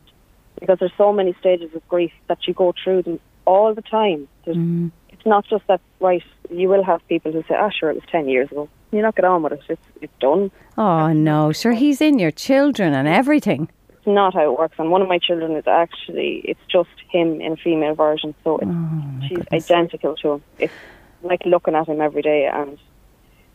because 0.59 0.77
there's 0.77 0.97
so 1.03 1.11
many 1.11 1.33
stages 1.39 1.73
of 1.73 1.81
grief 1.87 2.11
that 2.27 2.39
you 2.47 2.53
go 2.53 2.75
through 2.83 3.01
them 3.01 3.19
all 3.45 3.73
the 3.73 3.81
time. 3.81 4.27
There's, 4.43 4.91
It's 5.09 5.25
not 5.25 5.43
just 5.47 5.65
that 5.65 5.81
right. 5.99 6.23
You 6.51 6.67
will 6.69 6.83
have 6.83 7.01
people 7.07 7.31
who 7.31 7.41
say, 7.47 7.55
"Ah, 7.57 7.71
sure, 7.77 7.89
it 7.89 7.95
was 7.95 8.07
ten 8.11 8.29
years 8.29 8.51
ago." 8.51 8.69
You 8.91 9.01
not 9.01 9.15
get 9.15 9.25
on 9.25 9.41
with 9.41 9.53
it. 9.53 9.63
It's 9.67 9.87
it's 10.03 10.17
done. 10.19 10.51
Oh 10.77 11.11
no, 11.11 11.51
sure, 11.51 11.73
he's 11.73 12.01
in 12.01 12.19
your 12.19 12.33
children 12.47 12.93
and 12.93 13.07
everything. 13.07 13.61
It's 13.89 14.05
not 14.05 14.35
how 14.35 14.45
it 14.51 14.59
works. 14.59 14.75
And 14.77 14.91
one 14.91 15.01
of 15.01 15.07
my 15.07 15.17
children 15.27 15.51
is 15.61 15.67
actually 15.83 16.31
it's 16.51 16.65
just 16.77 16.95
him 17.09 17.41
in 17.41 17.53
a 17.53 17.59
female 17.65 17.95
version, 17.95 18.35
so 18.43 18.59
it's, 18.61 19.25
she's 19.27 19.45
identical 19.59 20.15
to 20.21 20.33
him. 20.33 20.43
It's 20.59 20.79
like 21.23 21.41
looking 21.53 21.73
at 21.73 21.87
him 21.87 21.99
every 21.99 22.21
day, 22.21 22.41
and 22.45 22.77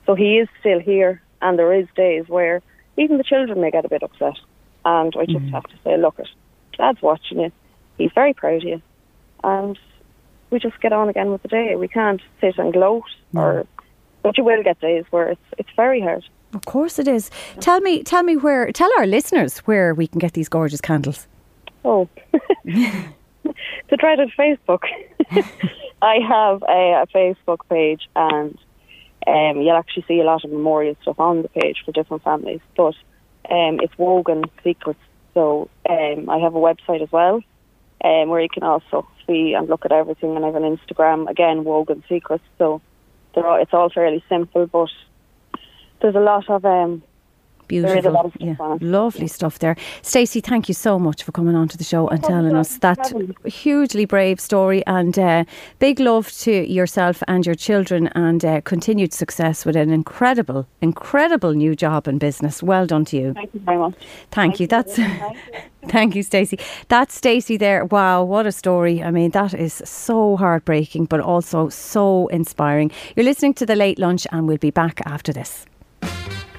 so 0.05 0.16
he 0.16 0.38
is 0.43 0.49
still 0.59 0.81
here. 0.81 1.23
And 1.43 1.59
there 1.59 1.73
is 1.73 1.87
days 1.95 2.25
where 2.29 2.61
even 2.96 3.18
the 3.18 3.24
children 3.24 3.61
may 3.61 3.70
get 3.70 3.85
a 3.85 3.88
bit 3.88 4.03
upset, 4.03 4.37
and 4.85 5.14
I 5.16 5.26
just 5.26 5.44
mm. 5.44 5.53
have 5.53 5.64
to 5.64 5.76
say, 5.85 5.96
"Look, 5.96 6.18
it, 6.18 6.29
Dad's 6.76 7.03
watching 7.03 7.40
you. 7.40 7.53
He's 7.98 8.12
very 8.14 8.35
proud 8.35 8.57
of 8.57 8.64
you," 8.64 8.83
and 9.44 9.79
we 10.51 10.59
just 10.59 10.80
get 10.80 10.93
on 10.93 11.09
again 11.09 11.30
with 11.30 11.43
the 11.43 11.49
day. 11.49 11.76
We 11.76 11.88
can't 11.88 12.20
sit 12.41 12.59
and 12.59 12.72
gloat, 12.72 13.05
mm. 13.34 13.41
or 13.41 13.66
but 14.22 14.36
you 14.36 14.45
will 14.45 14.62
get 14.62 14.80
days 14.80 15.05
where 15.11 15.28
it's 15.28 15.49
it's 15.59 15.70
very 15.76 16.01
hard. 16.01 16.24
Of 16.53 16.64
course, 16.64 16.99
it 16.99 17.07
is. 17.07 17.30
Tell 17.61 17.80
me, 17.80 18.03
tell 18.03 18.22
me 18.22 18.36
where. 18.36 18.72
Tell 18.72 18.91
our 18.99 19.07
listeners 19.07 19.59
where 19.59 19.95
we 19.95 20.07
can 20.07 20.18
get 20.18 20.32
these 20.32 20.49
gorgeous 20.49 20.80
candles. 20.80 21.28
Oh, 21.84 22.09
to 22.64 23.97
try 23.99 24.16
to 24.16 24.26
Facebook. 24.38 24.82
I 26.03 26.16
have 26.26 26.62
a, 26.62 27.03
a 27.03 27.07
Facebook 27.14 27.61
page, 27.68 28.09
and 28.16 28.59
um, 29.27 29.61
you'll 29.61 29.77
actually 29.77 30.05
see 30.09 30.21
a 30.21 30.25
lot 30.25 30.45
of 30.45 30.51
memorial 30.51 30.97
stuff 31.03 31.21
on 31.21 31.43
the 31.43 31.49
page 31.49 31.83
for 31.85 31.93
different 31.93 32.23
families. 32.23 32.61
But 32.77 32.95
um, 33.51 33.81
it's 33.83 33.97
Wogan 33.99 34.45
Secrets, 34.64 35.01
so 35.35 35.68
um, 35.89 36.29
I 36.29 36.39
have 36.39 36.55
a 36.55 36.59
website 36.59 37.03
as 37.03 37.12
well, 37.12 37.43
um, 38.05 38.29
where 38.29 38.41
you 38.41 38.49
can 38.49 38.62
also 38.62 39.07
see 39.27 39.55
and 39.55 39.68
look 39.68 39.85
at 39.85 39.93
everything. 39.93 40.37
And 40.37 40.45
I 40.45 40.49
have 40.49 40.62
an 40.62 40.77
Instagram 40.77 41.29
again, 41.29 41.64
Wogan 41.64 42.03
Secrets. 42.09 42.45
So 42.59 42.81
all, 43.37 43.61
it's 43.61 43.75
all 43.75 43.91
fairly 43.91 44.25
simple, 44.29 44.66
but 44.66 44.89
there's 46.01 46.14
a 46.14 46.21
lot 46.21 46.49
of 46.49 46.64
um, 46.64 47.03
Beautiful. 47.71 48.12
lot 48.12 48.27
of 48.27 48.33
stuff 48.33 48.59
yeah. 48.61 48.79
Lovely 48.81 49.27
stuff 49.27 49.59
there. 49.59 49.77
Stacey, 50.03 50.41
thank 50.41 50.68
you 50.68 50.75
so 50.75 50.99
much 50.99 51.23
for 51.23 51.33
coming 51.33 51.55
on 51.55 51.68
to 51.68 51.79
the 51.79 51.85
show 51.85 52.09
and 52.09 52.23
telling 52.23 52.57
us 52.57 52.79
that 52.79 53.12
hugely 53.45 54.05
brave 54.05 54.41
story 54.41 54.85
and 54.87 55.18
uh, 55.18 55.45
big 55.79 56.01
love 56.01 56.31
to 56.39 56.51
yourself 56.51 57.23
and 57.29 57.47
your 57.47 57.55
children 57.55 58.09
and 58.09 58.45
uh, 58.45 58.61
continued 58.62 59.12
success 59.12 59.64
with 59.64 59.77
an 59.77 59.91
incredible, 59.91 60.66
incredible 60.81 61.53
new 61.53 61.75
job 61.77 62.09
and 62.09 62.18
business. 62.18 62.62
Well 62.62 62.87
done 62.87 63.05
to 63.07 63.16
you. 63.16 63.35
Thank 63.35 63.55
you 63.55 63.61
very 63.61 63.79
much. 63.79 63.95
Thank 64.31 64.61
you. 64.61 64.66
That's 64.66 64.99
thank 65.89 66.16
you, 66.16 66.23
Stacey. 66.23 66.59
That's 66.89 67.14
Stacey 67.14 67.57
there. 67.57 67.85
Wow, 67.85 68.25
what 68.25 68.47
a 68.47 68.53
story. 68.53 69.03
I 69.03 69.11
mean, 69.11 69.31
that 69.31 69.55
is 69.55 69.83
so 69.85 70.37
heartbreaking, 70.37 71.07
but 71.07 71.21
also 71.21 71.68
so 71.68 72.27
inspiring. 72.29 72.91
You're 73.16 73.25
listening 73.25 73.55
to 73.55 73.66
the 73.66 73.77
late 73.77 73.99
lunch, 73.99 74.27
and 74.33 74.49
we'll 74.49 74.59
be 74.59 74.71
back 74.71 75.01
after 75.07 75.33
this. 75.33 75.66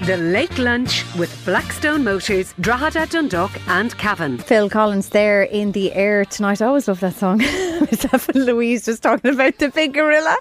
The 0.08 0.18
Late 0.18 0.58
Lunch 0.58 1.06
with 1.16 1.46
Blackstone 1.46 2.04
Motors, 2.04 2.56
Drogheda, 2.60 3.06
Dundalk, 3.06 3.52
and 3.68 3.96
Cavan. 4.00 4.40
Phil 4.40 4.68
Collins 4.68 5.10
there 5.10 5.44
in 5.44 5.74
the 5.74 5.94
air 5.94 6.26
tonight. 6.26 6.60
I 6.60 6.66
always 6.66 6.88
love 6.88 7.02
that 7.02 7.14
song. 7.14 7.40
Myself 7.92 8.30
and 8.30 8.46
Louise 8.46 8.86
just 8.86 9.02
talking 9.02 9.34
about 9.34 9.58
the 9.58 9.70
big 9.70 9.94
gorilla 9.94 10.38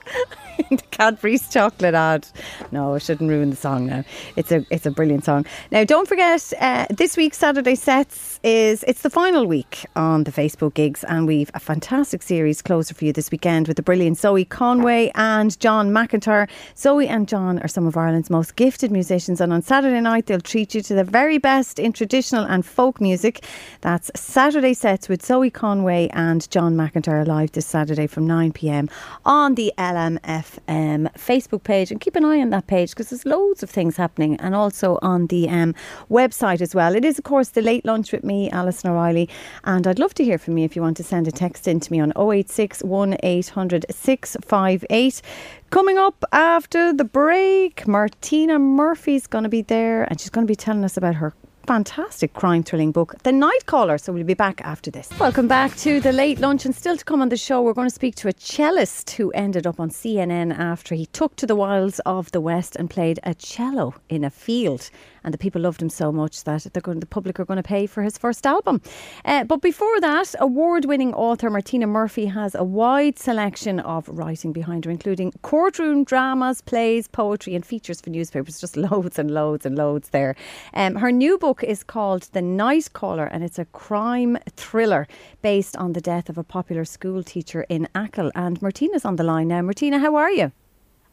the 0.70 0.76
Cadbury's 0.91 1.49
chocolate 1.49 1.95
ad. 1.95 2.26
No, 2.70 2.95
I 2.95 2.99
shouldn't 2.99 3.30
ruin 3.30 3.51
the 3.51 3.57
song 3.57 3.86
now. 3.86 4.05
It's 4.36 4.53
a 4.53 4.64
it's 4.70 4.86
a 4.86 4.91
brilliant 4.91 5.24
song. 5.24 5.47
Now, 5.70 5.84
don't 5.84 6.07
forget 6.07 6.53
uh, 6.61 6.86
this 6.91 7.16
week's 7.16 7.38
Saturday 7.38 7.74
sets 7.74 8.38
is 8.43 8.84
it's 8.84 9.03
the 9.03 9.11
final 9.11 9.47
week 9.47 9.86
on 9.97 10.24
the 10.24 10.32
Facebook 10.32 10.74
gigs, 10.74 11.05
and 11.05 11.26
we've 11.26 11.51
a 11.55 11.61
fantastic 11.61 12.22
series 12.22 12.62
closer 12.62 12.95
for 12.95 13.05
you 13.05 13.12
this 13.12 13.30
weekend 13.30 13.68
with 13.68 13.76
the 13.76 13.82
brilliant 13.82 14.18
Zoe 14.18 14.45
Conway 14.45 15.11
and 15.14 15.59
John 15.61 15.91
McIntyre. 15.91 16.49
Zoe 16.76 17.09
and 17.09 17.28
John 17.28 17.59
are 17.61 17.68
some 17.68 17.86
of 17.86 17.97
Ireland's 17.97 18.30
most 18.30 18.57
gifted 18.57 18.91
musicians, 18.91 19.41
and 19.41 19.53
on 19.53 19.62
Saturday 19.62 20.01
night 20.01 20.26
they'll 20.26 20.41
treat 20.41 20.74
you 20.74 20.82
to 20.82 20.95
the 20.95 21.05
very 21.05 21.38
best 21.38 21.78
in 21.78 21.93
traditional 21.93 22.45
and 22.45 22.64
folk 22.64 23.01
music. 23.01 23.45
That's 23.80 24.11
Saturday 24.14 24.74
sets 24.74 25.09
with 25.09 25.24
Zoe 25.24 25.51
Conway 25.51 26.09
and 26.12 26.49
John 26.51 26.76
McIntyre 26.76 27.26
live 27.31 27.53
this 27.53 27.66
Saturday 27.66 28.09
from 28.09 28.26
9 28.26 28.53
pm 28.53 28.89
on 29.24 29.55
the 29.55 29.72
LMFM 29.78 31.12
Facebook 31.14 31.62
page. 31.62 31.93
And 31.93 32.01
keep 32.01 32.16
an 32.16 32.24
eye 32.24 32.41
on 32.41 32.51
that 32.51 32.66
page 32.66 32.91
because 32.91 33.11
there's 33.11 33.24
loads 33.24 33.62
of 33.62 33.70
things 33.70 33.97
happening, 33.97 34.35
and 34.41 34.55
also 34.55 34.99
on 35.01 35.28
the 35.28 35.49
um, 35.49 35.74
website 36.11 36.61
as 36.61 36.74
well. 36.74 36.97
It 36.97 37.05
is, 37.05 37.18
of 37.18 37.24
course, 37.24 37.51
the 37.51 37.62
late 37.62 37.85
lunch 37.85 38.11
with 38.11 38.24
me, 38.24 38.51
Alison 38.51 38.91
O'Reilly, 38.91 39.28
and 39.64 39.87
I'd 39.87 40.01
love 40.01 40.14
to 40.14 40.24
hear 40.24 40.39
from 40.39 40.59
you 40.59 40.64
if 40.64 40.74
you 40.74 40.83
want 40.83 40.97
to 40.97 41.05
send 41.05 41.28
a 41.28 41.33
text 41.33 41.68
in 41.68 41.78
to 41.81 41.93
me 41.93 42.01
on 42.01 42.12
086 42.16 42.83
1800 42.83 43.87
658. 43.91 45.22
Coming 45.70 45.99
up 45.99 46.24
after 46.33 46.93
the 46.93 47.05
break, 47.05 47.87
Martina 47.87 48.59
Murphy's 48.59 49.28
going 49.28 49.45
to 49.45 49.49
be 49.49 49.62
there 49.62 50.03
and 50.03 50.20
she's 50.20 50.31
going 50.31 50.47
to 50.47 50.51
be 50.51 50.57
telling 50.57 50.85
us 50.85 50.97
about 50.97 51.14
her 51.14 51.33
fantastic 51.71 52.33
crime 52.33 52.64
thrilling 52.64 52.91
book, 52.91 53.14
The 53.23 53.31
Night 53.31 53.64
Caller. 53.66 53.97
So 53.97 54.12
we'll 54.12 54.25
be 54.25 54.35
back 54.35 54.61
after 54.62 54.91
this. 54.91 55.09
Welcome 55.21 55.47
back 55.47 55.77
to 55.77 56.01
the 56.01 56.11
late 56.11 56.41
lunch. 56.41 56.64
And 56.64 56.75
still 56.75 56.97
to 56.97 57.05
come 57.05 57.23
on 57.23 57.29
the 57.29 57.37
show, 57.37 57.62
we're 57.62 57.75
going 57.75 57.89
to 57.89 57.95
speak 57.95 58.16
to 58.16 58.29
a 58.29 58.33
cellist 58.33 59.11
who 59.11 59.31
ended 59.31 59.68
up 59.68 59.79
on 59.79 59.89
CNN 59.89 60.53
after 60.53 60.97
he 60.97 61.07
took 61.07 61.37
to 61.37 61.47
the 61.47 61.55
wilds 61.55 62.01
of 62.01 62.33
the 62.33 62.41
West 62.41 62.75
and 62.75 62.91
played 62.91 63.21
a 63.23 63.35
cello 63.35 63.95
in 64.09 64.25
a 64.25 64.31
field. 64.31 64.91
And 65.25 65.35
the 65.35 65.39
people 65.39 65.61
loved 65.62 65.83
him 65.83 65.89
so 65.89 66.12
much 66.12 66.45
that 66.45 66.66
going, 66.83 67.01
the 67.01 67.07
public 67.07 67.39
are 67.39 67.45
going 67.45 67.57
to 67.57 67.62
pay 67.62 67.87
for 67.87 68.03
his 68.03 68.16
first 68.16 68.47
album. 68.47 68.81
Uh, 69.25 69.45
but 69.45 69.61
before 69.61 70.01
that, 70.01 70.35
award 70.39 70.85
winning 70.85 71.14
author 71.14 71.51
Martina 71.51 71.87
Murphy 71.87 72.27
has 72.27 72.55
a 72.55 72.64
wide 72.64 73.18
selection 73.18 73.81
of 73.81 74.09
writing 74.09 74.53
behind 74.53 74.85
her, 74.85 74.91
including 74.91 75.33
courtroom 75.43 76.05
dramas, 76.05 76.61
plays, 76.61 77.09
poetry, 77.09 77.55
and 77.55 77.64
features 77.64 78.01
for 78.01 78.11
newspapers. 78.11 78.61
Just 78.61 78.77
loads 78.91 79.18
and 79.18 79.31
loads 79.31 79.66
and 79.66 79.77
loads 79.77 80.11
there. 80.11 80.35
Um, 80.75 80.97
her 80.97 81.12
new 81.12 81.39
book 81.39 81.62
is 81.62 81.83
called 81.83 82.23
The 82.33 82.43
Night 82.43 82.93
Caller, 82.93 83.27
and 83.27 83.45
it's 83.45 83.59
a 83.59 83.64
crime 83.66 84.39
thriller 84.57 85.07
based 85.43 85.77
on 85.77 85.93
the 85.93 86.01
death 86.01 86.29
of 86.29 86.39
a 86.39 86.45
popular 86.45 86.85
school 86.85 87.23
teacher 87.23 87.66
in 87.68 87.89
Achill. 87.95 88.31
And 88.35 88.61
Martina's 88.62 89.05
on 89.05 89.16
the 89.16 89.25
line 89.25 89.49
now. 89.49 89.62
Martina, 89.62 89.99
how 89.99 90.16
are 90.16 90.31
you? 90.31 90.53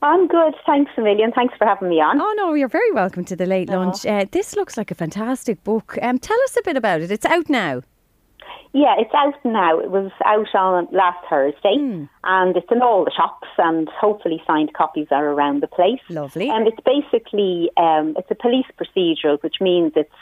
I'm 0.02 0.28
good. 0.28 0.54
Thanks 0.66 0.92
a 0.98 1.02
million. 1.02 1.32
Thanks 1.32 1.56
for 1.58 1.66
having 1.66 1.90
me 1.90 1.96
on. 1.96 2.22
Oh 2.22 2.34
no, 2.38 2.54
you're 2.54 2.68
very 2.68 2.92
welcome 2.92 3.26
to 3.26 3.36
the 3.36 3.46
late 3.46 3.70
lunch. 3.70 4.06
Uh, 4.06 4.26
this 4.32 4.56
looks 4.56 4.78
like 4.78 4.92
a 4.92 4.96
fantastic 4.96 5.64
book. 5.64 5.98
Um, 6.02 6.20
tell 6.20 6.38
us 6.44 6.56
a 6.58 6.62
bit 6.64 6.78
about 6.78 7.02
it. 7.02 7.12
It's 7.12 7.26
out 7.26 7.50
now. 7.50 7.82
Yeah, 8.74 8.94
it's 9.00 9.14
out 9.16 9.34
now. 9.44 9.80
It 9.80 9.90
was 9.90 10.12
out 10.24 10.54
on 10.54 10.88
last 10.92 11.18
Thursday, 11.30 12.08
and 12.24 12.56
it's 12.56 12.68
in 12.70 12.82
all 12.82 13.06
the 13.06 13.12
shops, 13.12 13.48
and 13.58 13.90
hopefully 13.90 14.44
signed 14.46 14.74
copies 14.74 15.08
are 15.10 15.26
around 15.26 15.64
the 15.64 15.68
place. 15.68 16.02
Lovely. 16.10 16.50
And 16.50 16.68
it's 16.68 16.80
basically 16.86 17.72
um, 17.78 18.14
it's 18.18 18.30
a 18.30 18.36
police 18.36 18.68
procedural, 18.80 19.42
which 19.42 19.56
means 19.62 19.94
it's 19.96 20.14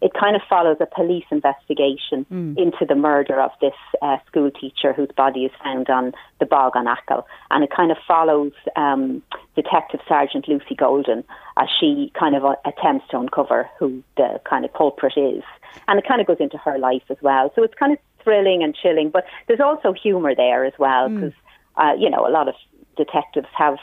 it 0.00 0.12
kind 0.18 0.36
of 0.36 0.42
follows 0.48 0.76
a 0.80 0.86
police 0.86 1.24
investigation 1.30 2.26
into 2.58 2.84
the 2.86 2.94
murder 2.94 3.40
of 3.40 3.50
this 3.60 3.74
uh, 4.02 4.16
school 4.26 4.50
teacher 4.50 4.92
whose 4.92 5.08
body 5.16 5.44
is 5.44 5.52
found 5.62 5.88
on 5.88 6.12
the 6.40 6.46
bog 6.46 6.72
on 6.76 6.86
Achill. 6.86 7.26
And 7.50 7.64
it 7.64 7.70
kind 7.74 7.90
of 7.90 7.96
follows 8.06 8.52
um, 8.76 9.22
Detective 9.54 10.00
Sergeant 10.08 10.48
Lucy 10.48 10.74
Golden 10.74 11.24
as 11.56 11.68
she 11.80 12.12
kind 12.18 12.34
of 12.36 12.44
uh, 12.44 12.56
attempts 12.66 13.08
to 13.10 13.18
uncover 13.18 13.68
who 13.78 14.02
the 14.16 14.40
kind 14.48 14.64
of 14.64 14.72
culprit 14.72 15.14
is. 15.16 15.42
And 15.88 15.98
it 15.98 16.06
kind 16.06 16.20
of 16.20 16.26
goes 16.26 16.38
into 16.40 16.58
her 16.58 16.78
life 16.78 17.04
as 17.10 17.16
well. 17.22 17.52
So 17.54 17.62
it's 17.62 17.74
kind 17.74 17.92
of 17.92 17.98
thrilling 18.22 18.62
and 18.62 18.74
chilling, 18.74 19.10
but 19.10 19.24
there's 19.46 19.60
also 19.60 19.92
humour 19.92 20.34
there 20.34 20.64
as 20.64 20.72
well 20.78 21.08
because, 21.08 21.32
uh, 21.76 21.92
you 21.98 22.10
know, 22.10 22.26
a 22.26 22.30
lot 22.30 22.48
of 22.48 22.54
detectives 22.96 23.48
have, 23.56 23.76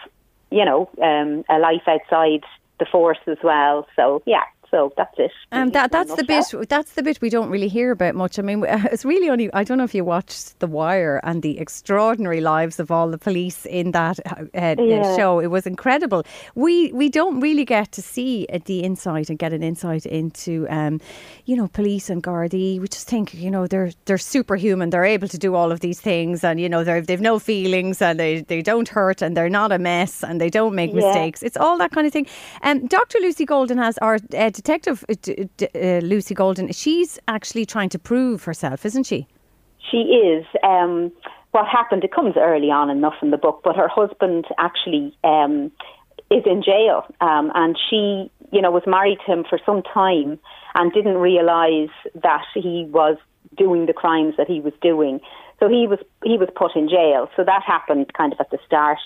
you 0.50 0.66
know, 0.66 0.90
um, 1.02 1.44
a 1.50 1.60
life 1.60 1.88
outside 1.88 2.44
the 2.80 2.86
force 2.86 3.20
as 3.28 3.38
well. 3.44 3.88
So, 3.96 4.22
yeah. 4.26 4.44
So 4.72 4.94
that's 4.96 5.14
it. 5.20 5.32
Um, 5.52 5.60
really, 5.64 5.72
that, 5.74 5.92
that's 5.92 6.16
the 6.16 6.24
bit. 6.24 6.46
That's 6.70 6.94
the 6.94 7.04
bit 7.04 7.20
we 7.22 7.30
don't 7.30 7.50
really 7.50 7.68
hear 7.68 7.92
about 7.92 8.16
much. 8.16 8.40
I 8.40 8.42
mean, 8.42 8.64
it's 8.68 9.04
really 9.04 9.30
only. 9.30 9.54
I 9.54 9.64
don't 9.66 9.78
know 9.78 9.84
if 9.84 9.94
you 9.94 10.06
watched 10.06 10.60
The 10.60 10.68
Wire 10.68 11.20
and 11.24 11.42
the 11.42 11.60
extraordinary 11.60 12.40
lives 12.40 12.80
of 12.80 12.90
all 12.90 13.10
the 13.10 13.18
police 13.18 13.66
in 13.66 13.92
that 13.92 14.20
uh, 14.26 14.46
uh, 14.56 14.76
Yeah. 14.80 15.16
show. 15.18 15.40
It 15.40 15.48
was 15.48 15.68
incredible. 15.68 16.24
We 16.56 16.92
we 16.94 17.10
don't 17.10 17.42
really 17.42 17.66
get 17.66 17.92
to 17.92 18.02
see 18.02 18.48
uh, 18.54 18.60
the 18.66 18.80
insight 18.80 19.30
and 19.30 19.38
get 19.38 19.52
an 19.52 19.62
insight 19.62 20.06
into, 20.06 20.68
um, 20.70 21.02
you 21.46 21.58
know, 21.58 21.68
police 21.68 22.10
and 22.10 22.24
Gardaí. 22.24 22.80
We 22.80 22.88
just 22.88 23.10
think, 23.10 23.34
you 23.34 23.52
know, 23.52 23.68
they're 23.68 23.92
they're 24.06 24.18
superhuman. 24.18 24.90
They're 24.90 25.04
able 25.18 25.28
to 25.28 25.38
do 25.38 25.54
all 25.54 25.72
of 25.74 25.82
these 25.82 26.00
things, 26.00 26.44
and 26.46 26.62
you 26.62 26.70
know, 26.70 26.86
they're 26.86 27.02
they've 27.02 27.20
no 27.20 27.40
feelings 27.40 28.02
and 28.02 28.18
they 28.18 28.40
they 28.42 28.62
don't 28.62 28.88
hurt 28.88 29.22
and 29.22 29.36
they're 29.36 29.50
not 29.50 29.72
a 29.74 29.80
mess 29.80 30.24
and 30.24 30.40
they 30.40 30.50
don't 30.50 30.76
make 30.76 30.92
Yeah. 30.92 31.02
mistakes. 31.02 31.44
It's 31.44 31.58
all 31.58 31.78
that 31.80 31.92
kind 31.92 32.08
of 32.08 32.14
thing. 32.14 32.28
Um, 32.64 32.88
Dr. 32.88 33.20
Lucy 33.20 33.44
Golden 33.46 33.78
has 33.78 33.98
our 33.98 34.16
uh, 34.38 34.50
detective 34.62 35.04
uh, 35.10 35.16
d- 35.22 35.50
d- 35.58 35.68
uh, 35.76 36.00
Lucy 36.12 36.34
Golden. 36.34 36.72
She's 36.72 37.20
actually 37.28 37.66
trying 37.66 37.90
to 37.90 38.00
prove 38.00 38.44
herself, 38.44 38.86
isn't 38.86 39.06
she? 39.12 39.28
She 39.90 39.98
is. 39.98 40.46
Um, 40.64 41.12
what 41.52 41.68
happened? 41.68 42.04
It 42.04 42.14
comes 42.14 42.36
early 42.38 42.70
on 42.70 42.90
enough 42.90 43.16
in 43.22 43.32
the 43.32 43.38
book, 43.38 43.62
but 43.64 43.76
her 43.76 43.88
husband 43.88 44.46
actually 44.58 45.18
um, 45.24 45.72
is 46.30 46.44
in 46.46 46.64
jail, 46.64 47.06
um, 47.20 47.52
and 47.56 47.78
she, 47.90 48.32
you 48.52 48.62
know, 48.62 48.72
was 48.72 48.84
married 48.88 49.18
to 49.26 49.34
him 49.34 49.44
for 49.50 49.60
some 49.66 49.82
time 49.82 50.40
and 50.76 50.94
didn't 50.94 51.18
realise 51.18 51.92
that 52.22 52.44
he 52.54 52.88
was 52.90 53.18
doing 53.58 53.86
the 53.86 53.94
crimes 53.94 54.36
that 54.38 54.48
he 54.48 54.62
was 54.62 54.74
doing. 54.82 55.20
So 55.60 55.68
he 55.68 55.88
was 55.88 56.00
he 56.24 56.38
was 56.38 56.50
put 56.56 56.76
in 56.76 56.88
jail. 56.88 57.30
So 57.36 57.44
that 57.44 57.62
happened 57.66 58.14
kind 58.14 58.32
of 58.34 58.40
at 58.40 58.50
the 58.50 58.60
start. 58.66 59.00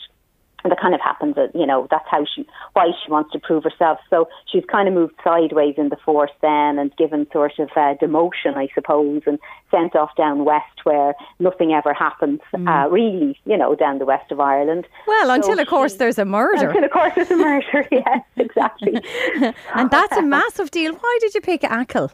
And 0.65 0.71
that 0.71 0.79
kind 0.81 0.95
of 0.95 0.99
happens, 1.01 1.35
that, 1.35 1.51
you 1.53 1.63
know, 1.67 1.87
that's 1.91 2.07
how 2.09 2.25
she, 2.25 2.43
why 2.73 2.87
she 3.05 3.11
wants 3.11 3.31
to 3.33 3.39
prove 3.39 3.63
herself. 3.63 3.99
So 4.09 4.27
she's 4.51 4.63
kind 4.65 4.87
of 4.87 4.95
moved 4.95 5.13
sideways 5.23 5.75
in 5.77 5.89
the 5.89 5.95
force 5.95 6.31
then 6.41 6.79
and 6.79 6.89
given 6.97 7.27
sort 7.31 7.59
of 7.59 7.69
uh, 7.75 7.93
demotion, 8.01 8.57
I 8.57 8.67
suppose, 8.73 9.21
and 9.27 9.37
sent 9.69 9.95
off 9.95 10.09
down 10.17 10.43
west 10.43 10.79
where 10.83 11.13
nothing 11.39 11.71
ever 11.71 11.93
happens, 11.93 12.39
uh, 12.55 12.87
really, 12.89 13.37
you 13.45 13.55
know, 13.55 13.75
down 13.75 13.99
the 13.99 14.05
west 14.05 14.31
of 14.31 14.39
Ireland. 14.39 14.87
Well, 15.05 15.27
So 15.27 15.33
until 15.33 15.59
of 15.59 15.67
course 15.67 15.91
she- 15.91 15.99
there's 15.99 16.17
a 16.17 16.25
murder, 16.25 16.69
Until, 16.69 16.83
of 16.85 16.89
course, 16.89 17.13
there's 17.13 17.29
a 17.29 17.37
murder, 17.37 17.87
yes, 17.91 18.21
exactly. 18.37 18.99
and 19.75 19.91
that's 19.91 20.17
a 20.17 20.23
massive 20.37 20.71
deal. 20.71 20.95
Why 20.95 21.17
did 21.21 21.35
you 21.35 21.41
pick 21.41 21.63
Achill 21.63 22.11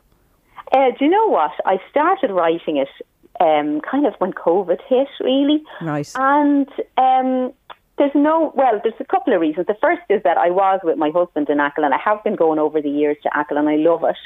Uh, 0.73 0.91
do 0.99 1.05
you 1.05 1.09
know 1.09 1.27
what? 1.29 1.51
I 1.65 1.79
started 1.89 2.31
writing 2.31 2.75
it 2.75 2.89
um, 3.39 3.81
kind 3.81 4.05
of 4.05 4.13
when 4.19 4.33
COVID 4.33 4.79
hit, 4.87 5.07
really. 5.19 5.63
Right. 5.81 6.11
And 6.15 6.67
um, 6.97 7.51
there's 8.01 8.15
no, 8.15 8.51
well, 8.55 8.81
there's 8.81 8.95
a 8.99 9.05
couple 9.05 9.31
of 9.31 9.39
reasons. 9.39 9.67
The 9.67 9.77
first 9.79 10.01
is 10.09 10.23
that 10.23 10.35
I 10.35 10.49
was 10.49 10.79
with 10.83 10.97
my 10.97 11.11
husband 11.13 11.47
in 11.51 11.59
Achill, 11.59 11.83
and 11.83 11.93
I 11.93 11.99
have 12.03 12.23
been 12.23 12.35
going 12.35 12.57
over 12.57 12.81
the 12.81 12.89
years 12.89 13.15
to 13.21 13.29
Achill, 13.39 13.59
and 13.59 13.69
I 13.69 13.75
love 13.75 14.03
it. 14.03 14.17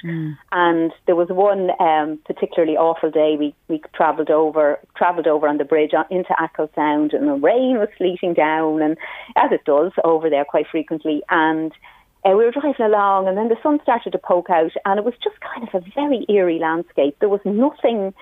And 0.54 0.94
there 1.08 1.18
was 1.18 1.28
one 1.28 1.72
um, 1.82 2.18
particularly 2.26 2.78
awful 2.78 3.12
day. 3.12 3.36
We 3.38 3.54
we 3.68 3.82
travelled 3.94 4.30
over, 4.30 4.80
travelled 4.96 5.28
over 5.28 5.46
on 5.50 5.58
the 5.58 5.66
bridge 5.66 5.92
on, 5.94 6.06
into 6.10 6.34
Achill 6.42 6.70
Sound, 6.74 7.12
and 7.12 7.28
the 7.28 7.34
rain 7.34 7.78
was 7.78 7.90
sleeting 7.98 8.34
down, 8.34 8.82
and 8.82 8.96
as 9.36 9.52
it 9.52 9.66
does 9.66 9.92
over 10.06 10.30
there 10.30 10.46
quite 10.46 10.68
frequently. 10.72 11.22
And 11.30 11.74
uh, 12.24 12.30
we 12.30 12.46
were 12.46 12.52
driving 12.52 12.76
along, 12.80 13.28
and 13.28 13.38
then 13.38 13.50
the 13.50 13.58
sun 13.62 13.80
started 13.84 14.12
to 14.12 14.18
poke 14.18 14.50
out, 14.50 14.72
and 14.86 15.00
it 15.00 15.04
was 15.04 15.16
just 15.22 15.36
kind 15.42 15.68
of 15.68 15.84
a 15.84 15.86
very 15.94 16.26
eerie 16.30 16.60
landscape. 16.60 17.18
There 17.20 17.28
was 17.28 17.42
nothing 17.44 18.14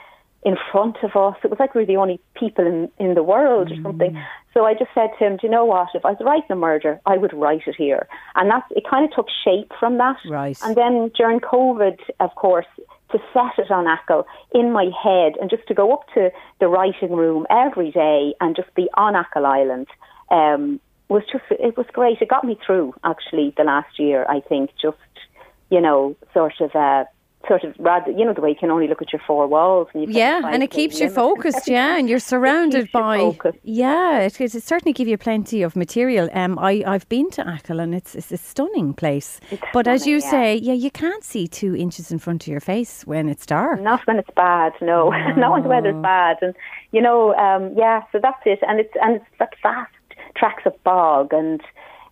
in 0.45 0.57
front 0.71 0.97
of 1.03 1.15
us. 1.15 1.37
It 1.43 1.49
was 1.49 1.59
like 1.59 1.73
we 1.73 1.81
were 1.81 1.87
the 1.87 1.97
only 1.97 2.19
people 2.35 2.65
in, 2.65 2.89
in 2.99 3.15
the 3.15 3.23
world 3.23 3.71
or 3.71 3.81
something. 3.81 4.21
So 4.53 4.65
I 4.65 4.73
just 4.73 4.91
said 4.93 5.09
to 5.17 5.25
him, 5.25 5.37
Do 5.37 5.47
you 5.47 5.49
know 5.49 5.65
what? 5.65 5.89
If 5.93 6.05
I 6.05 6.11
was 6.11 6.21
writing 6.21 6.51
a 6.51 6.55
murder, 6.55 6.99
I 7.05 7.17
would 7.17 7.33
write 7.33 7.63
it 7.65 7.75
here. 7.75 8.07
And 8.35 8.49
that's 8.49 8.65
it 8.71 8.83
kind 8.89 9.05
of 9.05 9.15
took 9.15 9.27
shape 9.43 9.71
from 9.79 9.97
that. 9.97 10.17
Right. 10.29 10.57
And 10.63 10.75
then 10.75 11.11
during 11.15 11.39
COVID, 11.39 11.99
of 12.19 12.35
course, 12.35 12.67
to 13.11 13.19
set 13.31 13.63
it 13.63 13.71
on 13.71 13.87
Achill 13.87 14.25
in 14.53 14.71
my 14.71 14.89
head 15.03 15.33
and 15.39 15.49
just 15.49 15.67
to 15.67 15.73
go 15.73 15.93
up 15.93 16.05
to 16.15 16.31
the 16.59 16.67
writing 16.67 17.13
room 17.13 17.45
every 17.49 17.91
day 17.91 18.33
and 18.41 18.55
just 18.55 18.73
be 18.75 18.89
on 18.95 19.15
Achill 19.15 19.45
Island 19.45 19.87
um, 20.29 20.79
was 21.09 21.23
just, 21.31 21.43
it 21.51 21.77
was 21.77 21.85
great. 21.93 22.21
It 22.21 22.29
got 22.29 22.43
me 22.43 22.57
through 22.65 22.93
actually 23.03 23.53
the 23.55 23.63
last 23.63 23.99
year, 23.99 24.25
I 24.27 24.41
think, 24.41 24.71
just, 24.81 24.97
you 25.69 25.79
know, 25.79 26.15
sort 26.33 26.59
of, 26.59 26.75
uh, 26.75 27.05
sort 27.47 27.63
of 27.63 27.75
rather, 27.79 28.11
you 28.11 28.25
know, 28.25 28.33
the 28.33 28.41
way 28.41 28.49
you 28.49 28.55
can 28.55 28.71
only 28.71 28.87
look 28.87 29.01
at 29.01 29.11
your 29.11 29.21
four 29.25 29.47
walls. 29.47 29.87
And 29.93 30.13
Yeah, 30.13 30.41
and 30.45 30.63
it 30.63 30.71
keeps 30.71 30.99
you 30.99 31.09
focused. 31.09 31.67
Yeah, 31.67 31.97
and 31.97 32.09
you're 32.09 32.19
surrounded 32.19 32.85
you 32.85 32.91
by. 32.93 33.37
Yeah, 33.63 34.19
it, 34.19 34.39
it, 34.39 34.55
it 34.55 34.63
certainly 34.63 34.93
give 34.93 35.07
you 35.07 35.17
plenty 35.17 35.61
of 35.61 35.75
material. 35.75 36.29
Um, 36.33 36.57
I 36.59 36.83
I've 36.85 37.07
been 37.09 37.29
to 37.31 37.47
Achill 37.47 37.79
and 37.79 37.93
it's 37.93 38.15
it's 38.15 38.31
a 38.31 38.37
stunning 38.37 38.93
place. 38.93 39.39
but 39.73 39.87
as 39.87 40.07
you 40.07 40.17
yeah. 40.17 40.31
say, 40.31 40.55
yeah, 40.55 40.73
you 40.73 40.91
can't 40.91 41.23
see 41.23 41.47
two 41.47 41.75
inches 41.75 42.11
in 42.11 42.19
front 42.19 42.43
of 42.43 42.47
your 42.47 42.61
face 42.61 43.05
when 43.05 43.29
it's 43.29 43.45
dark. 43.45 43.81
Not 43.81 44.05
when 44.07 44.17
it's 44.19 44.33
bad, 44.35 44.73
no. 44.81 45.09
Not 45.37 45.51
when 45.51 45.63
the 45.63 45.69
weather's 45.69 46.01
bad, 46.01 46.37
and 46.41 46.55
you 46.91 47.01
know, 47.01 47.35
um, 47.35 47.73
yeah. 47.75 48.03
So 48.11 48.19
that's 48.21 48.41
it, 48.45 48.59
and 48.67 48.79
it's 48.79 48.93
and 49.01 49.17
it's 49.17 49.25
like 49.39 49.53
vast 49.61 49.91
tracts 50.35 50.65
of 50.65 50.83
bog, 50.83 51.33
and 51.33 51.61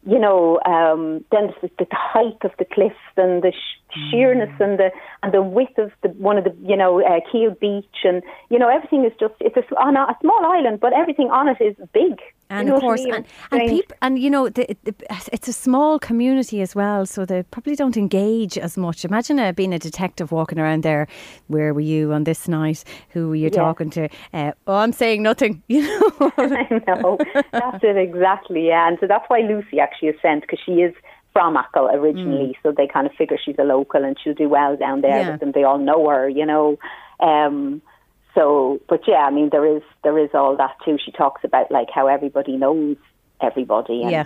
you 0.03 0.17
know, 0.17 0.59
um, 0.65 1.23
then 1.31 1.53
the, 1.61 1.69
the 1.77 1.87
height 1.91 2.37
of 2.43 2.51
the 2.57 2.65
cliffs 2.65 2.95
and 3.17 3.43
the 3.43 3.51
sh- 3.51 3.97
sheerness 4.09 4.49
and 4.59 4.79
the 4.79 4.91
and 5.21 5.31
the 5.31 5.41
width 5.43 5.77
of 5.77 5.91
the 6.01 6.09
one 6.09 6.37
of 6.37 6.43
the 6.43 6.55
you 6.61 6.75
know 6.75 7.01
uh, 7.01 7.19
Keel 7.31 7.51
Beach, 7.51 8.03
and 8.03 8.23
you 8.49 8.57
know 8.57 8.67
everything 8.67 9.05
is 9.05 9.13
just 9.19 9.35
it's 9.39 9.57
a, 9.57 9.75
on 9.75 9.95
a, 9.95 10.01
a 10.01 10.17
small 10.21 10.43
island, 10.45 10.79
but 10.79 10.93
everything 10.93 11.29
on 11.29 11.47
it 11.47 11.61
is 11.61 11.75
big. 11.93 12.19
And 12.51 12.67
You 12.67 12.71
know 12.71 12.77
of 12.77 12.83
what 12.83 12.83
I 12.83 12.87
course, 12.95 13.03
mean? 13.05 13.13
and, 13.15 13.25
and 13.51 13.59
strange. 13.61 13.71
people, 13.71 13.95
and 14.01 14.19
you 14.19 14.29
know, 14.29 14.49
the, 14.49 14.65
the, 14.83 14.93
it's 15.31 15.47
a 15.47 15.53
small 15.53 15.97
community 15.99 16.61
as 16.61 16.75
well, 16.75 17.05
so 17.05 17.25
they 17.25 17.43
probably 17.43 17.75
don't 17.75 17.95
engage 17.97 18.57
as 18.57 18.77
much. 18.77 19.05
Imagine 19.05 19.39
uh, 19.39 19.51
being 19.53 19.73
a 19.73 19.79
detective 19.79 20.31
walking 20.31 20.59
around 20.59 20.83
there. 20.83 21.07
Where 21.47 21.73
were 21.73 21.79
you 21.93 22.11
on 22.13 22.25
this 22.25 22.47
night? 22.47 22.83
Who 23.11 23.29
were 23.29 23.35
you 23.35 23.49
talking 23.49 23.89
to? 23.91 24.09
Uh, 24.33 24.51
oh, 24.67 24.75
I'm 24.75 24.91
saying 24.93 25.23
nothing. 25.23 25.63
You 25.71 25.81
know. 25.83 26.31
I 26.37 26.81
know. 26.87 27.17
That's 27.53 27.83
it 27.83 27.95
exactly, 27.97 28.67
yeah. 28.67 28.87
And 28.89 28.97
so 28.99 29.07
that's 29.07 29.25
why 29.29 29.39
Lucy 29.39 29.79
actually 29.79 30.09
is 30.09 30.15
sent 30.21 30.41
because 30.41 30.59
she 30.65 30.73
is 30.81 30.93
from 31.33 31.55
Achill 31.55 31.87
originally, 31.93 32.57
so 32.61 32.73
they 32.75 32.87
kind 32.87 33.07
of 33.07 33.13
figure 33.13 33.37
she's 33.43 33.55
a 33.57 33.63
local 33.63 34.03
and 34.03 34.17
she'll 34.21 34.33
do 34.33 34.49
well 34.49 34.75
down 34.75 34.99
there 34.99 35.11
Mm. 35.23 35.27
Yeah. 35.27 35.37
them. 35.37 35.51
They 35.53 35.63
all 35.63 35.77
know 35.77 36.09
her, 36.09 36.27
you 36.27 36.45
know. 36.45 36.77
Um, 37.21 37.81
so, 38.35 38.79
but 38.87 39.01
yeah, 39.07 39.25
I 39.27 39.31
mean, 39.31 39.49
there 39.51 39.65
is 39.65 39.81
there 40.03 40.17
is 40.17 40.29
all 40.33 40.55
that 40.57 40.75
too. 40.85 40.97
She 41.03 41.11
talks 41.11 41.43
about 41.43 41.71
like 41.71 41.89
how 41.93 42.07
everybody 42.07 42.57
knows 42.57 42.97
everybody, 43.41 44.01
and 44.03 44.11
Yeah. 44.11 44.23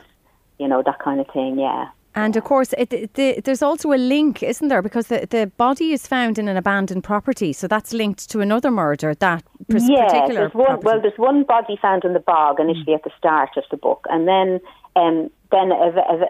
you 0.60 0.68
know 0.68 0.82
that 0.86 0.99
kind 0.99 1.20
of 1.20 1.28
thing. 1.34 1.60
Yeah. 1.60 1.89
And 2.18 2.38
of 2.38 2.45
course, 2.45 2.72
it, 2.78 2.93
it, 2.93 3.14
the, 3.16 3.41
there's 3.43 3.62
also 3.62 3.91
a 3.91 3.99
link, 3.99 4.41
isn't 4.41 4.70
there? 4.70 4.82
Because 4.82 5.08
the, 5.08 5.28
the 5.30 5.47
body 5.58 5.91
is 5.91 6.08
found 6.08 6.39
in 6.39 6.47
an 6.47 6.56
abandoned 6.56 7.03
property, 7.03 7.51
so 7.51 7.68
that's 7.68 7.91
linked 7.91 8.30
to 8.30 8.39
another 8.39 8.72
murder. 8.72 9.14
That 9.16 9.43
pers- 9.68 9.89
yeah, 9.89 10.06
particular 10.08 10.41
there's 10.43 10.53
one. 10.53 10.66
property. 10.66 10.86
Well, 10.86 11.01
there's 11.01 11.18
one 11.18 11.43
body 11.43 11.78
found 11.82 12.06
in 12.06 12.14
the 12.14 12.22
bog 12.22 12.62
initially 12.62 12.93
at 12.93 13.03
the 13.03 13.12
start 13.18 13.49
of 13.58 13.66
the 13.70 13.76
book, 13.76 14.06
and 14.10 14.26
then 14.30 14.62
um, 14.95 15.30
then 15.51 15.70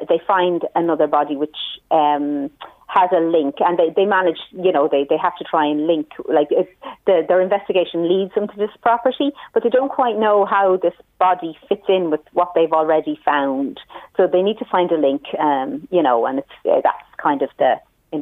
they 0.09 0.19
find 0.25 0.63
another 0.73 1.05
body 1.05 1.35
which 1.35 1.55
um, 1.91 2.49
has 2.87 3.09
a 3.11 3.19
link, 3.19 3.55
and 3.59 3.77
they, 3.77 3.89
they 3.95 4.05
manage. 4.05 4.39
You 4.51 4.71
know, 4.71 4.87
they, 4.91 5.05
they 5.09 5.17
have 5.17 5.35
to 5.37 5.43
try 5.43 5.65
and 5.65 5.87
link. 5.87 6.07
Like 6.27 6.47
if 6.51 6.67
the, 7.05 7.23
their 7.27 7.41
investigation 7.41 8.07
leads 8.07 8.33
them 8.35 8.47
to 8.47 8.55
this 8.57 8.69
property, 8.81 9.31
but 9.53 9.63
they 9.63 9.69
don't 9.69 9.91
quite 9.91 10.17
know 10.17 10.45
how 10.45 10.77
this 10.77 10.93
body 11.19 11.57
fits 11.67 11.85
in 11.87 12.11
with 12.11 12.21
what 12.33 12.51
they've 12.55 12.71
already 12.71 13.19
found. 13.23 13.79
So 14.17 14.27
they 14.27 14.41
need 14.41 14.59
to 14.59 14.65
find 14.65 14.91
a 14.91 14.97
link. 14.97 15.23
Um, 15.39 15.87
you 15.91 16.01
know, 16.01 16.25
and 16.25 16.39
it's 16.39 16.49
uh, 16.65 16.81
that's 16.83 17.03
kind 17.21 17.41
of 17.41 17.49
the 17.59 17.75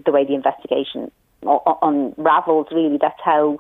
the 0.06 0.12
way 0.12 0.26
the 0.26 0.36
investigation 0.36 1.12
unravels. 1.82 2.68
Really, 2.72 2.98
that's 3.00 3.20
how 3.24 3.60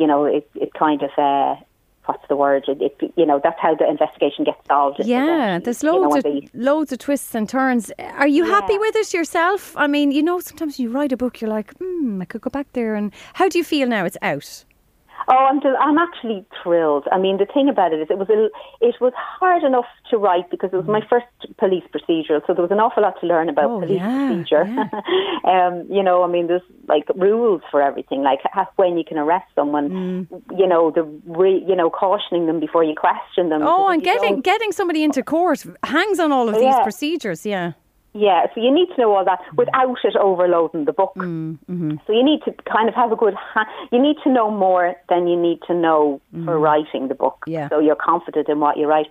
you 0.00 0.06
know, 0.06 0.24
it, 0.24 0.48
it 0.54 0.72
kind 0.72 1.02
of, 1.02 1.10
uh, 1.18 1.60
what's 2.06 2.26
the 2.28 2.36
word? 2.36 2.64
It, 2.68 2.80
it, 2.80 3.12
you 3.16 3.26
know, 3.26 3.40
that's 3.42 3.58
how 3.60 3.74
the 3.74 3.88
investigation 3.88 4.44
gets 4.44 4.58
solved. 4.66 5.00
yeah, 5.04 5.58
there's 5.58 5.82
you 5.82 5.92
know, 5.92 6.00
loads 6.00 6.24
of 6.24 6.54
loads 6.54 6.92
of 6.92 6.98
twists 6.98 7.34
and 7.34 7.48
turns. 7.48 7.92
Are 7.98 8.28
you 8.28 8.44
happy 8.44 8.78
with 8.78 8.96
it 8.96 9.12
yourself? 9.14 9.76
I 9.76 9.86
mean, 9.86 10.10
you 10.10 10.22
know, 10.22 10.40
sometimes 10.40 10.78
you 10.78 10.90
write 10.90 11.12
a 11.12 11.16
book, 11.16 11.40
you're 11.40 11.50
like, 11.50 11.72
hmm, 11.78 12.20
I 12.20 12.24
could 12.24 12.40
go 12.40 12.50
back 12.50 12.72
there. 12.72 12.94
And 12.94 13.12
how 13.34 13.48
do 13.48 13.58
you 13.58 13.64
feel 13.64 13.88
now? 13.88 14.04
It's 14.04 14.16
out. 14.22 14.64
Oh, 15.28 15.46
I'm 15.50 15.60
del- 15.60 15.76
I'm 15.80 15.98
actually 15.98 16.44
thrilled. 16.62 17.06
I 17.12 17.18
mean, 17.18 17.36
the 17.38 17.46
thing 17.46 17.68
about 17.68 17.92
it 17.92 18.00
is, 18.00 18.08
it 18.10 18.18
was 18.18 18.28
a, 18.30 18.48
it 18.84 18.94
was 19.00 19.12
hard 19.16 19.62
enough 19.62 19.84
to 20.10 20.16
write 20.16 20.50
because 20.50 20.70
it 20.72 20.76
was 20.76 20.86
my 20.86 21.02
first 21.08 21.26
police 21.58 21.84
procedural, 21.94 22.40
so 22.46 22.54
there 22.54 22.62
was 22.62 22.70
an 22.70 22.80
awful 22.80 23.02
lot 23.02 23.20
to 23.20 23.26
learn 23.26 23.48
about 23.48 23.70
Mm. 23.70 23.76
Oh, 23.76 23.80
police 23.80 23.98
yeah, 23.98 24.26
procedure. 24.26 24.64
um, 25.48 25.86
you 25.90 26.02
know, 26.02 26.22
I 26.22 26.26
mean, 26.26 26.46
there's 26.46 26.62
like 26.88 27.04
rules 27.14 27.62
for 27.70 27.82
everything, 27.82 28.22
like 28.22 28.40
how, 28.52 28.66
when 28.76 28.96
you 28.98 29.04
can 29.04 29.18
arrest 29.18 29.46
someone. 29.54 29.90
Mm. 29.90 30.42
You 30.58 30.66
know, 30.66 30.90
the 30.90 31.02
re, 31.26 31.62
you 31.68 31.76
know 31.76 31.90
cautioning 31.90 32.46
them 32.46 32.58
before 32.60 32.82
you 32.84 32.94
question 32.94 33.48
them. 33.50 33.62
Oh, 33.62 33.88
and 33.88 34.02
getting 34.02 34.40
getting 34.40 34.72
somebody 34.72 35.02
into 35.04 35.22
court 35.22 35.64
hangs 35.84 36.18
on 36.18 36.32
all 36.32 36.48
of 36.48 36.54
these 36.54 36.64
Yeah. 36.64 36.82
procedures. 36.82 37.44
Yeah. 37.44 37.72
Yeah, 38.12 38.46
so 38.52 38.60
you 38.60 38.72
need 38.72 38.88
to 38.94 39.00
know 39.00 39.14
all 39.14 39.24
that 39.24 39.40
Mm. 39.52 39.56
without 39.58 39.96
it 40.04 40.16
overloading 40.16 40.84
the 40.84 40.92
book. 40.92 41.12
mm-hmm. 41.16 41.94
So 42.06 42.12
you 42.12 42.24
need 42.24 42.42
to 42.42 42.52
kind 42.64 42.88
of 42.88 42.94
have 42.94 43.12
a 43.12 43.16
good. 43.16 43.34
Ha- 43.34 43.68
you 43.92 44.00
need 44.00 44.16
to 44.24 44.30
know 44.30 44.50
more 44.50 44.96
than 45.08 45.26
you 45.28 45.36
need 45.36 45.60
to 45.68 45.74
know 45.74 46.20
for 46.44 46.58
writing 46.58 47.08
the 47.08 47.14
book. 47.14 47.38
Mm. 47.46 47.52
Yeah. 47.52 47.68
So 47.68 47.78
you're 47.78 47.94
confident 48.12 48.48
in 48.48 48.58
what 48.60 48.76
you 48.76 48.86
write. 48.88 49.06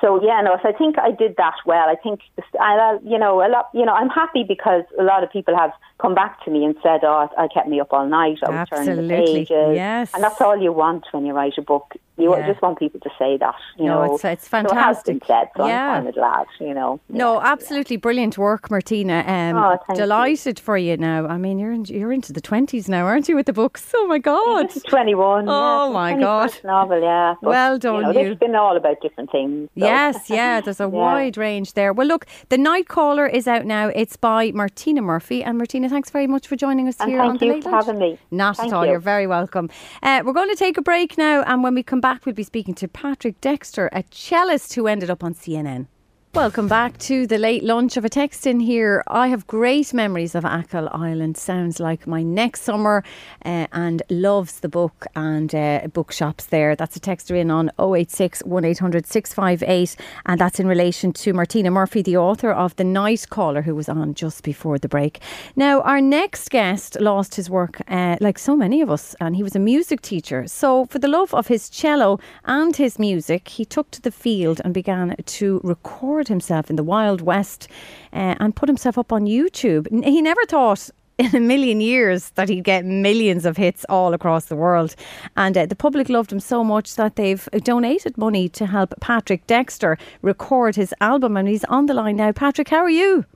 So 0.00 0.18
yeah, 0.24 0.40
no. 0.40 0.56
So 0.62 0.70
I 0.70 0.72
think 0.72 0.98
I 0.98 1.10
did 1.10 1.36
that 1.36 1.56
well. 1.66 1.86
I 1.86 1.94
think 1.94 2.20
I, 2.58 2.98
you 3.04 3.18
know, 3.18 3.42
a 3.46 3.48
lot. 3.48 3.68
You 3.74 3.84
know, 3.84 3.92
I'm 3.92 4.08
happy 4.08 4.44
because 4.48 4.84
a 4.98 5.02
lot 5.02 5.22
of 5.22 5.30
people 5.30 5.54
have 5.54 5.72
come 5.98 6.14
back 6.14 6.42
to 6.44 6.50
me 6.50 6.64
and 6.64 6.74
said, 6.82 7.00
"Oh, 7.04 7.28
it 7.38 7.52
kept 7.52 7.68
me 7.68 7.80
up 7.80 7.92
all 7.92 8.06
night. 8.06 8.38
I 8.42 8.48
was 8.50 8.68
turning 8.70 9.06
the 9.08 9.14
pages." 9.14 9.76
Yes. 9.76 10.10
and 10.14 10.24
that's 10.24 10.40
all 10.40 10.56
you 10.56 10.72
want 10.72 11.04
when 11.12 11.26
you 11.26 11.34
write 11.34 11.58
a 11.58 11.62
book. 11.62 11.92
You 12.16 12.36
Yeah. 12.36 12.46
just 12.46 12.60
want 12.60 12.78
people 12.78 13.00
to 13.00 13.10
say 13.18 13.36
that. 13.38 13.54
You 13.78 13.86
No, 13.86 13.94
know, 13.94 14.14
it's- 14.14 14.24
it's 14.24 14.48
So 14.48 14.58
it 14.58 14.62
has 14.72 15.02
been 15.02 15.20
fantastic. 15.20 15.24
said, 15.26 15.48
so 15.56 15.66
Yeah. 15.66 15.88
I'm 15.90 15.94
kind 16.04 16.08
of 16.08 16.14
glad. 16.14 16.46
You 16.58 16.74
know. 16.74 17.00
No, 17.08 17.34
Yeah. 17.40 17.52
absolutely 17.52 17.96
brilliant 17.96 18.36
work, 18.36 18.70
Martina. 18.70 19.24
Um, 19.26 19.56
Oh, 19.56 19.70
thank 19.86 19.98
you. 19.98 20.04
delighted 20.04 20.60
for 20.60 20.76
you 20.76 20.96
now. 20.98 21.26
I 21.26 21.38
mean, 21.38 21.58
you're 21.58 21.72
in, 21.72 21.84
you're 21.86 22.12
into 22.12 22.32
the 22.32 22.40
twenties 22.42 22.88
now, 22.90 23.06
aren't 23.06 23.28
you, 23.28 23.36
with 23.36 23.46
the 23.46 23.52
books? 23.54 23.92
Oh 23.96 24.06
my 24.06 24.18
God! 24.18 24.68
This 24.70 24.82
21. 24.82 25.46
Oh, 25.48 25.86
yeah, 25.86 25.92
my 25.92 26.14
God. 26.14 26.50
Novel, 26.64 27.00
yeah. 27.00 27.34
Well 27.42 27.78
done, 27.78 27.94
You 27.96 28.02
know, 28.02 28.08
you. 28.10 28.14
They've 28.28 28.38
been 28.38 28.54
all 28.54 28.76
about 28.76 29.00
different 29.00 29.30
things. 29.32 29.68
so. 29.78 29.86
Yes, 29.86 30.28
yeah, 30.28 30.60
there's 30.60 30.80
a 30.80 30.88
wide 31.02 31.36
range 31.38 31.72
there. 31.72 31.92
Well, 31.94 32.06
look, 32.06 32.26
The 32.50 32.58
Night 32.58 32.88
Caller 32.88 33.26
is 33.26 33.48
out 33.48 33.64
now. 33.64 33.88
It's 33.94 34.16
by 34.16 34.50
Martina 34.52 35.00
Murphy. 35.00 35.42
And 35.42 35.56
Martina, 35.56 35.88
thanks 35.88 36.10
very 36.10 36.26
much 36.26 36.46
for 36.46 36.56
joining 36.56 36.86
us 36.88 36.96
And 37.00 37.10
here 37.10 37.20
on 37.22 37.36
the 37.38 37.46
you 37.46 37.52
Late 37.54 37.64
for 37.64 37.70
having 37.70 37.98
me. 37.98 38.18
Not 38.30 38.56
Thank 38.56 38.72
at 38.72 38.76
all. 38.76 38.84
you. 38.84 38.90
You're 38.92 39.00
very 39.00 39.26
welcome. 39.26 39.70
Uh, 40.02 40.22
we're 40.24 40.32
going 40.34 40.50
to 40.50 40.56
take 40.56 40.76
a 40.76 40.82
break 40.82 41.16
now, 41.16 41.42
and 41.42 41.62
when 41.62 41.74
we 41.74 41.82
come 41.82 42.00
back, 42.00 42.09
we'll 42.24 42.34
be 42.34 42.42
speaking 42.42 42.74
to 42.74 42.88
Patrick 42.88 43.40
Dexter, 43.40 43.88
a 43.92 44.02
cellist 44.10 44.74
who 44.74 44.86
ended 44.86 45.10
up 45.10 45.22
on 45.22 45.34
CNN. 45.34 45.86
Welcome 46.32 46.68
back 46.68 46.96
to 46.98 47.26
the 47.26 47.38
late 47.38 47.64
lunch 47.64 47.96
of 47.96 48.04
a 48.04 48.08
text 48.08 48.46
in 48.46 48.60
here. 48.60 49.02
I 49.08 49.26
have 49.26 49.48
great 49.48 49.92
memories 49.92 50.36
of 50.36 50.44
Achill 50.44 50.88
Island. 50.92 51.36
Sounds 51.36 51.80
like 51.80 52.06
my 52.06 52.22
next 52.22 52.62
summer 52.62 53.02
uh, 53.44 53.66
and 53.72 54.00
loves 54.08 54.60
the 54.60 54.68
book 54.68 55.06
and 55.16 55.52
uh, 55.52 55.88
bookshops 55.92 56.46
there. 56.46 56.76
That's 56.76 56.94
a 56.94 57.00
text 57.00 57.32
in 57.32 57.50
on 57.50 57.72
086 57.80 58.44
1800 58.44 59.06
658. 59.06 59.96
And 60.26 60.40
that's 60.40 60.60
in 60.60 60.68
relation 60.68 61.12
to 61.14 61.32
Martina 61.32 61.68
Murphy, 61.68 62.00
the 62.00 62.16
author 62.16 62.52
of 62.52 62.76
The 62.76 62.84
Night 62.84 63.26
Caller, 63.28 63.62
who 63.62 63.74
was 63.74 63.88
on 63.88 64.14
just 64.14 64.44
before 64.44 64.78
the 64.78 64.88
break. 64.88 65.18
Now, 65.56 65.80
our 65.80 66.00
next 66.00 66.48
guest 66.50 66.96
lost 67.00 67.34
his 67.34 67.50
work, 67.50 67.80
uh, 67.88 68.18
like 68.20 68.38
so 68.38 68.54
many 68.54 68.80
of 68.82 68.88
us, 68.88 69.16
and 69.20 69.34
he 69.34 69.42
was 69.42 69.56
a 69.56 69.58
music 69.58 70.00
teacher. 70.00 70.46
So, 70.46 70.84
for 70.84 71.00
the 71.00 71.08
love 71.08 71.34
of 71.34 71.48
his 71.48 71.68
cello 71.68 72.20
and 72.44 72.76
his 72.76 73.00
music, 73.00 73.48
he 73.48 73.64
took 73.64 73.90
to 73.90 74.00
the 74.00 74.12
field 74.12 74.60
and 74.64 74.72
began 74.72 75.16
to 75.16 75.60
record 75.64 76.19
himself 76.28 76.70
in 76.70 76.76
the 76.76 76.84
Wild 76.84 77.20
West 77.20 77.68
uh, 78.12 78.34
and 78.40 78.56
put 78.56 78.68
himself 78.68 78.98
up 78.98 79.12
on 79.12 79.26
YouTube. 79.26 79.86
He 80.04 80.22
never 80.22 80.44
thought 80.46 80.90
in 81.20 81.36
a 81.36 81.40
million 81.40 81.80
years 81.80 82.30
that 82.30 82.48
he'd 82.48 82.64
get 82.64 82.84
millions 82.84 83.44
of 83.44 83.56
hits 83.56 83.84
all 83.88 84.14
across 84.14 84.46
the 84.46 84.56
world. 84.56 84.96
And 85.36 85.56
uh, 85.56 85.66
the 85.66 85.76
public 85.76 86.08
loved 86.08 86.32
him 86.32 86.40
so 86.40 86.64
much 86.64 86.96
that 86.96 87.16
they've 87.16 87.46
donated 87.62 88.16
money 88.16 88.48
to 88.50 88.66
help 88.66 88.94
Patrick 89.00 89.46
Dexter 89.46 89.98
record 90.22 90.76
his 90.76 90.94
album. 91.00 91.36
And 91.36 91.46
he's 91.46 91.64
on 91.64 91.86
the 91.86 91.94
line 91.94 92.16
now. 92.16 92.32
Patrick, 92.32 92.70
how 92.70 92.78
are 92.78 92.90
you? 92.90 93.26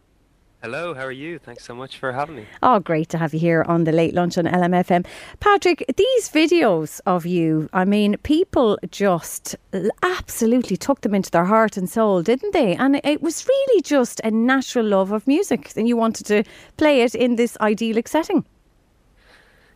Hello, 0.65 0.95
how 0.95 1.05
are 1.05 1.13
you? 1.13 1.39
Thanks 1.39 1.63
so 1.63 1.75
much 1.75 1.99
for 1.99 2.13
having 2.13 2.37
me. 2.37 2.47
Oh, 2.63 2.81
great 2.81 3.11
to 3.11 3.19
have 3.19 3.35
you 3.35 3.39
here 3.39 3.67
on 3.69 3.85
the 3.85 3.93
late 3.93 4.15
lunch 4.15 4.39
on 4.39 4.47
LMFM. 4.47 5.05
Patrick, 5.39 5.85
these 5.99 6.31
videos 6.31 7.03
of 7.05 7.27
you, 7.27 7.69
I 7.75 7.85
mean, 7.85 8.17
people 8.23 8.79
just 8.91 9.57
absolutely 10.03 10.79
took 10.79 11.03
them 11.03 11.15
into 11.15 11.31
their 11.31 11.45
heart 11.45 11.77
and 11.77 11.87
soul, 11.87 12.23
didn't 12.23 12.55
they? 12.55 12.77
And 12.77 12.99
it 13.05 13.21
was 13.21 13.47
really 13.47 13.83
just 13.83 14.23
a 14.25 14.31
natural 14.31 14.87
love 14.87 15.13
of 15.13 15.27
music, 15.27 15.71
and 15.77 15.87
you 15.87 15.99
wanted 15.99 16.25
to 16.29 16.45
play 16.79 17.03
it 17.03 17.15
in 17.15 17.37
this 17.37 17.59
idyllic 17.61 18.09
setting. 18.09 18.47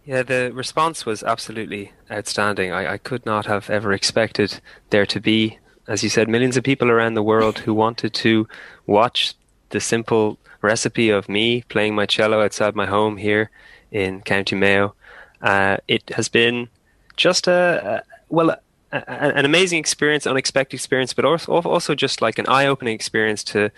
Yeah, 0.07 0.22
the 0.22 0.53
response 0.55 1.05
was 1.05 1.22
absolutely 1.22 1.93
outstanding. 2.11 2.72
I, 2.72 2.95
I 2.95 2.97
could 2.97 3.26
not 3.26 3.45
have 3.45 3.68
ever 3.68 3.93
expected 3.93 4.62
there 4.89 5.05
to 5.05 5.20
be, 5.20 5.59
as 5.86 6.03
you 6.03 6.09
said, 6.09 6.30
millions 6.30 6.57
of 6.57 6.64
people 6.64 6.91
around 6.91 7.12
the 7.12 7.22
world 7.22 7.59
who 7.59 7.74
wanted 7.74 8.14
to 8.14 8.49
watch 8.86 9.34
the 9.71 9.81
simple 9.81 10.39
recipe 10.62 11.11
of 11.11 11.29
me 11.29 11.62
playing 11.69 11.95
my 11.95 12.07
cello 12.07 12.43
outside 12.43 12.75
my 12.75 12.87
home 12.87 13.16
here 13.16 13.51
in 13.91 14.21
County 14.23 14.57
Mayo. 14.57 14.95
Uh, 15.41 15.77
it 15.87 16.09
has 16.11 16.29
been 16.29 16.69
just 17.16 17.47
a, 17.47 18.03
a 18.03 18.03
well, 18.29 18.57
an 18.91 19.45
amazing 19.45 19.79
experience, 19.79 20.27
unexpected 20.27 20.75
experience, 20.77 21.12
but 21.12 21.25
also, 21.25 21.53
also 21.53 21.95
just 21.95 22.23
like 22.23 22.39
an 22.39 22.47
eye-opening 22.49 22.95
experience 22.95 23.45
to, 23.45 23.71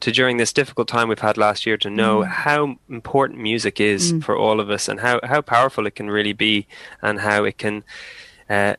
to 0.00 0.10
during 0.10 0.38
this 0.38 0.52
difficult 0.52 0.88
time 0.88 1.08
we've 1.08 1.20
had 1.20 1.36
last 1.36 1.66
year 1.66 1.76
to 1.76 1.88
know 1.88 2.20
mm. 2.20 2.26
how 2.26 2.76
important 2.88 3.40
music 3.40 3.80
is 3.80 4.12
mm. 4.12 4.24
for 4.24 4.36
all 4.36 4.58
of 4.58 4.68
us 4.68 4.88
and 4.88 5.00
how, 5.00 5.20
how 5.22 5.40
powerful 5.40 5.86
it 5.86 5.94
can 5.94 6.10
really 6.10 6.32
be 6.32 6.66
and 7.00 7.20
how 7.20 7.44
it 7.44 7.58
can 7.58 7.84
uh, 8.50 8.74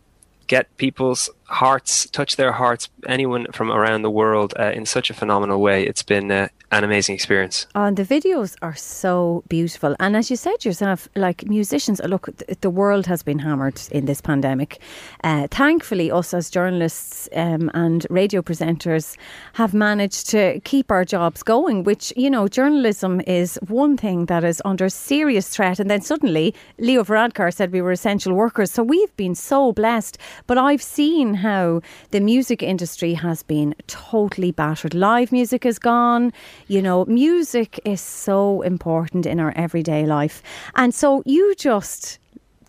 get 0.47 0.75
people's 0.75 1.29
hearts, 1.47 2.09
touch 2.09 2.35
their 2.35 2.51
hearts, 2.51 2.89
anyone 3.07 3.47
from 3.51 3.71
around 3.71 4.01
the 4.01 4.11
world 4.11 4.53
uh, 4.59 4.71
in 4.73 4.85
such 4.85 5.09
a 5.09 5.13
phenomenal 5.13 5.61
way. 5.61 5.85
It's 5.85 6.03
been 6.03 6.31
uh, 6.31 6.47
an 6.71 6.83
amazing 6.83 7.15
experience. 7.15 7.65
And 7.75 7.95
the 7.95 8.03
videos 8.03 8.55
are 8.61 8.75
so 8.75 9.43
beautiful. 9.47 9.95
And 9.99 10.17
as 10.17 10.29
you 10.29 10.35
said 10.35 10.65
yourself, 10.65 11.07
like 11.15 11.47
musicians, 11.47 12.01
look, 12.03 12.29
the 12.61 12.69
world 12.69 13.05
has 13.05 13.23
been 13.23 13.39
hammered 13.39 13.81
in 13.91 14.05
this 14.05 14.19
pandemic. 14.19 14.81
Uh, 15.23 15.47
thankfully, 15.49 16.11
us 16.11 16.33
as 16.33 16.49
journalists 16.49 17.29
um, 17.33 17.71
and 17.73 18.05
radio 18.09 18.41
presenters 18.41 19.15
have 19.53 19.73
managed 19.73 20.29
to 20.31 20.59
keep 20.61 20.91
our 20.91 21.05
jobs 21.05 21.43
going, 21.43 21.83
which, 21.83 22.11
you 22.17 22.29
know, 22.29 22.47
journalism 22.47 23.21
is 23.21 23.57
one 23.67 23.95
thing 23.95 24.25
that 24.25 24.43
is 24.43 24.61
under 24.65 24.89
serious 24.89 25.47
threat. 25.47 25.79
And 25.79 25.89
then 25.89 26.01
suddenly, 26.01 26.53
Leo 26.77 27.03
Varadkar 27.03 27.53
said 27.53 27.71
we 27.71 27.81
were 27.81 27.91
essential 27.91 28.33
workers. 28.33 28.71
So 28.71 28.83
we've 28.83 29.15
been 29.15 29.35
so 29.35 29.71
blessed. 29.71 30.17
But 30.47 30.57
I've 30.57 30.83
seen 30.83 31.35
how 31.37 31.81
the 32.11 32.19
music 32.19 32.61
industry 32.61 33.13
has 33.13 33.43
been 33.43 33.75
totally 33.87 34.51
battered. 34.51 34.93
Live 34.93 35.31
music 35.31 35.65
is 35.65 35.79
gone. 35.79 36.33
You 36.67 36.81
know, 36.81 37.05
music 37.05 37.79
is 37.85 38.01
so 38.01 38.61
important 38.61 39.25
in 39.25 39.39
our 39.39 39.53
everyday 39.55 40.05
life. 40.05 40.43
And 40.75 40.93
so 40.93 41.23
you 41.25 41.55
just 41.55 42.19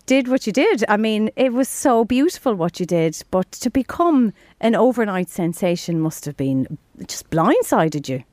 did 0.05 0.27
what 0.27 0.47
you 0.47 0.51
did. 0.53 0.83
I 0.89 0.97
mean, 0.97 1.29
it 1.35 1.53
was 1.53 1.69
so 1.69 2.03
beautiful 2.03 2.55
what 2.55 2.79
you 2.79 2.85
did, 2.87 3.21
but 3.29 3.51
to 3.51 3.69
become 3.69 4.33
an 4.59 4.75
overnight 4.75 5.29
sensation 5.29 5.99
must 5.99 6.25
have 6.25 6.35
been 6.35 6.79
just 7.07 7.29
blindsided 7.29 8.09
you. 8.09 8.23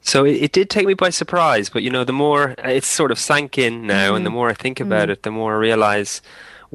So 0.00 0.24
it, 0.24 0.36
it, 0.42 0.52
did 0.52 0.70
take 0.70 0.86
me 0.86 0.94
by 0.94 1.10
surprise, 1.10 1.68
but 1.68 1.82
you 1.82 1.90
know, 1.90 2.04
the 2.04 2.12
more 2.12 2.54
it's 2.58 2.86
sort 2.86 3.10
of 3.12 3.18
sank 3.18 3.58
in 3.58 3.86
now, 3.86 4.12
mm. 4.12 4.16
and 4.16 4.24
the 4.26 4.30
mm-hmm. 4.30 4.36
more 4.36 4.50
I 4.50 4.54
think 4.54 4.80
about 4.80 5.08
mm. 5.08 5.12
it, 5.12 5.22
the 5.22 5.30
more 5.32 5.54
I 5.54 5.58
realize 5.58 6.22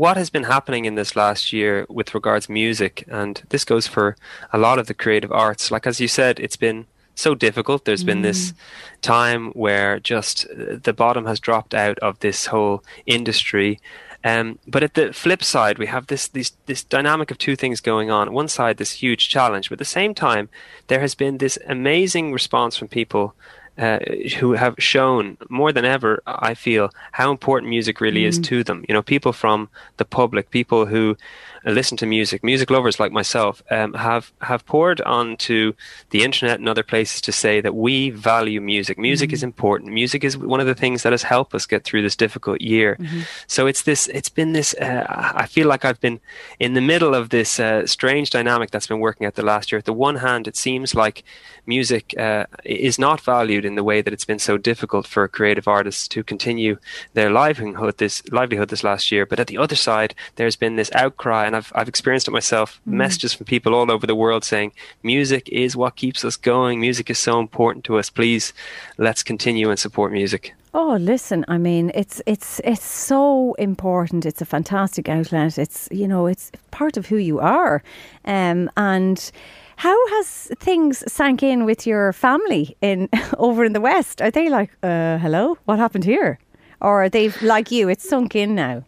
what 0.01 0.17
has 0.17 0.31
been 0.31 0.45
happening 0.45 0.85
in 0.85 0.95
this 0.95 1.15
last 1.15 1.53
year 1.53 1.85
with 1.87 2.15
regards 2.15 2.49
music, 2.49 3.03
and 3.07 3.43
this 3.49 3.63
goes 3.63 3.85
for 3.85 4.15
a 4.51 4.57
lot 4.57 4.79
of 4.79 4.87
the 4.87 4.95
creative 4.95 5.31
arts. 5.31 5.69
Like 5.69 5.85
as 5.85 6.01
you 6.01 6.07
said, 6.07 6.39
it's 6.39 6.55
been 6.55 6.87
so 7.13 7.35
difficult. 7.35 7.85
There's 7.85 8.01
mm. 8.01 8.07
been 8.07 8.21
this 8.23 8.51
mm. 8.51 8.55
time 9.03 9.51
where 9.51 9.99
just 9.99 10.45
uh, 10.45 10.77
the 10.81 10.91
bottom 10.91 11.27
has 11.27 11.39
dropped 11.39 11.75
out 11.75 11.99
of 11.99 12.17
this 12.19 12.47
whole 12.47 12.83
industry. 13.05 13.79
Um, 14.23 14.57
but 14.65 14.81
at 14.81 14.95
the 14.95 15.13
flip 15.13 15.43
side, 15.43 15.77
we 15.77 15.85
have 15.85 16.07
this, 16.07 16.27
this 16.29 16.53
this 16.65 16.83
dynamic 16.83 17.29
of 17.29 17.37
two 17.37 17.55
things 17.55 17.79
going 17.79 18.09
on. 18.09 18.33
one 18.33 18.47
side, 18.47 18.77
this 18.77 19.03
huge 19.03 19.29
challenge, 19.29 19.69
but 19.69 19.75
at 19.75 19.85
the 19.85 19.99
same 19.99 20.15
time, 20.15 20.49
there 20.87 21.01
has 21.01 21.13
been 21.13 21.37
this 21.37 21.59
amazing 21.67 22.33
response 22.33 22.75
from 22.75 22.87
people 22.87 23.35
uh, 23.81 23.99
who 24.37 24.51
have 24.51 24.75
shown 24.77 25.37
more 25.49 25.71
than 25.73 25.85
ever, 25.85 26.21
I 26.27 26.53
feel, 26.53 26.91
how 27.13 27.31
important 27.31 27.69
music 27.69 27.99
really 27.99 28.21
mm. 28.21 28.27
is 28.27 28.37
to 28.39 28.63
them. 28.63 28.85
You 28.87 28.93
know, 28.93 29.01
people 29.01 29.33
from 29.33 29.69
the 29.97 30.05
public, 30.05 30.51
people 30.51 30.85
who 30.85 31.17
listen 31.65 31.97
to 31.97 32.05
music, 32.05 32.43
music 32.43 32.69
lovers 32.69 32.99
like 32.99 33.11
myself, 33.11 33.61
um, 33.69 33.93
have 33.93 34.31
have 34.41 34.65
poured 34.65 35.01
onto 35.01 35.73
the 36.09 36.23
internet 36.23 36.59
and 36.59 36.67
other 36.67 36.83
places 36.83 37.21
to 37.21 37.31
say 37.31 37.61
that 37.61 37.75
we 37.75 38.09
value 38.09 38.59
music. 38.59 38.97
Music 38.97 39.29
mm-hmm. 39.29 39.35
is 39.35 39.43
important. 39.43 39.93
Music 39.93 40.23
is 40.23 40.37
one 40.37 40.59
of 40.59 40.67
the 40.67 40.75
things 40.75 41.03
that 41.03 41.13
has 41.13 41.23
helped 41.23 41.53
us 41.53 41.65
get 41.65 41.83
through 41.83 42.01
this 42.01 42.15
difficult 42.15 42.61
year. 42.61 42.97
Mm-hmm. 42.99 43.21
So 43.47 43.67
it's 43.67 43.83
this. 43.83 44.07
It's 44.07 44.29
been 44.29 44.53
this. 44.53 44.73
Uh, 44.73 45.05
I 45.07 45.45
feel 45.45 45.67
like 45.67 45.85
I've 45.85 46.01
been 46.01 46.19
in 46.59 46.73
the 46.73 46.81
middle 46.81 47.13
of 47.13 47.29
this 47.29 47.59
uh, 47.59 47.85
strange 47.85 48.29
dynamic 48.29 48.71
that's 48.71 48.87
been 48.87 48.99
working 48.99 49.27
out 49.27 49.35
the 49.35 49.43
last 49.43 49.71
year. 49.71 49.79
At 49.79 49.85
the 49.85 49.93
one 49.93 50.17
hand, 50.17 50.47
it 50.47 50.55
seems 50.55 50.95
like 50.95 51.23
music 51.65 52.17
uh, 52.17 52.45
is 52.63 52.97
not 52.97 53.21
valued 53.21 53.65
in 53.65 53.75
the 53.75 53.83
way 53.83 54.01
that 54.01 54.13
it's 54.13 54.25
been 54.25 54.39
so 54.39 54.57
difficult 54.57 55.05
for 55.05 55.27
creative 55.27 55.67
artists 55.67 56.07
to 56.07 56.23
continue 56.23 56.77
their 57.13 57.29
livelihood 57.29 57.97
this 57.97 58.23
livelihood 58.31 58.69
this 58.69 58.83
last 58.83 59.11
year. 59.11 59.25
But 59.25 59.39
at 59.39 59.47
the 59.47 59.57
other 59.57 59.75
side, 59.75 60.15
there's 60.35 60.55
been 60.55 60.75
this 60.75 60.91
outcry 60.93 61.50
and 61.51 61.57
I've 61.57 61.71
I've 61.75 61.89
experienced 61.89 62.27
it 62.27 62.31
myself. 62.31 62.79
Mm. 62.87 62.93
Messages 62.93 63.33
from 63.33 63.45
people 63.45 63.75
all 63.75 63.91
over 63.91 64.07
the 64.07 64.15
world 64.15 64.43
saying 64.43 64.71
music 65.03 65.49
is 65.49 65.75
what 65.75 65.95
keeps 65.95 66.23
us 66.23 66.37
going. 66.37 66.79
Music 66.79 67.09
is 67.09 67.19
so 67.19 67.39
important 67.39 67.83
to 67.85 67.97
us. 67.97 68.09
Please, 68.09 68.53
let's 68.97 69.23
continue 69.23 69.69
and 69.69 69.79
support 69.79 70.11
music. 70.11 70.53
Oh, 70.73 70.95
listen, 70.95 71.43
I 71.49 71.57
mean, 71.57 71.91
it's 71.93 72.21
it's 72.25 72.61
it's 72.63 72.85
so 72.85 73.53
important. 73.55 74.25
It's 74.25 74.41
a 74.41 74.45
fantastic 74.45 75.09
outlet. 75.09 75.57
It's 75.57 75.89
you 75.91 76.07
know, 76.07 76.27
it's 76.27 76.51
part 76.71 76.97
of 76.97 77.07
who 77.07 77.17
you 77.17 77.39
are, 77.39 77.83
um, 78.25 78.69
and. 78.77 79.31
How 79.77 79.97
has 80.09 80.51
things 80.59 81.03
sank 81.11 81.41
in 81.41 81.65
with 81.65 81.87
your 81.87 82.13
family 82.13 82.77
in 82.81 83.09
over 83.39 83.65
in 83.65 83.73
the 83.73 83.81
West? 83.81 84.21
Are 84.21 84.29
they 84.29 84.47
like, 84.47 84.69
uh, 84.83 85.17
hello, 85.17 85.57
what 85.65 85.79
happened 85.79 86.03
here? 86.03 86.37
Or 86.81 87.01
are 87.03 87.09
they 87.09 87.29
like 87.41 87.71
you? 87.71 87.89
It's 87.89 88.07
sunk 88.07 88.35
in 88.35 88.53
now. 88.53 88.83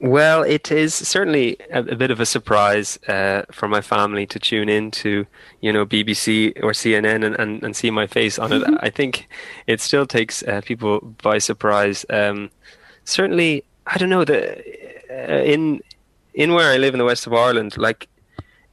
Well, 0.00 0.42
it 0.42 0.70
is 0.70 0.94
certainly 0.94 1.56
a, 1.70 1.80
a 1.80 1.96
bit 1.96 2.10
of 2.10 2.20
a 2.20 2.26
surprise 2.26 2.98
uh, 3.08 3.42
for 3.50 3.66
my 3.66 3.80
family 3.80 4.26
to 4.26 4.38
tune 4.38 4.68
in 4.68 4.90
to, 4.92 5.26
you 5.60 5.72
know, 5.72 5.86
BBC 5.86 6.52
or 6.62 6.72
CNN 6.72 7.24
and, 7.24 7.34
and, 7.36 7.62
and 7.62 7.74
see 7.74 7.90
my 7.90 8.06
face 8.06 8.38
on 8.38 8.52
it. 8.52 8.62
Mm-hmm. 8.62 8.76
I 8.80 8.90
think 8.90 9.28
it 9.66 9.80
still 9.80 10.06
takes 10.06 10.42
uh, 10.42 10.60
people 10.64 11.00
by 11.22 11.38
surprise. 11.38 12.04
Um, 12.10 12.50
certainly, 13.04 13.64
I 13.86 13.96
don't 13.98 14.10
know 14.10 14.24
the 14.24 14.62
uh, 15.10 15.42
in 15.42 15.80
in 16.34 16.52
where 16.52 16.70
I 16.70 16.76
live 16.76 16.92
in 16.92 16.98
the 16.98 17.04
west 17.04 17.26
of 17.26 17.32
Ireland, 17.32 17.78
like 17.78 18.08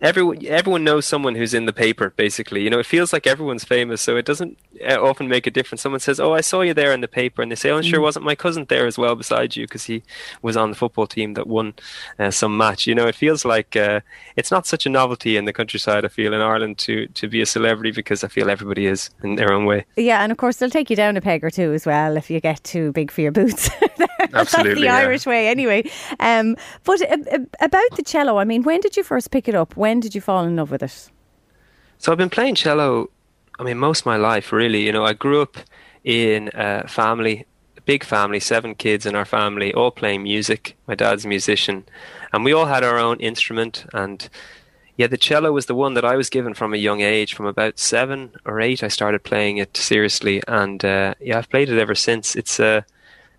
everyone 0.04 0.45
everyone 0.45 0.84
knows 0.84 1.06
someone 1.06 1.34
who's 1.34 1.54
in 1.54 1.66
the 1.66 1.74
paper 1.74 2.12
basically. 2.16 2.62
You 2.62 2.70
know 2.70 2.80
it 2.80 2.86
feels 2.86 3.14
like 3.14 3.26
everyone's 3.26 3.64
famous 3.64 4.01
so 4.01 4.18
it 4.18 4.26
doesn't 4.26 4.58
uh, 4.88 5.01
often 5.01 5.28
make 5.28 5.47
a 5.47 5.51
difference. 5.51 5.82
Someone 5.82 6.01
says 6.01 6.20
oh 6.20 6.34
i 6.34 6.41
saw 6.41 6.62
you 6.62 6.74
there 6.74 6.93
in 6.93 7.01
the 7.01 7.08
paper 7.08 7.41
and 7.41 7.49
they 7.49 7.56
say 7.56 7.70
oh 7.72 7.82
sure 7.82 7.99
mm. 7.99 8.04
wasn't 8.04 8.26
my 8.26 8.36
cousin 8.36 8.66
there 8.68 8.86
as 8.86 8.97
well 8.97 9.16
beside 9.16 9.56
you 9.56 9.66
because 9.66 9.86
he 9.86 10.04
was 10.41 10.58
on 10.58 10.70
the 10.70 10.76
football 10.76 11.08
team 11.08 11.34
that 11.36 11.47
won 11.47 11.74
uh, 12.20 12.30
some 12.30 12.56
match. 12.58 12.86
You 12.86 12.93
know 12.93 13.08
it 13.08 13.16
feels 13.16 13.45
like 13.45 13.76
uh, 13.76 14.01
it's 14.36 14.51
not 14.51 14.68
such 14.68 14.86
a 14.86 14.89
novelty 14.89 15.38
in 15.38 15.45
the 15.45 15.54
countryside 15.54 16.04
i 16.06 16.10
feel 16.10 16.34
in 16.34 16.41
ireland 16.41 16.78
to 16.78 17.08
to 17.08 17.28
be 17.28 17.41
a 17.41 17.45
celebrity 17.45 17.91
because 17.91 18.24
i 18.24 18.28
feel 18.28 18.49
everybody 18.49 18.86
is 18.86 19.10
in 19.24 19.36
their 19.36 19.54
own 19.54 19.66
way. 19.66 19.86
Yeah 19.95 20.22
and 20.22 20.32
of 20.32 20.38
course 20.38 20.58
they'll 20.58 20.70
take 20.70 20.89
you 20.89 20.95
down 20.97 21.16
a 21.16 21.22
peg 21.22 21.43
or 21.43 21.49
two 21.49 21.74
as 21.74 21.86
well 21.86 22.18
if 22.18 22.30
you 22.30 22.39
get 22.41 22.64
too 22.64 22.91
big 22.91 23.10
for 23.10 23.22
your 23.22 23.32
boots. 23.32 23.70
Absolutely, 24.34 24.72
that's 24.72 24.80
the 24.80 24.86
yeah. 24.86 24.95
irish 24.95 25.26
way 25.26 25.47
anyway. 25.47 25.89
Um, 26.20 26.56
but 26.84 27.01
uh, 27.01 27.18
uh, 27.32 27.39
about 27.62 27.91
the 27.95 28.04
cello 28.04 28.38
i 28.38 28.43
mean 28.43 28.64
when 28.64 28.82
did 28.82 28.97
you 28.97 29.04
first 29.04 29.32
pick 29.32 29.47
it 29.47 29.56
up? 29.56 29.78
When 29.78 29.93
when 29.94 30.00
did 30.00 30.16
you 30.16 30.22
fall 30.22 30.44
in 30.44 30.56
love 30.56 30.72
with 30.72 30.82
it? 30.82 31.12
So 32.00 32.12
I've 32.12 32.18
been 32.18 32.32
playing 32.32 32.56
cello, 32.56 33.12
I 33.60 33.64
mean, 33.64 33.78
most 33.78 34.00
of 34.00 34.06
my 34.08 34.18
life, 34.18 34.52
really. 34.52 34.82
You 34.88 34.91
know, 34.91 35.06
I 35.06 35.14
grew 35.14 35.39
up 35.39 35.56
in 36.04 36.50
a 36.56 36.88
family, 36.88 37.46
a 37.78 37.82
big 37.82 38.04
family, 38.04 38.39
seven 38.39 38.74
kids 38.74 39.06
in 39.06 39.14
our 39.14 39.24
family, 39.24 39.72
all 39.72 39.91
playing 39.91 40.24
music. 40.24 40.76
My 40.88 40.96
dad's 40.96 41.26
a 41.26 41.28
musician, 41.28 41.86
and 42.32 42.44
we 42.44 42.54
all 42.54 42.66
had 42.66 42.84
our 42.84 42.98
own 42.98 43.20
instrument. 43.20 43.86
And 43.94 44.28
yeah, 44.98 45.06
the 45.06 45.26
cello 45.28 45.52
was 45.52 45.68
the 45.68 45.76
one 45.76 45.94
that 45.94 46.06
I 46.06 46.16
was 46.16 46.32
given 46.32 46.56
from 46.56 46.74
a 46.74 46.78
young 46.88 47.02
age. 47.02 47.36
From 47.36 47.46
about 47.46 47.78
seven 47.78 48.32
or 48.46 48.60
eight, 48.60 48.82
I 48.82 48.88
started 48.88 49.24
playing 49.24 49.58
it 49.58 49.78
seriously, 49.78 50.41
and 50.48 50.84
uh, 50.84 51.14
yeah, 51.22 51.38
I've 51.38 51.52
played 51.52 51.70
it 51.70 51.78
ever 51.78 51.94
since. 51.94 52.36
It's 52.36 52.60
a 52.60 52.78
uh, 52.78 52.82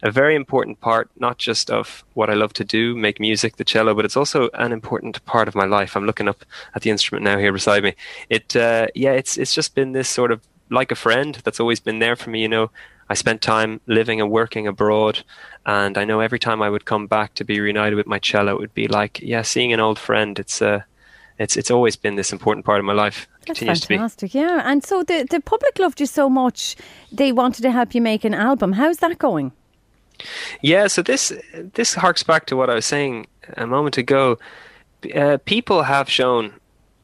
a 0.05 0.11
very 0.11 0.37
important 0.37 0.81
part, 0.81 1.11
not 1.19 1.39
just 1.39 1.71
of 1.71 2.05
what 2.13 2.29
I 2.29 2.35
love 2.35 2.53
to 2.55 2.65
do, 2.65 2.95
make 2.95 3.19
music, 3.19 3.57
the 3.57 3.65
cello, 3.65 3.95
but 3.95 4.05
it's 4.05 4.19
also 4.19 4.51
an 4.53 4.71
important 4.71 5.25
part 5.25 5.49
of 5.49 5.55
my 5.55 5.65
life. 5.65 5.97
I'm 5.97 6.05
looking 6.05 6.29
up 6.29 6.45
at 6.75 6.83
the 6.83 6.91
instrument 6.91 7.25
now 7.25 7.39
here 7.39 7.53
beside 7.53 7.83
me. 7.83 7.95
It, 8.29 8.55
uh, 8.55 8.89
yeah, 8.95 9.13
it's 9.13 9.39
it's 9.39 9.55
just 9.55 9.75
been 9.75 9.93
this 9.93 10.09
sort 10.09 10.31
of 10.31 10.43
like 10.71 10.93
a 10.93 10.95
friend 10.95 11.41
that's 11.43 11.59
always 11.59 11.81
been 11.81 12.01
there 12.01 12.17
for 12.17 12.29
me. 12.29 12.43
You 12.43 12.49
know, 12.49 12.71
I 13.09 13.15
spent 13.15 13.41
time 13.41 13.81
living 13.87 14.21
and 14.21 14.31
working 14.31 14.67
abroad, 14.67 15.25
and 15.65 15.97
I 15.97 16.05
know 16.05 16.21
every 16.21 16.39
time 16.39 16.61
I 16.61 16.69
would 16.69 16.85
come 16.85 17.07
back 17.07 17.35
to 17.37 17.45
be 17.45 17.59
reunited 17.59 17.97
with 17.97 18.07
my 18.07 18.19
cello, 18.19 18.53
it 18.53 18.61
would 18.61 18.75
be 18.75 18.89
like, 18.89 19.21
yeah, 19.21 19.41
seeing 19.41 19.73
an 19.73 19.81
old 19.81 19.99
friend. 19.99 20.39
It's 20.39 20.61
uh, 20.61 20.83
it's 21.39 21.57
it's 21.57 21.71
always 21.71 21.97
been 21.97 22.17
this 22.17 22.31
important 22.31 22.67
part 22.67 22.79
of 22.79 22.85
my 22.85 22.93
life. 22.93 23.27
That's 23.47 23.59
fantastic, 23.59 24.35
yeah. 24.35 24.61
And 24.67 24.85
so 24.85 25.03
the 25.03 25.27
the 25.31 25.41
public 25.41 25.79
loved 25.79 25.99
you 25.99 26.07
so 26.07 26.29
much, 26.29 26.77
they 27.11 27.33
wanted 27.33 27.63
to 27.63 27.71
help 27.71 27.95
you 27.95 28.03
make 28.03 28.27
an 28.27 28.35
album. 28.35 28.73
How's 28.73 28.99
that 28.99 29.19
going? 29.19 29.53
Yeah, 30.63 30.87
so 30.87 31.03
this 31.03 31.33
this 31.53 31.95
harks 31.95 32.23
back 32.23 32.47
to 32.47 32.57
what 32.57 32.71
I 32.71 32.75
was 32.75 32.87
saying 32.87 33.27
a 33.57 33.67
moment 33.67 33.99
ago. 33.99 34.39
Uh, 35.15 35.39
people 35.45 35.83
have 35.83 36.09
shown, 36.09 36.55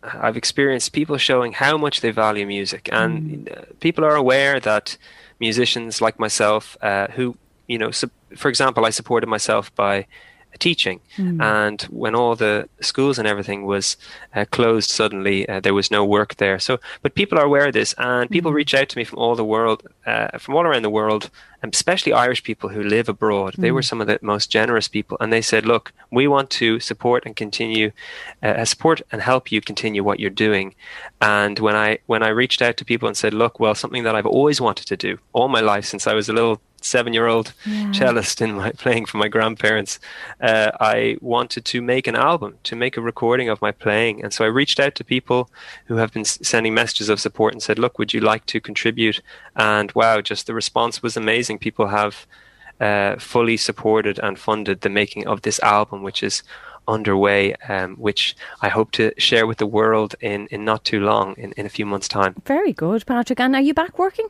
I've 0.03 0.37
experienced 0.37 0.93
people 0.93 1.19
showing 1.19 1.53
how 1.53 1.77
much 1.77 2.01
they 2.01 2.11
value 2.11 2.47
music, 2.47 2.89
and 2.93 3.47
mm. 3.47 3.81
people 3.81 4.05
are 4.05 4.17
aware 4.17 4.59
that 4.61 4.97
musicians 5.39 6.01
like 6.01 6.19
myself, 6.19 6.77
uh, 6.83 7.09
who 7.09 7.37
you 7.67 7.79
know, 7.79 7.91
for 8.37 8.49
example, 8.49 8.85
I 8.85 8.91
supported 8.91 9.29
myself 9.29 9.75
by 9.75 10.07
teaching. 10.59 11.01
Mm. 11.17 11.43
And 11.43 11.83
when 11.83 12.15
all 12.15 12.37
the 12.37 12.69
schools 12.81 13.19
and 13.19 13.27
everything 13.27 13.65
was 13.65 13.97
uh, 14.35 14.45
closed 14.51 14.91
suddenly, 14.91 15.49
uh, 15.49 15.61
there 15.61 15.75
was 15.75 15.91
no 15.91 16.05
work 16.05 16.37
there. 16.37 16.59
So, 16.59 16.79
but 17.03 17.15
people 17.15 17.39
are 17.39 17.45
aware 17.45 17.67
of 17.67 17.73
this, 17.73 17.95
and 17.99 18.31
people 18.31 18.51
mm. 18.51 18.55
reach 18.55 18.75
out 18.75 18.89
to 18.91 18.99
me 18.99 19.05
from 19.05 19.19
all 19.19 19.35
the 19.35 19.45
world, 19.45 19.87
uh, 20.07 20.39
from 20.39 20.55
all 20.55 20.63
around 20.63 20.83
the 20.83 20.91
world, 20.91 21.31
and 21.63 21.75
especially 21.75 22.13
Irish 22.13 22.43
people 22.43 22.71
who 22.71 22.83
live 22.83 23.09
abroad. 23.09 23.55
Mm. 23.55 23.63
They 23.63 23.71
were 23.71 23.83
mm. 23.83 23.89
some 23.89 24.01
of 24.01 24.07
the 24.07 24.19
most 24.23 24.51
generous 24.51 24.89
people, 24.89 25.17
and 25.21 25.33
they 25.33 25.43
said, 25.43 25.67
"Look, 25.67 25.93
we 26.11 26.27
want 26.27 26.51
to 26.51 26.81
support 26.81 27.25
and 27.27 27.37
continue, 27.37 27.93
uh, 28.43 28.65
support 28.65 29.03
and 29.13 29.23
help 29.23 29.53
you 29.53 29.61
continue 29.61 30.03
what 30.05 30.21
you're 30.21 30.31
doing." 30.31 30.75
And 31.21 31.59
when 31.59 31.77
I 31.77 31.99
when 32.07 32.23
I 32.23 32.29
reached 32.29 32.63
out 32.63 32.77
to 32.79 32.85
people 32.85 33.09
and 33.09 33.17
said, 33.17 33.35
"Look, 33.35 33.61
well, 33.61 33.75
something 33.75 34.05
that 34.05 34.15
I've 34.15 34.27
always 34.27 34.61
wanted 34.61 34.87
to 34.87 34.97
do 34.97 35.19
all 35.33 35.49
my 35.49 35.61
life 35.61 35.85
since 35.85 36.07
I 36.07 36.15
was 36.15 36.29
a 36.29 36.33
little 36.33 36.61
seven 36.85 37.13
year 37.13 37.27
old 37.27 37.53
yeah. 37.67 37.93
cellist 37.93 38.41
in 38.41 38.55
my 38.55 38.71
playing 38.79 39.07
for 39.07 39.19
my 39.19 39.29
grandparents, 39.29 39.99
uh, 40.41 40.71
I 40.81 41.17
wanted 41.21 41.65
to 41.67 41.83
make 41.83 42.07
an 42.07 42.17
album, 42.17 42.59
to 42.65 42.77
make 42.77 42.97
a 42.97 43.01
recording 43.01 43.49
of 43.49 43.61
my 43.61 43.73
playing. 43.73 44.23
And 44.23 44.33
so 44.33 44.45
I 44.45 44.49
reached 44.49 44.81
out 44.81 44.95
to 44.97 45.05
people 45.05 45.51
who 45.87 45.97
have 45.97 46.13
been 46.13 46.25
sending 46.25 46.75
messages 46.75 47.09
of 47.09 47.21
support 47.21 47.53
and 47.53 47.63
said, 47.63 47.79
Look, 47.79 47.99
would 47.99 48.13
you 48.13 48.21
like 48.21 48.47
to 48.47 48.61
contribute? 48.61 49.21
And 49.57 49.93
wow, 49.93 50.21
just 50.21 50.47
the 50.47 50.55
response 50.55 51.03
was 51.03 51.17
amazing. 51.17 51.59
People 51.59 51.89
have 51.89 52.27
uh, 52.81 53.17
fully 53.17 53.57
supported 53.57 54.19
and 54.19 54.39
funded 54.39 54.81
the 54.81 54.89
making 54.89 55.27
of 55.27 55.43
this 55.43 55.61
album, 55.61 56.03
which 56.03 56.23
is 56.23 56.43
underway, 56.89 57.55
um, 57.69 57.97
which 57.97 58.37
I 58.63 58.69
hope 58.69 58.91
to 58.93 59.13
share 59.19 59.47
with 59.47 59.59
the 59.59 59.67
world 59.67 60.15
in, 60.21 60.47
in 60.51 60.65
not 60.65 60.85
too 60.85 61.01
long, 61.01 61.35
in, 61.37 61.53
in 61.53 61.67
a 61.67 61.69
few 61.69 61.87
months' 61.87 62.09
time. 62.09 62.35
Very 62.45 62.73
good, 62.73 63.07
Patrick. 63.07 63.41
And 63.41 63.55
are 63.55 63.61
you 63.61 63.75
back 63.75 63.99
working? 63.99 64.29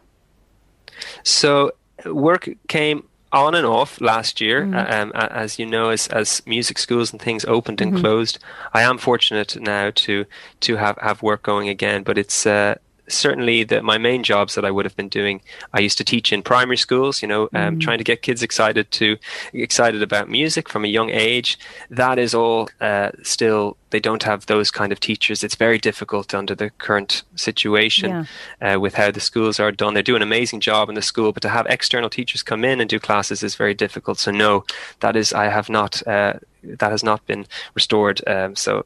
So 1.23 1.73
work 2.07 2.49
came 2.69 3.05
on 3.33 3.55
and 3.55 3.67
off 3.67 4.01
last 4.01 4.41
year, 4.41 4.67
mm. 4.67 4.93
um, 4.93 5.13
as 5.15 5.59
you 5.59 5.67
know, 5.67 5.91
as, 5.91 6.09
as 6.09 6.43
music 6.47 6.79
schools 6.79 7.13
and 7.13 7.23
things 7.23 7.45
opened 7.45 7.81
and 7.81 7.93
mm-hmm. 7.93 8.01
closed. 8.01 8.39
I 8.75 8.83
am 8.83 8.99
fortunate 8.99 9.61
now 9.61 9.93
to 9.95 10.27
to 10.61 10.77
have, 10.77 10.99
have 11.01 11.23
work 11.23 11.43
going 11.43 11.69
again, 11.69 12.03
but 12.03 12.19
it's 12.19 12.47
uh, 12.47 12.77
certainly 13.11 13.65
the, 13.65 13.83
my 13.83 13.99
main 13.99 14.23
jobs 14.23 14.55
that 14.55 14.65
I 14.65 14.71
would 14.71 14.85
have 14.85 14.97
been 14.97 15.09
doing. 15.09 15.41
I 15.73 15.81
used 15.81 15.99
to 15.99 16.05
teach 16.05 16.33
in 16.33 16.43
primary 16.43 16.77
schools, 16.77 17.23
you 17.23 17.29
know, 17.29 17.45
um, 17.55 17.77
mm. 17.77 17.81
trying 17.81 17.99
to 17.99 18.05
get 18.05 18.23
kids 18.23 18.43
excited 18.43 18.91
to 18.93 19.17
excited 19.53 20.03
about 20.03 20.29
music 20.29 20.69
from 20.69 20.85
a 20.85 20.89
young 20.89 21.11
age. 21.11 21.59
That 21.91 22.19
is 22.19 22.35
all 22.35 22.69
uh, 22.81 23.11
still. 23.23 23.77
They 23.91 24.01
don't 24.01 24.23
have 24.23 24.47
those 24.47 24.71
kind 24.71 24.93
of 24.93 25.01
teachers. 25.01 25.43
It's 25.43 25.57
very 25.57 25.79
difficult 25.79 26.33
under 26.33 26.55
the 26.55 26.71
current 26.71 27.25
situation 27.35 28.27
yeah. 28.63 28.75
uh, 28.75 28.79
with 28.79 28.95
how 28.95 29.11
the 29.11 29.19
schools 29.19 29.59
are 29.59 29.73
done. 29.73 29.95
They 29.95 30.03
do 30.03 30.15
an 30.15 30.23
amazing 30.23 30.61
job 30.61 30.89
in 30.89 30.95
the 30.95 31.03
school, 31.03 31.33
but 31.33 31.43
to 31.43 31.49
have 31.49 31.67
external 31.67 32.09
teachers 32.09 32.45
come 32.45 32.65
in 32.65 32.81
and 32.81 32.89
do 32.89 33.01
classes 33.01 33.43
is 33.43 33.57
very 33.57 33.75
difficult. 33.75 34.19
So 34.19 34.31
no, 34.31 34.65
that 35.01 35.17
is 35.17 35.33
I 35.33 35.47
have 35.47 35.69
not. 35.69 36.07
Uh, 36.07 36.35
that 36.63 36.91
has 36.91 37.03
not 37.03 37.25
been 37.27 37.47
restored. 37.75 38.21
Um, 38.27 38.55
so 38.55 38.85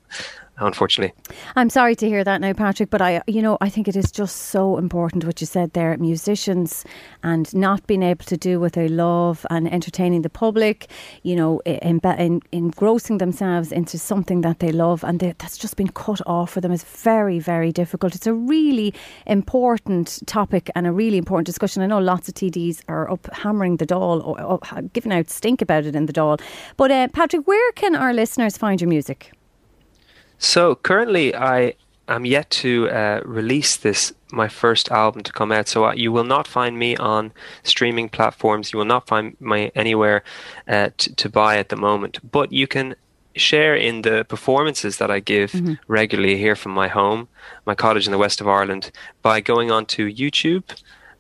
unfortunately. 0.58 1.14
I'm 1.56 1.70
sorry 1.70 1.94
to 1.96 2.08
hear 2.08 2.24
that 2.24 2.40
now, 2.40 2.52
Patrick, 2.52 2.90
but 2.90 3.02
I, 3.02 3.22
you 3.26 3.42
know, 3.42 3.58
I 3.60 3.68
think 3.68 3.88
it 3.88 3.96
is 3.96 4.10
just 4.10 4.36
so 4.36 4.76
important 4.76 5.24
what 5.24 5.40
you 5.40 5.46
said 5.46 5.72
there. 5.72 5.96
Musicians 5.98 6.84
and 7.22 7.52
not 7.54 7.86
being 7.86 8.02
able 8.02 8.24
to 8.26 8.36
do 8.36 8.60
what 8.60 8.74
they 8.74 8.88
love 8.88 9.46
and 9.50 9.72
entertaining 9.72 10.22
the 10.22 10.30
public, 10.30 10.88
you 11.22 11.36
know, 11.36 11.60
in, 11.64 12.00
in, 12.18 12.40
engrossing 12.52 13.18
themselves 13.18 13.72
into 13.72 13.98
something 13.98 14.42
that 14.42 14.60
they 14.60 14.72
love, 14.72 15.04
and 15.04 15.20
they, 15.20 15.34
that's 15.38 15.58
just 15.58 15.76
been 15.76 15.88
cut 15.88 16.20
off 16.26 16.50
for 16.50 16.60
them 16.60 16.72
is 16.72 16.84
very, 16.84 17.38
very 17.38 17.72
difficult. 17.72 18.14
It's 18.14 18.26
a 18.26 18.34
really 18.34 18.94
important 19.26 20.22
topic 20.26 20.70
and 20.74 20.86
a 20.86 20.92
really 20.92 21.18
important 21.18 21.46
discussion. 21.46 21.82
I 21.82 21.86
know 21.86 21.98
lots 21.98 22.28
of 22.28 22.34
TDs 22.34 22.82
are 22.88 23.10
up 23.10 23.28
hammering 23.32 23.78
the 23.78 23.86
Dáil 23.86 24.24
or 24.24 24.40
up, 24.40 24.92
giving 24.92 25.12
out 25.12 25.30
stink 25.30 25.62
about 25.62 25.84
it 25.84 25.96
in 25.96 26.06
the 26.06 26.12
Dáil, 26.12 26.40
But 26.76 26.90
uh, 26.90 27.08
Patrick, 27.08 27.46
where 27.46 27.72
can 27.72 27.94
our 27.96 28.12
listeners 28.12 28.56
find 28.56 28.80
your 28.80 28.88
music? 28.88 29.32
So 30.44 30.74
currently, 30.74 31.34
I 31.34 31.74
am 32.06 32.26
yet 32.26 32.50
to 32.62 32.90
uh, 32.90 33.22
release 33.24 33.76
this 33.76 34.12
my 34.30 34.46
first 34.46 34.90
album 34.90 35.22
to 35.22 35.32
come 35.32 35.50
out. 35.50 35.68
So 35.68 35.86
uh, 35.86 35.94
you 35.94 36.12
will 36.12 36.24
not 36.24 36.46
find 36.46 36.78
me 36.78 36.96
on 36.96 37.32
streaming 37.62 38.10
platforms. 38.10 38.70
You 38.70 38.78
will 38.78 38.84
not 38.84 39.06
find 39.06 39.40
me 39.40 39.72
anywhere 39.74 40.22
uh, 40.68 40.90
t- 40.98 41.12
to 41.12 41.28
buy 41.30 41.56
at 41.56 41.70
the 41.70 41.76
moment. 41.76 42.18
But 42.30 42.52
you 42.52 42.66
can 42.66 42.94
share 43.34 43.74
in 43.74 44.02
the 44.02 44.24
performances 44.28 44.98
that 44.98 45.10
I 45.10 45.20
give 45.20 45.52
mm-hmm. 45.52 45.74
regularly 45.88 46.36
here 46.36 46.56
from 46.56 46.72
my 46.72 46.88
home, 46.88 47.26
my 47.64 47.74
cottage 47.74 48.06
in 48.06 48.12
the 48.12 48.18
west 48.18 48.42
of 48.42 48.46
Ireland, 48.46 48.90
by 49.22 49.40
going 49.40 49.70
on 49.70 49.86
to 49.86 50.06
YouTube 50.06 50.64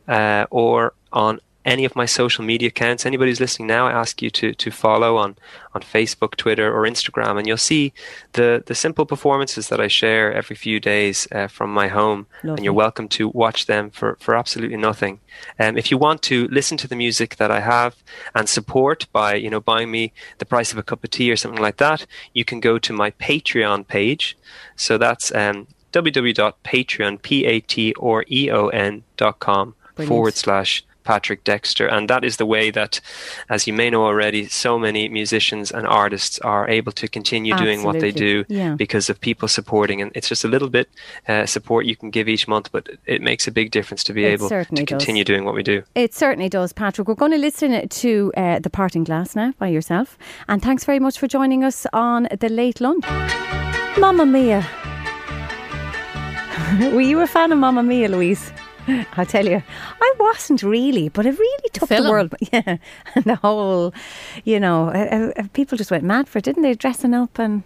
uh, 0.06 0.44
or 0.50 0.92
on 1.12 1.40
any 1.64 1.84
of 1.84 1.96
my 1.96 2.06
social 2.06 2.44
media 2.44 2.68
accounts. 2.68 3.06
Anybody 3.06 3.30
who's 3.30 3.40
listening 3.40 3.68
now, 3.68 3.86
I 3.86 3.92
ask 3.92 4.20
you 4.22 4.30
to 4.30 4.54
to 4.54 4.70
follow 4.70 5.16
on 5.16 5.36
on 5.74 5.82
Facebook, 5.82 6.36
Twitter, 6.36 6.72
or 6.72 6.82
Instagram, 6.82 7.38
and 7.38 7.46
you'll 7.46 7.56
see 7.56 7.92
the 8.32 8.62
the 8.66 8.74
simple 8.74 9.06
performances 9.06 9.68
that 9.68 9.80
I 9.80 9.88
share 9.88 10.32
every 10.32 10.56
few 10.56 10.80
days 10.80 11.26
uh, 11.32 11.48
from 11.48 11.72
my 11.72 11.88
home. 11.88 12.26
Lovely. 12.42 12.56
And 12.56 12.64
you're 12.64 12.74
welcome 12.74 13.08
to 13.08 13.28
watch 13.28 13.66
them 13.66 13.90
for 13.90 14.16
for 14.20 14.34
absolutely 14.36 14.76
nothing. 14.76 15.20
Um, 15.58 15.76
if 15.76 15.90
you 15.90 15.98
want 15.98 16.22
to 16.22 16.48
listen 16.48 16.76
to 16.78 16.88
the 16.88 16.96
music 16.96 17.36
that 17.36 17.50
I 17.50 17.60
have 17.60 17.96
and 18.34 18.48
support 18.48 19.06
by 19.12 19.34
you 19.34 19.50
know 19.50 19.60
buying 19.60 19.90
me 19.90 20.12
the 20.38 20.46
price 20.46 20.72
of 20.72 20.78
a 20.78 20.82
cup 20.82 21.04
of 21.04 21.10
tea 21.10 21.30
or 21.30 21.36
something 21.36 21.62
like 21.62 21.78
that, 21.78 22.06
you 22.32 22.44
can 22.44 22.60
go 22.60 22.78
to 22.78 22.92
my 22.92 23.10
Patreon 23.12 23.86
page. 23.86 24.36
So 24.76 24.98
that's 24.98 25.34
um, 25.34 25.66
www.patreon 25.92 27.22
p 27.22 27.44
a 27.44 27.60
t 27.60 27.94
or 27.94 28.24
e 28.30 28.50
o 28.50 28.68
n 28.68 29.04
dot 29.16 29.38
com 29.38 29.74
forward 30.06 30.34
slash 30.34 30.84
Patrick 31.04 31.44
Dexter. 31.44 31.86
And 31.86 32.08
that 32.10 32.24
is 32.24 32.38
the 32.38 32.46
way 32.46 32.70
that, 32.70 33.00
as 33.48 33.66
you 33.66 33.72
may 33.72 33.90
know 33.90 34.04
already, 34.04 34.48
so 34.48 34.78
many 34.78 35.08
musicians 35.08 35.70
and 35.70 35.86
artists 35.86 36.38
are 36.40 36.68
able 36.68 36.92
to 36.92 37.06
continue 37.06 37.52
Absolutely. 37.52 37.74
doing 37.76 37.86
what 37.86 38.00
they 38.00 38.10
do 38.10 38.44
yeah. 38.48 38.74
because 38.74 39.08
of 39.08 39.20
people 39.20 39.46
supporting. 39.48 40.00
And 40.02 40.10
it's 40.14 40.28
just 40.28 40.44
a 40.44 40.48
little 40.48 40.68
bit 40.68 40.88
uh, 41.28 41.46
support 41.46 41.86
you 41.86 41.96
can 41.96 42.10
give 42.10 42.28
each 42.28 42.48
month, 42.48 42.70
but 42.72 42.88
it 43.06 43.22
makes 43.22 43.46
a 43.46 43.52
big 43.52 43.70
difference 43.70 44.02
to 44.04 44.12
be 44.12 44.24
it 44.24 44.32
able 44.32 44.48
to 44.48 44.64
does. 44.64 44.84
continue 44.86 45.24
doing 45.24 45.44
what 45.44 45.54
we 45.54 45.62
do. 45.62 45.82
It 45.94 46.14
certainly 46.14 46.48
does, 46.48 46.72
Patrick. 46.72 47.06
We're 47.06 47.14
going 47.14 47.32
to 47.32 47.38
listen 47.38 47.88
to 47.88 48.32
uh, 48.36 48.58
The 48.58 48.70
Parting 48.70 49.04
Glass 49.04 49.36
now 49.36 49.52
by 49.58 49.68
yourself. 49.68 50.18
And 50.48 50.62
thanks 50.62 50.84
very 50.84 50.98
much 50.98 51.18
for 51.18 51.28
joining 51.28 51.62
us 51.62 51.86
on 51.92 52.28
The 52.40 52.48
Late 52.48 52.80
Lunch. 52.80 53.04
Mamma 53.98 54.26
Mia. 54.26 54.66
Were 56.92 57.00
you 57.00 57.20
a 57.20 57.26
fan 57.26 57.52
of 57.52 57.58
Mamma 57.58 57.82
Mia, 57.82 58.08
Louise? 58.08 58.52
I 59.16 59.24
tell 59.24 59.46
you, 59.46 59.62
I 60.00 60.14
wasn't 60.18 60.62
really, 60.62 61.08
but 61.08 61.26
it 61.26 61.38
really 61.38 61.68
took 61.72 61.88
the, 61.88 62.02
the 62.02 62.10
world. 62.10 62.34
Yeah, 62.52 62.76
and 63.14 63.24
the 63.24 63.36
whole, 63.36 63.94
you 64.44 64.60
know, 64.60 64.88
uh, 64.88 65.32
uh, 65.36 65.44
people 65.52 65.78
just 65.78 65.90
went 65.90 66.04
mad 66.04 66.28
for 66.28 66.38
it, 66.38 66.44
didn't 66.44 66.62
they? 66.62 66.74
Dressing 66.74 67.14
up 67.14 67.38
and 67.38 67.62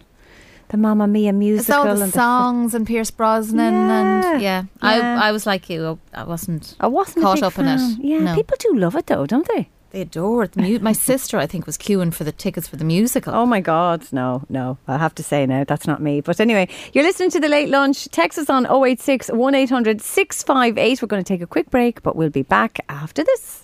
the 0.69 0.77
Mamma 0.77 1.07
Mia 1.07 1.33
musical, 1.33 1.81
all 1.81 1.95
the 1.95 2.03
and 2.03 2.13
songs 2.13 2.71
the, 2.71 2.77
and 2.77 2.87
Pierce 2.87 3.11
Brosnan, 3.11 3.73
yeah, 3.73 4.01
and 4.01 4.41
yeah, 4.41 4.63
yeah, 4.81 5.19
I 5.19 5.29
I 5.29 5.31
was 5.31 5.45
like 5.45 5.69
you, 5.69 5.99
I 6.13 6.23
wasn't, 6.23 6.75
I 6.79 6.87
wasn't 6.87 7.23
caught 7.23 7.43
up 7.43 7.53
fan. 7.53 7.67
in 7.67 7.79
it. 7.79 8.05
Yeah, 8.05 8.19
no. 8.19 8.35
people 8.35 8.55
do 8.59 8.75
love 8.75 8.95
it 8.95 9.07
though, 9.07 9.25
don't 9.25 9.47
they? 9.47 9.69
They 9.91 10.01
adore 10.01 10.43
it. 10.43 10.81
my 10.81 10.93
sister, 10.93 11.37
I 11.37 11.47
think, 11.47 11.65
was 11.65 11.77
queuing 11.77 12.13
for 12.13 12.23
the 12.23 12.31
tickets 12.31 12.67
for 12.67 12.75
the 12.75 12.85
musical. 12.85 13.33
Oh 13.33 13.45
my 13.45 13.59
God, 13.59 14.03
no, 14.11 14.43
no. 14.49 14.77
I 14.87 14.97
have 14.97 15.15
to 15.15 15.23
say 15.23 15.45
now, 15.45 15.63
that's 15.63 15.87
not 15.87 16.01
me. 16.01 16.21
But 16.21 16.39
anyway, 16.39 16.67
you're 16.93 17.03
listening 17.03 17.31
to 17.31 17.39
The 17.39 17.49
Late 17.49 17.69
Lunch. 17.69 18.07
Text 18.09 18.37
us 18.37 18.49
on 18.49 18.65
086 18.65 19.29
1800 19.31 20.01
658. 20.01 21.01
We're 21.01 21.07
going 21.07 21.23
to 21.23 21.27
take 21.27 21.41
a 21.41 21.47
quick 21.47 21.69
break, 21.71 22.03
but 22.03 22.15
we'll 22.15 22.29
be 22.29 22.43
back 22.43 22.79
after 22.87 23.23
this. 23.23 23.58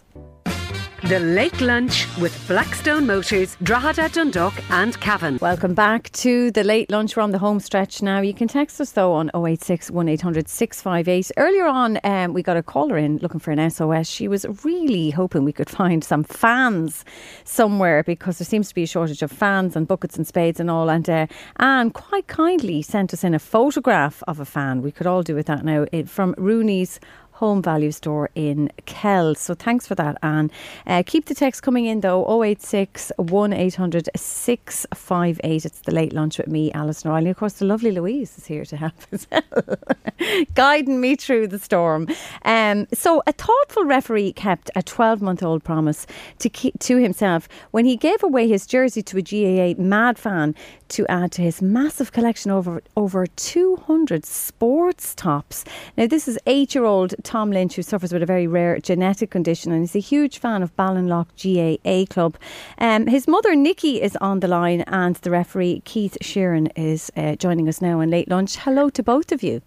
The 1.08 1.20
Late 1.20 1.62
Lunch 1.62 2.08
with 2.18 2.36
Blackstone 2.48 3.06
Motors, 3.06 3.58
Drogheda, 3.62 4.10
Dundalk 4.10 4.56
and 4.72 5.00
Cavan. 5.02 5.38
Welcome 5.40 5.76
back 5.76 6.12
to 6.14 6.50
The 6.50 6.64
Late 6.64 6.90
Lunch. 6.90 7.16
We're 7.16 7.22
on 7.22 7.30
the 7.30 7.38
home 7.38 7.60
stretch 7.60 8.02
now. 8.02 8.22
You 8.22 8.34
can 8.34 8.48
text 8.48 8.82
us 8.82 8.94
though 8.94 9.14
on 9.14 9.30
086 9.36 9.92
1800 9.92 10.48
658. 10.48 11.32
Earlier 11.38 11.68
on, 11.68 12.00
um, 12.04 12.34
we 12.34 12.42
got 12.42 12.58
a 12.58 12.64
caller 12.64 12.98
in 12.98 13.20
looking 13.20 13.40
for 13.40 13.52
an 13.52 13.70
SOS. 13.70 14.10
She 14.10 14.28
was 14.28 14.48
really 14.66 15.12
hoping 15.12 15.44
we 15.44 15.54
could 15.54 15.70
find 15.82 16.04
some 16.04 16.24
fans 16.24 17.06
somewhere 17.44 18.02
because 18.02 18.40
there 18.40 18.46
seems 18.48 18.70
to 18.70 18.74
be 18.74 18.82
a 18.82 18.88
shortage 18.88 19.22
of 19.22 19.32
fans 19.32 19.76
and 19.76 19.88
buckets 19.88 20.18
and 20.18 20.26
spades 20.26 20.60
and 20.60 20.72
all. 20.72 20.90
And 20.90 21.08
uh, 21.08 21.28
Anne 21.58 21.92
quite 21.92 22.26
kindly 22.26 22.82
sent 22.82 23.14
us 23.14 23.24
in 23.24 23.36
a 23.36 23.40
photograph 23.40 24.24
of 24.28 24.40
a 24.40 24.46
fan. 24.46 24.82
We 24.82 24.92
could 24.92 25.06
all 25.06 25.22
do 25.22 25.36
with 25.36 25.46
that 25.46 25.64
now 25.64 25.86
it, 25.92 26.10
from 26.10 26.34
Rooney's 26.36 27.00
home 27.36 27.62
value 27.62 27.92
store 27.92 28.30
in 28.34 28.72
Kells. 28.86 29.40
So 29.40 29.54
thanks 29.54 29.86
for 29.86 29.96
that, 29.96 30.18
Anne. 30.24 30.50
Uh, 30.88 31.04
keep 31.06 31.26
the 31.26 31.36
text 31.36 31.64
coming 31.64 31.86
in 31.86 32.00
though 32.00 32.44
086 32.44 33.12
1800 33.18 34.10
658. 34.16 35.66
It's 35.66 35.80
the 35.80 35.92
late 35.92 36.14
lunch 36.14 36.38
with 36.38 36.48
me, 36.48 36.72
Alison 36.72 37.12
Riley. 37.12 37.30
Of 37.30 37.38
course, 37.38 37.54
the 37.54 37.66
lovely 37.66 37.92
Louise 37.92 38.38
is 38.38 38.46
here 38.46 38.66
to 38.66 38.78
help 38.78 38.94
well, 39.32 39.78
guiding 40.54 41.02
me 41.02 41.16
through 41.16 41.48
the 41.48 41.60
storm. 41.60 42.08
Um, 42.44 42.88
so 42.94 43.22
a 43.28 43.34
thoughtful 43.34 43.84
referee 43.84 44.34
kept 44.34 44.72
a 44.76 44.82
12 44.82 45.22
month 45.22 45.44
old 45.44 45.64
promise 45.64 46.08
to, 46.40 46.50
keep, 46.50 46.80
to 46.80 46.98
himself 46.98 47.50
when 47.72 47.86
he 47.86 47.98
gave 47.98 48.24
away 48.24 48.48
his 48.48 48.66
jersey 48.66 49.02
to 49.04 49.18
a 49.18 49.22
GAA 49.22 49.82
mad 49.82 50.18
fan 50.18 50.56
to 50.88 51.06
add 51.08 51.32
to 51.34 51.42
his 51.42 51.62
massive 51.62 52.12
collection 52.12 52.52
over 52.52 52.82
over 52.96 53.26
200 53.26 54.26
sports 54.26 55.16
tops. 55.16 55.66
Now, 55.98 56.08
this 56.08 56.28
is 56.28 56.38
eight 56.46 56.76
year 56.76 56.86
old 56.86 57.16
Tom 57.26 57.52
Lynch, 57.52 57.76
who 57.76 57.82
suffers 57.82 58.14
with 58.14 58.24
a 58.24 58.26
very 58.26 58.48
rare 58.48 58.80
genetic 58.80 59.32
condition, 59.32 59.72
and 59.72 59.82
he's 59.82 59.96
a 59.96 60.00
huge 60.00 60.38
fan 60.38 60.64
of 60.64 60.74
Ballinlough 60.78 61.28
GAA 61.36 62.06
Club. 62.14 62.38
Um, 62.78 63.08
his 63.08 63.28
mother, 63.28 63.56
Nikki, 63.56 64.02
is 64.02 64.16
on 64.22 64.40
the 64.40 64.48
line, 64.48 64.82
and 64.88 65.16
the 65.18 65.32
referee, 65.32 65.82
Keith 65.84 66.18
Sheeran, 66.22 66.72
is 66.76 67.12
uh, 67.18 67.36
joining 67.36 67.68
us 67.68 67.82
now 67.82 68.00
in 68.00 68.10
Late 68.10 68.30
Lunch. 68.30 68.56
Hello 68.56 68.90
to 68.92 69.04
both 69.04 69.32
of 69.32 69.44
you. 69.44 69.62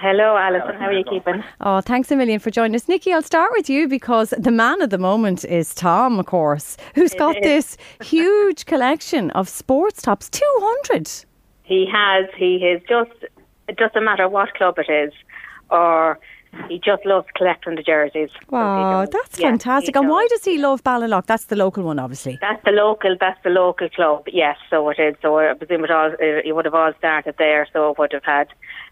Hello, 0.00 0.34
Alison. 0.34 0.76
How 0.76 0.86
are 0.86 0.92
you 0.92 1.04
keeping? 1.04 1.44
Oh, 1.60 1.82
thanks 1.82 2.10
a 2.10 2.16
million 2.16 2.40
for 2.40 2.50
joining 2.50 2.74
us. 2.74 2.88
Nikki, 2.88 3.12
I'll 3.12 3.22
start 3.22 3.52
with 3.52 3.68
you 3.68 3.86
because 3.86 4.32
the 4.38 4.50
man 4.50 4.80
of 4.80 4.88
the 4.88 4.96
moment 4.96 5.44
is 5.44 5.74
Tom, 5.74 6.18
of 6.18 6.24
course, 6.24 6.78
who's 6.94 7.12
got 7.14 7.36
this 7.42 7.76
huge 8.02 8.64
collection 8.64 9.30
of 9.32 9.46
sports 9.46 10.00
tops 10.00 10.30
200. 10.30 11.10
He 11.64 11.86
has. 11.92 12.24
He 12.34 12.56
is 12.56 12.80
just, 12.88 13.12
it 13.68 13.76
doesn't 13.76 14.02
matter 14.02 14.26
what 14.26 14.54
club 14.54 14.78
it 14.78 14.90
is, 14.90 15.12
or 15.70 16.18
he 16.68 16.78
just 16.78 17.04
loves 17.04 17.26
collecting 17.36 17.76
the 17.76 17.82
jerseys. 17.82 18.30
Wow, 18.48 19.06
that's 19.06 19.38
yeah, 19.38 19.48
fantastic. 19.48 19.96
And 19.96 20.08
why 20.08 20.26
does 20.30 20.44
he 20.44 20.58
love 20.58 20.82
Ballinlough? 20.82 21.26
That's 21.26 21.44
the 21.44 21.56
local 21.56 21.84
one, 21.84 21.98
obviously. 21.98 22.38
That's 22.40 22.64
the 22.64 22.72
local. 22.72 23.16
That's 23.18 23.42
the 23.42 23.50
local 23.50 23.88
club. 23.88 24.24
Yes, 24.26 24.56
so 24.68 24.88
it 24.90 24.98
is. 24.98 25.14
So 25.22 25.38
I 25.38 25.54
presume 25.54 25.84
it 25.84 25.90
all. 25.90 26.12
It 26.18 26.54
would 26.54 26.64
have 26.64 26.74
all 26.74 26.92
started 26.98 27.36
there. 27.38 27.66
So 27.72 27.90
it 27.90 27.98
would 27.98 28.12
have 28.12 28.24
had 28.24 28.48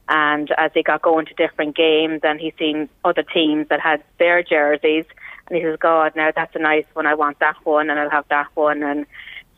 and 0.08 0.50
as 0.56 0.70
he 0.74 0.82
got 0.82 1.02
going 1.02 1.26
to 1.26 1.34
different 1.34 1.76
games 1.76 2.20
and 2.22 2.40
he's 2.40 2.54
seen 2.58 2.88
other 3.04 3.22
teams 3.22 3.68
that 3.68 3.80
had 3.80 4.02
their 4.18 4.42
jerseys, 4.42 5.04
and 5.48 5.56
he 5.56 5.62
says, 5.62 5.78
God, 5.80 6.12
now 6.16 6.30
that's 6.34 6.54
a 6.54 6.58
nice 6.58 6.84
one. 6.94 7.06
I 7.06 7.14
want 7.14 7.38
that 7.40 7.56
one, 7.64 7.90
and 7.90 7.98
I'll 7.98 8.10
have 8.10 8.28
that 8.28 8.48
one. 8.54 8.82
And 8.82 9.06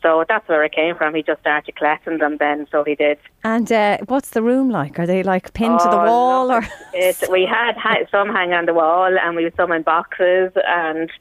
so 0.01 0.25
that's 0.27 0.47
where 0.47 0.63
it 0.63 0.71
came 0.71 0.95
from. 0.95 1.13
He 1.13 1.21
just 1.21 1.41
started 1.41 1.75
collecting 1.75 2.17
them 2.17 2.37
then, 2.37 2.67
so 2.71 2.83
he 2.83 2.95
did. 2.95 3.19
And 3.43 3.71
uh, 3.71 3.99
what's 4.07 4.31
the 4.31 4.41
room 4.41 4.69
like? 4.69 4.97
Are 4.99 5.05
they 5.05 5.21
like 5.23 5.53
pinned 5.53 5.79
oh, 5.79 5.83
to 5.83 5.89
the 5.89 6.01
oh, 6.01 6.05
wall, 6.05 6.51
or 6.51 6.67
it, 6.93 7.23
we 7.29 7.45
had, 7.45 7.77
had 7.77 8.07
some 8.09 8.29
hanging 8.29 8.55
on 8.55 8.65
the 8.65 8.73
wall, 8.73 9.15
and 9.17 9.35
we 9.35 9.43
had 9.43 9.55
some 9.55 9.71
in 9.71 9.83
boxes, 9.83 10.51
and 10.65 11.11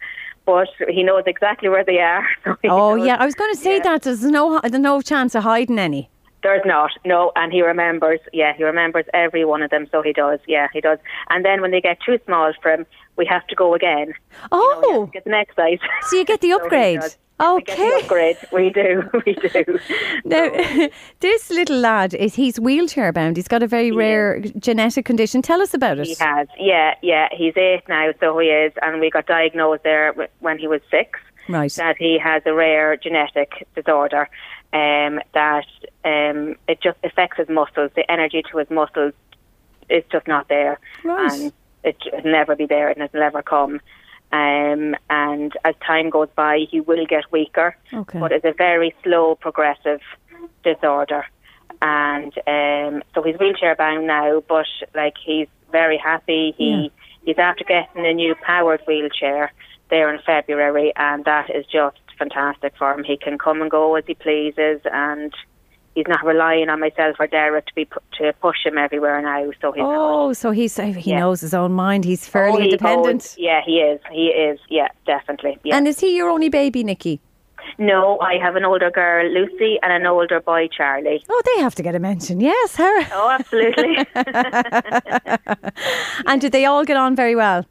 but 0.47 0.69
he 0.89 1.03
knows 1.03 1.25
exactly 1.27 1.69
where 1.69 1.85
they 1.85 1.99
are. 1.99 2.27
So 2.45 2.57
oh 2.65 2.97
knows, 2.97 3.07
yeah, 3.07 3.17
I 3.21 3.25
was 3.25 3.35
going 3.35 3.53
to 3.53 3.59
say 3.59 3.77
yeah. 3.77 3.83
that 3.85 4.03
there's 4.03 4.25
no 4.25 4.61
there's 4.61 4.81
no 4.81 5.03
chance 5.03 5.35
of 5.35 5.43
hiding 5.43 5.79
any. 5.79 6.11
There's 6.43 6.63
not, 6.65 6.91
no, 7.05 7.33
and 7.37 7.53
he 7.53 7.63
remembers, 7.63 8.21
yeah, 8.33 8.55
he 8.57 8.65
remembers 8.65 9.05
every 9.13 9.45
one 9.45 9.63
of 9.63 9.71
them, 9.71 9.87
so 9.91 10.01
he 10.03 10.13
does, 10.13 10.41
yeah, 10.47 10.69
he 10.73 10.81
does. 10.81 10.99
And 11.29 11.45
then 11.45 11.61
when 11.61 11.71
they 11.71 11.81
get 11.81 11.99
too 12.01 12.19
small 12.25 12.53
for 12.63 12.73
him, 12.73 12.87
we 13.17 13.27
have 13.27 13.47
to 13.49 13.55
go 13.55 13.75
again. 13.75 14.15
Oh, 14.51 14.81
you 14.83 14.93
know, 14.93 15.03
oh! 15.03 15.07
get 15.07 15.25
the 15.25 15.31
next 15.31 15.57
size. 15.57 15.79
So 16.09 16.17
you 16.17 16.25
get 16.25 16.41
the 16.41 16.53
upgrade. 16.59 17.03
so 17.03 17.11
Okay. 17.41 17.89
We 17.89 18.03
upgrade. 18.03 18.37
We 18.53 18.71
do. 18.71 19.03
We 19.27 19.35
do. 19.35 19.79
Now, 20.25 20.51
this 21.21 21.51
little 21.51 21.79
lad 21.79 22.15
is 22.15 22.35
he's 22.35 22.61
wheelchair 22.61 23.13
bound. 23.13 23.37
He's 23.37 23.49
got 23.49 23.63
a 23.63 23.67
very 23.67 23.91
rare 23.91 24.41
genetic 24.59 25.05
condition. 25.07 25.41
Tell 25.41 25.63
us 25.63 25.73
about 25.73 25.99
it. 25.99 26.07
He 26.07 26.17
has. 26.21 26.49
Yeah, 26.59 26.95
yeah. 27.03 27.29
He's 27.33 27.57
eight 27.57 27.83
now, 27.89 28.11
so 28.21 28.39
he 28.39 28.49
is, 28.49 28.73
and 28.83 29.01
we 29.01 29.11
got 29.11 29.27
diagnosed 29.27 29.85
there 29.85 30.15
when 30.41 30.59
he 30.59 30.69
was 30.69 30.81
six. 30.91 31.19
Right. 31.49 31.73
That 31.73 31.97
he 31.99 32.19
has 32.19 32.43
a 32.47 32.55
rare 32.55 32.97
genetic 32.97 33.67
disorder 33.75 34.29
um, 34.73 35.21
that 35.35 35.67
um, 36.05 36.57
it 36.69 36.81
just 36.81 36.99
affects 37.03 37.39
his 37.39 37.49
muscles. 37.49 37.91
The 37.95 38.11
energy 38.11 38.43
to 38.51 38.59
his 38.59 38.71
muscles 38.71 39.13
is 39.89 40.05
just 40.11 40.29
not 40.29 40.49
there, 40.49 40.79
right. 41.05 41.33
and 41.33 41.53
it, 41.83 41.97
will 42.13 42.31
never 42.31 42.55
be 42.55 42.67
there, 42.67 42.89
and 42.89 43.03
it'll 43.03 43.21
never 43.21 43.43
come. 43.43 43.81
Um, 44.33 44.95
and 45.09 45.53
as 45.65 45.75
time 45.85 46.11
goes 46.11 46.29
by, 46.37 46.67
he 46.71 46.81
will 46.81 47.05
get 47.07 47.33
weaker, 47.33 47.77
okay. 47.93 48.21
but 48.21 48.31
it's 48.31 48.45
a 48.45 48.53
very 48.53 48.95
slow, 49.03 49.35
progressive 49.35 50.01
disorder. 50.63 51.27
And 51.83 52.33
um, 52.47 53.03
so 53.15 53.23
he's 53.23 53.37
wheelchair 53.39 53.75
bound 53.75 54.07
now, 54.07 54.43
but 54.49 54.67
like 54.95 55.15
he's 55.25 55.49
very 55.73 55.97
happy. 55.97 56.55
He 56.57 56.71
yeah. 56.71 56.89
he's 57.25 57.39
after 57.39 57.65
getting 57.65 58.07
a 58.07 58.13
new 58.13 58.35
powered 58.37 58.83
wheelchair 58.87 59.53
there 59.89 60.15
in 60.15 60.21
February, 60.23 60.93
and 60.95 61.25
that 61.25 61.51
is 61.51 61.67
just 61.67 61.99
fantastic 62.21 62.75
for 62.79 62.93
him. 62.93 63.03
He 63.03 63.17
can 63.17 63.39
come 63.39 63.63
and 63.63 63.71
go 63.71 63.97
as 63.97 64.05
he 64.07 64.15
pleases, 64.15 64.81
and 64.85 65.35
he's 65.95 66.07
not 66.07 66.25
relying 66.25 66.69
on 66.69 66.81
myself 66.81 67.17
or 67.19 67.27
Derek 67.27 67.67
to 67.67 67.75
be 67.75 67.89
to 68.19 68.33
push 68.41 68.59
him 68.65 68.79
everywhere 68.79 69.21
now. 69.23 69.51
So 69.61 69.73
he's 69.73 69.83
oh, 69.83 70.29
not. 70.29 70.37
so 70.37 70.53
he's 70.53 70.77
he 70.77 71.11
yeah. 71.11 71.21
knows 71.21 71.41
his 71.41 71.55
own 71.55 71.73
mind. 71.73 72.05
He's 72.05 72.29
oh, 72.29 72.31
fairly 72.31 72.53
oh, 72.53 72.59
he 72.59 72.65
independent. 72.67 73.23
Knows. 73.23 73.37
Yeah, 73.39 73.61
he 73.65 73.79
is. 73.79 74.01
He 74.13 74.27
is. 74.27 74.61
Yeah, 74.69 74.89
definitely. 75.07 75.59
Yeah. 75.65 75.77
And 75.77 75.89
is 75.89 75.99
he 75.99 76.17
your 76.17 76.29
only 76.29 76.49
baby, 76.49 76.85
Nikki? 76.85 77.21
No, 77.79 78.19
I 78.21 78.39
have 78.39 78.57
an 78.57 78.65
older 78.65 78.91
girl, 78.91 79.29
Lucy, 79.31 79.79
and 79.83 79.93
an 79.93 80.07
older 80.07 80.41
boy, 80.41 80.69
Charlie. 80.69 81.25
Oh, 81.29 81.43
they 81.45 81.63
have 81.63 81.75
to 81.77 81.83
get 81.83 81.95
a 81.95 81.99
mention. 81.99 82.41
Yes, 82.41 82.77
Harry. 82.77 83.07
Oh, 83.13 83.31
absolutely. 83.31 83.99
and 86.27 86.41
did 86.41 86.53
they 86.53 86.65
all 86.65 86.85
get 86.85 86.97
on 86.97 87.15
very 87.15 87.37
well? 87.37 87.67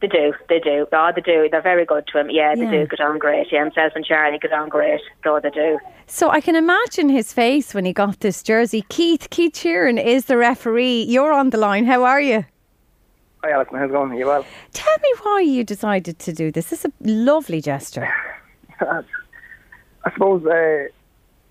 They 0.00 0.06
do, 0.06 0.32
they 0.48 0.60
do. 0.60 0.86
Oh, 0.92 1.10
they 1.14 1.20
do. 1.20 1.48
They're 1.50 1.60
very 1.60 1.84
good 1.84 2.06
to 2.12 2.20
him. 2.20 2.30
Yeah, 2.30 2.54
they 2.54 2.62
yeah. 2.62 2.70
do 2.70 2.86
get 2.86 3.00
on 3.00 3.18
great. 3.18 3.48
Yeah, 3.50 3.64
himself 3.64 3.92
and 3.96 4.04
Charlie 4.04 4.38
get 4.38 4.52
on 4.52 4.68
great. 4.68 5.00
So 5.24 5.40
they 5.42 5.50
do. 5.50 5.78
So 6.06 6.30
I 6.30 6.40
can 6.40 6.54
imagine 6.54 7.08
his 7.08 7.32
face 7.32 7.74
when 7.74 7.84
he 7.84 7.92
got 7.92 8.20
this 8.20 8.42
jersey. 8.42 8.84
Keith, 8.88 9.28
Keith 9.30 9.54
Sheeran 9.54 10.02
is 10.02 10.26
the 10.26 10.36
referee. 10.36 11.02
You're 11.02 11.32
on 11.32 11.50
the 11.50 11.58
line. 11.58 11.84
How 11.84 12.04
are 12.04 12.20
you? 12.20 12.44
Hi, 13.42 13.50
Alison. 13.50 13.76
How's 13.76 13.90
it 13.90 13.92
going? 13.92 14.12
Are 14.12 14.18
you 14.18 14.26
well? 14.26 14.46
Tell 14.72 14.96
me 15.02 15.12
why 15.22 15.40
you 15.40 15.64
decided 15.64 16.18
to 16.20 16.32
do 16.32 16.52
this. 16.52 16.70
This 16.70 16.84
is 16.84 16.92
a 16.92 17.08
lovely 17.08 17.60
gesture. 17.60 18.08
I 18.80 20.12
suppose 20.12 20.46
uh, 20.46 20.84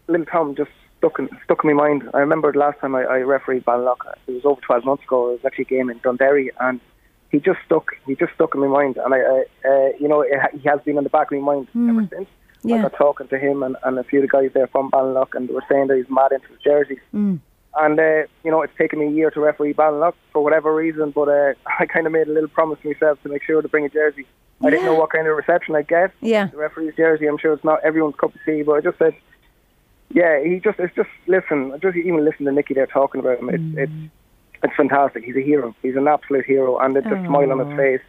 little 0.07 0.25
Tom 0.25 0.55
just 0.55 0.71
stuck 0.97 1.19
in, 1.19 1.29
stuck 1.43 1.63
in 1.63 1.75
my 1.75 1.87
mind. 1.87 2.09
I 2.13 2.19
remember 2.19 2.51
the 2.51 2.59
last 2.59 2.79
time 2.79 2.95
I, 2.95 3.03
I 3.03 3.17
refereed 3.19 3.65
Ballinlough. 3.65 4.13
It 4.27 4.31
was 4.31 4.45
over 4.45 4.61
12 4.61 4.85
months 4.85 5.03
ago. 5.03 5.29
It 5.29 5.31
was 5.33 5.45
actually 5.45 5.63
a 5.63 5.67
game 5.67 5.89
in 5.89 5.99
Dundee 5.99 6.51
and 6.59 6.79
he 7.31 7.39
just 7.39 7.59
stuck. 7.65 7.91
He 8.05 8.15
just 8.15 8.33
stuck 8.33 8.55
in 8.55 8.61
my 8.61 8.67
mind, 8.67 8.97
and 8.97 9.13
I, 9.13 9.19
uh, 9.19 9.69
uh, 9.69 9.89
you 9.99 10.07
know, 10.07 10.21
it, 10.21 10.31
he 10.53 10.67
has 10.67 10.79
been 10.81 10.97
in 10.97 11.03
the 11.03 11.09
back 11.09 11.31
of 11.31 11.39
my 11.39 11.53
mind 11.53 11.67
mm. 11.75 11.89
ever 11.89 12.07
since. 12.11 12.29
Yeah. 12.63 12.77
I 12.77 12.81
got 12.83 12.93
talking 12.95 13.27
to 13.27 13.37
him 13.37 13.63
and, 13.63 13.77
and 13.83 13.99
a 13.99 14.03
few 14.03 14.19
of 14.19 14.23
the 14.23 14.27
guys 14.29 14.51
there 14.53 14.67
from 14.67 14.89
Ballinlough, 14.91 15.33
and 15.33 15.47
they 15.47 15.53
were 15.53 15.63
saying 15.69 15.87
that 15.87 15.97
he's 15.97 16.09
mad 16.09 16.31
into 16.31 16.47
his 16.47 16.59
jerseys. 16.61 16.99
Mm. 17.13 17.39
And 17.75 17.99
uh, 17.99 18.27
you 18.43 18.51
know, 18.51 18.61
it's 18.61 18.75
taken 18.77 18.99
me 18.99 19.07
a 19.07 19.11
year 19.11 19.29
to 19.31 19.39
referee 19.39 19.73
Ballinlough 19.73 20.15
for 20.33 20.43
whatever 20.43 20.73
reason, 20.73 21.11
but 21.11 21.29
uh, 21.29 21.53
I 21.79 21.85
kind 21.85 22.07
of 22.07 22.13
made 22.13 22.27
a 22.27 22.33
little 22.33 22.49
promise 22.49 22.79
to 22.81 22.89
myself 22.89 23.21
to 23.23 23.29
make 23.29 23.43
sure 23.43 23.61
to 23.61 23.67
bring 23.67 23.85
a 23.85 23.89
jersey. 23.89 24.25
I 24.59 24.71
didn't 24.71 24.85
know 24.85 24.95
what 24.95 25.11
kind 25.11 25.27
of 25.27 25.37
reception 25.37 25.75
I'd 25.75 25.87
get. 25.87 26.11
Yeah. 26.19 26.47
The 26.47 26.57
referee's 26.57 26.95
jersey. 26.95 27.27
I'm 27.27 27.37
sure 27.37 27.53
it's 27.53 27.63
not 27.63 27.83
everyone's 27.83 28.15
cup 28.15 28.33
of 28.33 28.41
tea, 28.43 28.63
but 28.63 28.73
I 28.73 28.81
just 28.81 28.97
said, 28.97 29.13
yeah, 30.09 30.43
he 30.43 30.59
just 30.59 30.79
it's 30.79 30.95
just 30.95 31.09
listen. 31.27 31.73
I 31.73 31.77
just 31.77 31.95
even 31.95 32.25
listen 32.25 32.45
to 32.45 32.51
Nikki 32.51 32.73
there 32.73 32.87
talking 32.87 33.19
about 33.19 33.39
him. 33.39 33.49
It's 33.49 33.61
mm. 33.61 33.77
it's 33.77 33.91
it's 34.63 34.75
fantastic. 34.75 35.23
He's 35.23 35.35
a 35.35 35.41
hero. 35.41 35.75
He's 35.81 35.95
an 35.95 36.07
absolute 36.07 36.45
hero, 36.45 36.77
and 36.79 36.95
the, 36.95 37.01
the 37.01 37.23
smile 37.25 37.51
on 37.51 37.59
his 37.65 37.77
face. 37.77 38.01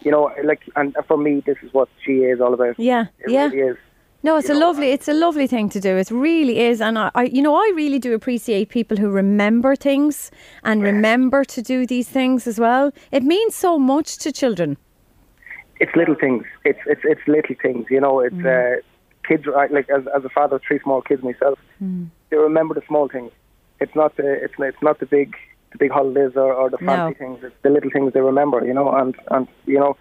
You 0.00 0.10
know, 0.10 0.30
like, 0.44 0.60
and 0.76 0.96
for 1.08 1.16
me, 1.16 1.42
this 1.46 1.56
is 1.62 1.72
what 1.72 1.88
she 2.04 2.18
is 2.18 2.40
all 2.40 2.52
about. 2.52 2.78
Yeah, 2.78 3.06
it 3.20 3.30
yeah. 3.30 3.46
Really 3.48 3.70
is. 3.70 3.76
No, 4.22 4.36
it's 4.36 4.48
you 4.48 4.56
a 4.56 4.58
know, 4.58 4.66
lovely, 4.66 4.90
it's 4.90 5.08
a 5.08 5.14
lovely 5.14 5.46
thing 5.46 5.68
to 5.68 5.78
do. 5.78 5.96
It 5.96 6.10
really 6.10 6.58
is, 6.58 6.80
and 6.80 6.98
I, 6.98 7.10
I, 7.14 7.24
you 7.24 7.42
know, 7.42 7.54
I 7.54 7.72
really 7.76 7.98
do 7.98 8.12
appreciate 8.12 8.70
people 8.70 8.96
who 8.96 9.08
remember 9.08 9.76
things 9.76 10.30
and 10.64 10.80
yeah. 10.80 10.86
remember 10.86 11.44
to 11.44 11.62
do 11.62 11.86
these 11.86 12.08
things 12.08 12.46
as 12.46 12.58
well. 12.58 12.92
It 13.12 13.22
means 13.22 13.54
so 13.54 13.78
much 13.78 14.16
to 14.18 14.32
children. 14.32 14.78
It's 15.78 15.94
little 15.94 16.16
things. 16.16 16.44
It's 16.64 16.80
it's 16.86 17.02
it's 17.04 17.20
little 17.28 17.54
things. 17.62 17.86
You 17.90 18.00
know, 18.00 18.20
it's 18.20 18.34
mm. 18.34 18.78
uh, 18.78 18.80
kids. 19.28 19.44
Like 19.46 19.88
as 19.90 20.04
as 20.16 20.24
a 20.24 20.30
father 20.30 20.56
of 20.56 20.62
three 20.66 20.80
small 20.80 21.02
kids 21.02 21.22
myself, 21.22 21.58
mm. 21.80 22.08
they 22.30 22.36
remember 22.36 22.74
the 22.74 22.82
small 22.88 23.08
things. 23.08 23.30
It's 23.78 23.94
not 23.94 24.16
the 24.16 24.42
it's 24.42 24.54
it's 24.58 24.82
not 24.82 24.98
the 24.98 25.06
big 25.06 25.36
the 25.76 25.84
big 25.84 25.92
holidays 25.92 26.32
or, 26.36 26.52
or 26.52 26.70
the 26.70 26.78
fancy 26.78 27.18
no. 27.18 27.26
things. 27.26 27.44
It's 27.44 27.54
the 27.62 27.70
little 27.70 27.90
things 27.90 28.12
they 28.12 28.20
remember, 28.20 28.64
you 28.64 28.74
know. 28.74 28.90
And 28.92 29.14
and 29.30 29.46
you 29.66 29.78
know, 29.78 29.96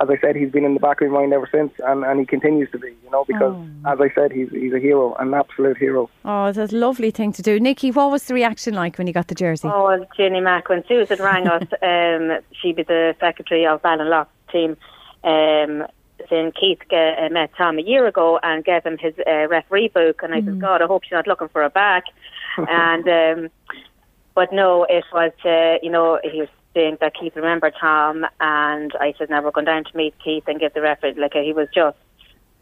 as 0.00 0.08
I 0.10 0.18
said, 0.20 0.36
he's 0.36 0.50
been 0.50 0.64
in 0.64 0.74
the 0.74 0.80
back 0.80 1.00
of 1.00 1.10
my 1.10 1.20
mind 1.20 1.32
ever 1.32 1.48
since, 1.50 1.72
and, 1.86 2.04
and 2.04 2.18
he 2.18 2.26
continues 2.26 2.70
to 2.72 2.78
be, 2.78 2.88
you 2.88 3.10
know, 3.10 3.24
because 3.26 3.54
oh. 3.54 3.92
as 3.92 3.98
I 4.00 4.12
said, 4.14 4.32
he's 4.32 4.50
he's 4.50 4.72
a 4.72 4.78
hero, 4.80 5.14
an 5.14 5.34
absolute 5.34 5.78
hero. 5.78 6.10
Oh, 6.24 6.46
it's 6.46 6.58
a 6.58 6.66
lovely 6.76 7.10
thing 7.10 7.32
to 7.32 7.42
do. 7.42 7.58
Nikki, 7.60 7.90
what 7.90 8.10
was 8.10 8.24
the 8.24 8.34
reaction 8.34 8.74
like 8.74 8.98
when 8.98 9.06
you 9.06 9.12
got 9.12 9.28
the 9.28 9.34
jersey? 9.34 9.68
Oh, 9.72 9.86
well, 9.86 10.06
Jenny 10.16 10.40
Mack, 10.40 10.68
when 10.68 10.84
Susan 10.86 11.18
rang 11.18 11.46
us, 11.48 11.62
um, 11.82 12.38
she 12.60 12.72
be 12.72 12.82
the 12.82 13.14
secretary 13.20 13.66
of 13.66 13.82
Ballinlough 13.82 14.26
team. 14.50 14.76
Um, 15.22 15.86
then 16.30 16.52
Keith 16.52 16.80
uh, 16.90 17.28
met 17.30 17.50
Tom 17.56 17.78
a 17.78 17.82
year 17.82 18.06
ago 18.06 18.38
and 18.42 18.64
gave 18.64 18.84
him 18.84 18.98
his 18.98 19.14
uh, 19.26 19.48
referee 19.48 19.88
book, 19.88 20.22
and 20.22 20.34
I 20.34 20.40
mm. 20.40 20.46
said, 20.46 20.60
God, 20.60 20.82
I 20.82 20.86
hope 20.86 21.04
she's 21.04 21.12
not 21.12 21.26
looking 21.26 21.48
for 21.48 21.62
a 21.62 21.70
back. 21.70 22.04
and 22.56 23.08
um, 23.08 23.50
but 24.34 24.52
no, 24.52 24.84
it 24.84 25.04
was, 25.12 25.32
uh, 25.44 25.78
you 25.82 25.90
know, 25.90 26.18
he 26.22 26.40
was 26.40 26.48
saying 26.74 26.98
that 27.00 27.14
Keith 27.14 27.36
remembered 27.36 27.74
Tom, 27.80 28.26
and 28.40 28.92
I 29.00 29.14
said, 29.16 29.30
now 29.30 29.42
we're 29.42 29.52
going 29.52 29.66
down 29.66 29.84
to 29.84 29.96
meet 29.96 30.14
Keith 30.22 30.44
and 30.46 30.58
give 30.58 30.74
the 30.74 30.80
reference. 30.80 31.18
Like, 31.18 31.34
he 31.34 31.52
was 31.52 31.68
just, 31.74 31.96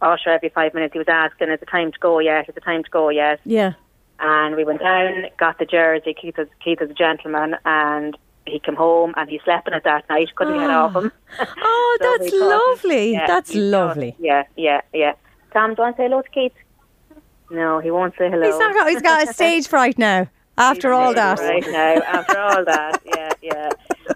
oh, 0.03 0.17
sure, 0.23 0.35
every 0.35 0.51
five 0.51 0.75
minutes 0.75 0.93
he 0.93 0.99
was 0.99 1.09
asking, 1.09 1.51
is 1.51 1.63
it 1.63 1.69
time 1.71 1.93
to 1.93 1.99
go 1.99 2.19
yet? 2.19 2.49
Is 2.49 2.57
it 2.57 2.65
time 2.65 2.85
to 2.85 2.91
go 2.91 3.09
yet? 3.09 3.41
Yeah. 3.45 3.73
And 4.21 4.55
we 4.55 4.65
went 4.65 4.81
down, 4.81 5.25
got 5.39 5.59
the 5.59 5.65
jersey. 5.65 6.15
Keith 6.15 6.39
is, 6.39 6.49
Keith 6.63 6.81
is 6.81 6.91
a 6.91 6.95
gentleman, 6.95 7.57
and 7.65 8.17
he 8.47 8.59
came 8.59 8.75
home 8.75 9.15
and 9.17 9.31
he 9.31 9.41
slept 9.45 9.69
in 9.69 9.75
it 9.75 9.85
that 9.85 10.09
night. 10.09 10.35
Couldn't 10.37 10.55
oh. 10.55 10.61
get 10.61 10.71
off 10.71 10.97
him. 10.97 11.13
Oh, 11.41 11.99
so 12.01 12.19
that's 12.19 12.33
lovely. 12.35 13.13
Yeah, 13.13 13.27
that's 13.27 13.55
lovely. 13.55 14.15
Yeah, 14.19 14.45
yeah, 14.57 14.83
yeah. 14.93 15.15
Tom, 15.53 15.71
do 15.71 15.77
you 15.79 15.85
want 15.85 15.97
to 15.97 16.03
say 16.03 16.09
hello 16.09 16.23
to 16.23 16.31
Keith? 16.31 16.53
No, 17.51 17.79
he 17.81 17.91
won't 17.91 18.15
say 18.19 18.31
hello. 18.31 18.47
He's, 18.47 18.59
not 18.59 18.75
got, 18.75 18.89
he's 18.89 19.03
got 19.03 19.29
a 19.29 19.33
stage 19.35 19.69
fright 19.69 19.99
now. 19.99 20.29
After 20.59 20.93
all 20.93 21.15
that. 21.15 21.39
Right 21.39 21.67
now, 21.67 22.03
after 22.07 22.39
all 22.39 22.65
that, 22.65 23.01
yeah, 23.07 23.33
yeah. 23.41 23.71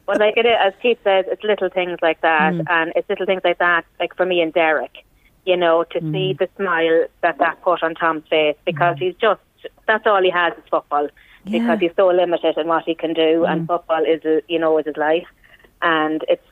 But 0.05 0.21
like 0.21 0.37
it 0.37 0.45
is, 0.45 0.57
as 0.61 0.75
Keith 0.83 0.99
says, 1.03 1.25
it's 1.29 1.43
little 1.43 1.71
things 1.71 1.99
like 2.03 2.21
that, 2.21 2.53
mm. 2.53 2.65
and 2.69 2.93
it's 2.95 3.09
little 3.09 3.27
things 3.27 3.41
like 3.43 3.59
that. 3.59 3.85
Like 3.99 4.15
for 4.17 4.27
me 4.27 4.43
and 4.43 4.53
Derek, 4.53 5.05
you 5.47 5.57
know, 5.57 5.85
to 5.85 6.01
mm. 6.01 6.13
see 6.13 6.33
the 6.35 6.49
smile 6.57 7.07
that 7.23 7.39
that 7.39 7.63
put 7.63 7.83
on 7.83 7.95
Tom's 7.95 8.29
face 8.29 8.57
because 8.67 8.97
mm. 8.97 9.01
he's 9.01 9.15
just 9.15 9.41
that's 9.87 10.07
all 10.07 10.23
he 10.23 10.31
has 10.31 10.53
is 10.55 10.65
football 10.71 11.09
yeah. 11.45 11.59
because 11.59 11.81
he's 11.81 11.97
so 11.97 12.09
limited 12.09 12.59
in 12.59 12.67
what 12.67 12.85
he 12.85 12.95
can 12.95 13.15
do, 13.15 13.45
and 13.47 13.63
mm. 13.63 13.67
football 13.67 14.05
is 14.05 14.21
you 14.49 14.59
know 14.59 14.77
is 14.79 14.87
his 14.87 14.97
life, 14.97 15.27
and 15.81 16.23
it's 16.29 16.47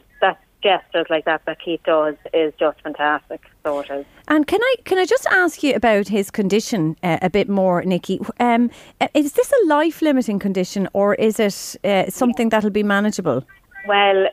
gestures 0.65 1.07
like 1.11 1.25
that 1.27 1.43
that 1.45 1.61
Keith 1.61 1.83
does 1.85 2.17
is 2.33 2.53
just 2.59 2.81
fantastic. 2.81 3.41
So 3.63 3.81
it 3.81 3.91
is. 3.91 4.07
And 4.27 4.47
can 4.47 4.61
I 4.63 4.75
can 4.85 4.99
I 4.99 5.05
just 5.05 5.27
ask 5.27 5.63
you 5.63 5.75
about 5.75 6.09
his 6.09 6.31
condition 6.31 6.97
uh, 7.03 7.19
a 7.23 7.31
bit 7.31 7.49
more, 7.49 7.83
Nikki? 7.85 8.19
Um, 8.41 8.71
uh, 9.01 9.09
is 9.15 9.33
this 9.35 9.53
a 9.53 9.67
life 9.67 10.03
limiting 10.03 10.39
condition 10.39 10.89
or 10.93 11.15
is 11.15 11.39
it 11.39 11.77
uh, 11.85 12.11
something 12.11 12.49
that'll 12.49 12.71
be 12.71 12.83
manageable? 12.83 13.45
Well, 13.87 14.27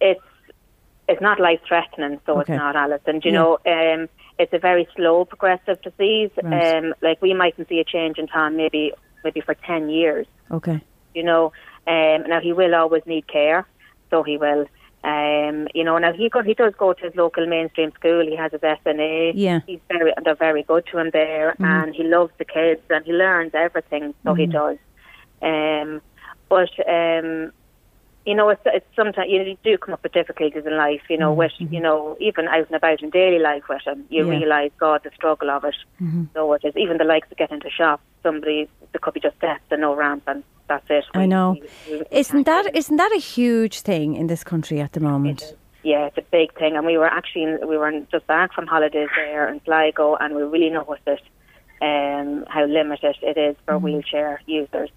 it's 0.00 0.20
it's 1.08 1.22
not 1.22 1.38
life 1.38 1.60
threatening, 1.66 2.20
so 2.26 2.40
okay. 2.40 2.52
it's 2.52 2.58
not, 2.58 2.74
Alison. 2.74 3.20
Do 3.20 3.28
you 3.28 3.34
yeah. 3.34 3.40
know, 3.40 3.58
um, 3.66 4.08
it's 4.40 4.52
a 4.52 4.58
very 4.58 4.88
slow 4.96 5.24
progressive 5.24 5.80
disease. 5.82 6.30
Right. 6.42 6.76
Um, 6.76 6.94
like 7.00 7.22
we 7.22 7.32
mightn't 7.32 7.68
see 7.68 7.78
a 7.78 7.84
change 7.84 8.18
in 8.18 8.26
time, 8.26 8.56
maybe 8.56 8.92
maybe 9.24 9.40
for 9.40 9.54
ten 9.54 9.88
years. 9.88 10.26
Okay. 10.50 10.80
You 11.14 11.22
know, 11.22 11.52
um, 11.86 12.24
now 12.28 12.40
he 12.40 12.52
will 12.52 12.74
always 12.74 13.04
need 13.06 13.26
care, 13.28 13.66
so 14.10 14.22
he 14.22 14.36
will. 14.36 14.66
Um, 15.06 15.68
you 15.72 15.84
know, 15.84 15.96
now 15.98 16.12
he 16.12 16.28
go, 16.28 16.42
he 16.42 16.54
does 16.54 16.74
go 16.76 16.92
to 16.92 17.00
his 17.00 17.14
local 17.14 17.46
mainstream 17.46 17.92
school. 17.92 18.26
He 18.26 18.34
has 18.34 18.50
his 18.50 18.60
SNA. 18.60 19.32
Yeah, 19.36 19.60
he's 19.64 19.78
very 19.88 20.12
they're 20.24 20.34
very 20.34 20.64
good 20.64 20.84
to 20.90 20.98
him 20.98 21.10
there, 21.12 21.52
mm-hmm. 21.52 21.64
and 21.64 21.94
he 21.94 22.02
loves 22.02 22.32
the 22.38 22.44
kids 22.44 22.80
and 22.90 23.04
he 23.04 23.12
learns 23.12 23.52
everything. 23.54 24.14
So 24.24 24.30
mm-hmm. 24.30 24.40
he 24.40 24.46
does. 24.46 24.78
Um, 25.42 26.02
but 26.48 26.70
um, 26.88 27.52
you 28.26 28.34
know, 28.34 28.48
it's, 28.48 28.60
it's 28.66 28.86
sometimes 28.96 29.30
you, 29.30 29.38
know, 29.38 29.44
you 29.44 29.56
do 29.62 29.78
come 29.78 29.94
up 29.94 30.02
with 30.02 30.12
difficulties 30.12 30.66
in 30.66 30.76
life. 30.76 31.02
You 31.08 31.16
know, 31.16 31.30
mm-hmm. 31.30 31.38
with 31.38 31.72
you 31.72 31.80
know, 31.80 32.16
even 32.20 32.48
out 32.48 32.66
and 32.66 32.74
about 32.74 33.02
in 33.02 33.10
daily 33.10 33.38
life 33.38 33.62
with 33.68 33.86
him, 33.86 34.04
you 34.10 34.24
yeah. 34.26 34.38
realise 34.38 34.72
God 34.78 35.02
the 35.04 35.10
struggle 35.14 35.48
of 35.50 35.64
it. 35.64 35.76
Mm-hmm. 36.02 36.24
So 36.34 36.52
it 36.54 36.64
is. 36.64 36.76
Even 36.76 36.98
the 36.98 37.04
likes 37.04 37.30
of 37.30 37.38
getting 37.38 37.56
into 37.56 37.70
shops, 37.70 38.02
somebody 38.22 38.68
there 38.92 39.00
could 39.00 39.14
be 39.14 39.20
just 39.20 39.36
steps 39.36 39.64
and 39.70 39.80
no 39.80 39.94
ramp, 39.94 40.24
and 40.26 40.42
that's 40.68 40.86
it. 40.90 41.04
I 41.14 41.26
know. 41.26 41.56
isn't 42.10 42.44
that 42.44 42.74
isn't 42.74 42.96
that 42.96 43.12
a 43.12 43.20
huge 43.20 43.80
thing 43.80 44.16
in 44.16 44.26
this 44.26 44.42
country 44.42 44.80
at 44.80 44.92
the 44.92 45.00
moment? 45.00 45.54
yeah, 45.84 46.06
it's 46.06 46.18
a 46.18 46.22
big 46.32 46.52
thing, 46.58 46.76
and 46.76 46.84
we 46.84 46.98
were 46.98 47.06
actually 47.06 47.46
we 47.64 47.78
were 47.78 47.92
just 48.10 48.26
back 48.26 48.52
from 48.52 48.66
holidays 48.66 49.08
there 49.14 49.48
in 49.48 49.60
Sligo, 49.64 50.16
and 50.16 50.34
we 50.34 50.42
really 50.42 50.70
noticed 50.70 51.06
it, 51.06 51.22
um, 51.80 52.44
how 52.48 52.64
limited 52.64 53.14
it 53.22 53.38
is 53.38 53.54
for 53.64 53.74
mm-hmm. 53.74 53.84
wheelchair 53.84 54.42
users 54.46 54.90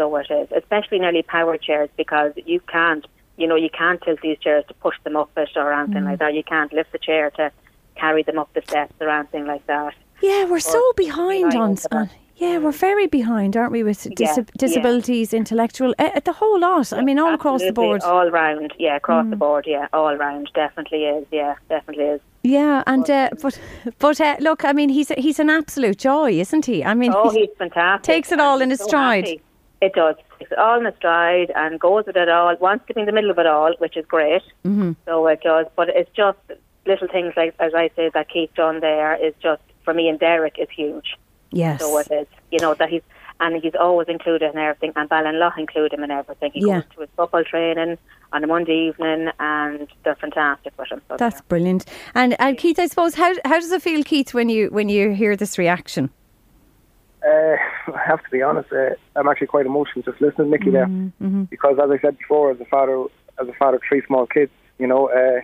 so 0.00 0.16
it 0.16 0.30
is, 0.30 0.48
especially 0.56 0.98
nearly 0.98 1.22
power 1.22 1.58
chairs 1.58 1.90
because 1.98 2.32
you 2.46 2.58
can't, 2.60 3.06
you 3.36 3.46
know, 3.46 3.54
you 3.54 3.68
can't 3.68 4.00
tilt 4.00 4.20
these 4.22 4.38
chairs 4.38 4.64
to 4.68 4.74
push 4.74 4.96
them 5.04 5.14
up 5.14 5.30
it 5.36 5.50
or 5.56 5.74
anything 5.74 6.04
mm. 6.04 6.06
like 6.06 6.20
that. 6.20 6.32
You 6.32 6.42
can't 6.42 6.72
lift 6.72 6.92
the 6.92 6.98
chair 6.98 7.30
to 7.32 7.52
carry 7.96 8.22
them 8.22 8.38
up 8.38 8.50
the 8.54 8.62
steps 8.62 8.94
or 8.98 9.10
anything 9.10 9.46
like 9.46 9.66
that. 9.66 9.92
Yeah, 10.22 10.44
we're 10.44 10.56
or 10.56 10.60
so 10.60 10.92
behind 10.96 11.54
on. 11.54 11.76
Uh, 11.92 12.06
yeah, 12.36 12.56
we're 12.56 12.72
very 12.72 13.06
behind, 13.06 13.58
aren't 13.58 13.72
we, 13.72 13.82
with 13.82 14.08
dis- 14.14 14.38
yeah, 14.38 14.44
disabilities, 14.56 15.34
yeah. 15.34 15.40
intellectual, 15.40 15.94
uh, 15.98 16.18
the 16.20 16.32
whole 16.32 16.58
lot. 16.58 16.90
I 16.94 17.02
mean, 17.02 17.18
all 17.18 17.34
across 17.34 17.60
the 17.60 17.72
board. 17.72 18.02
All 18.02 18.30
round, 18.30 18.72
yeah, 18.78 18.96
across 18.96 19.26
mm. 19.26 19.30
the 19.30 19.36
board, 19.36 19.66
yeah, 19.68 19.88
all 19.92 20.16
round, 20.16 20.50
definitely 20.54 21.04
is, 21.04 21.26
yeah, 21.30 21.56
definitely 21.68 22.04
is. 22.04 22.20
Yeah, 22.42 22.82
and 22.86 23.08
uh, 23.10 23.28
but 23.42 23.60
but 23.98 24.18
uh, 24.18 24.36
look, 24.40 24.64
I 24.64 24.72
mean, 24.72 24.88
he's 24.88 25.10
he's 25.18 25.38
an 25.38 25.50
absolute 25.50 25.98
joy, 25.98 26.32
isn't 26.40 26.64
he? 26.64 26.82
I 26.82 26.94
mean, 26.94 27.12
oh, 27.14 27.28
he's 27.28 27.50
fantastic. 27.58 28.02
Takes 28.02 28.32
it 28.32 28.40
all 28.40 28.62
in 28.62 28.70
his 28.70 28.78
so 28.78 28.86
stride. 28.86 29.26
Happy. 29.26 29.42
It 29.80 29.94
does. 29.94 30.16
It's 30.40 30.52
all 30.58 30.78
in 30.78 30.86
a 30.86 30.96
stride 30.96 31.50
and 31.54 31.80
goes 31.80 32.06
with 32.06 32.16
it 32.16 32.28
all, 32.28 32.54
wants 32.56 32.86
to 32.88 32.94
be 32.94 33.00
in 33.00 33.06
the 33.06 33.12
middle 33.12 33.30
of 33.30 33.38
it 33.38 33.46
all, 33.46 33.72
which 33.78 33.96
is 33.96 34.04
great. 34.06 34.42
Mm-hmm. 34.64 34.92
So 35.06 35.26
it 35.26 35.40
does. 35.42 35.66
But 35.74 35.88
it's 35.90 36.10
just 36.14 36.38
little 36.86 37.08
things 37.08 37.32
like, 37.36 37.54
as 37.58 37.74
I 37.74 37.90
say, 37.96 38.10
that 38.12 38.28
Keith 38.28 38.50
done 38.54 38.80
there 38.80 39.14
is 39.14 39.34
just, 39.42 39.62
for 39.84 39.94
me 39.94 40.08
and 40.08 40.18
Derek, 40.18 40.58
is 40.58 40.68
huge. 40.70 41.16
Yes. 41.50 41.80
So 41.80 41.98
it 41.98 42.10
is. 42.10 42.26
You 42.50 42.58
know, 42.58 42.74
that 42.74 42.88
he's, 42.90 43.02
and 43.40 43.62
he's 43.62 43.74
always 43.74 44.08
included 44.08 44.52
in 44.52 44.58
everything, 44.58 44.92
and 44.96 45.08
Ballinlough 45.08 45.58
include 45.58 45.94
him 45.94 46.04
in 46.04 46.10
everything. 46.10 46.50
He 46.52 46.60
yeah. 46.60 46.80
goes 46.80 46.84
to 46.94 47.00
his 47.00 47.10
football 47.16 47.42
training 47.42 47.96
on 48.32 48.44
a 48.44 48.46
Monday 48.46 48.88
evening, 48.88 49.30
and 49.40 49.88
they're 50.04 50.14
fantastic 50.14 50.74
with 50.78 50.92
him. 50.92 51.00
So 51.08 51.16
That's 51.16 51.40
brilliant. 51.40 51.86
And 52.14 52.36
and 52.38 52.58
Keith, 52.58 52.78
I 52.78 52.86
suppose, 52.86 53.14
how 53.14 53.34
how 53.46 53.58
does 53.58 53.72
it 53.72 53.80
feel, 53.80 54.04
Keith, 54.04 54.34
when 54.34 54.50
you 54.50 54.68
when 54.68 54.90
you 54.90 55.12
hear 55.12 55.36
this 55.36 55.56
reaction? 55.56 56.10
Uh, 57.24 57.56
I 57.94 58.02
have 58.06 58.22
to 58.24 58.30
be 58.30 58.42
honest. 58.42 58.72
Uh, 58.72 58.94
I'm 59.16 59.28
actually 59.28 59.48
quite 59.48 59.66
emotional 59.66 60.02
just 60.02 60.20
listening 60.20 60.50
to 60.50 60.50
Nikki 60.50 60.66
mm-hmm, 60.66 60.72
there, 60.72 60.86
mm-hmm. 60.86 61.42
because 61.44 61.78
as 61.82 61.90
I 61.90 61.98
said 62.00 62.18
before, 62.18 62.50
as 62.50 62.60
a 62.60 62.64
father, 62.64 63.04
as 63.40 63.48
a 63.48 63.52
father 63.54 63.76
of 63.76 63.82
three 63.88 64.02
small 64.06 64.26
kids, 64.26 64.52
you 64.78 64.86
know, 64.86 65.08
uh, 65.08 65.40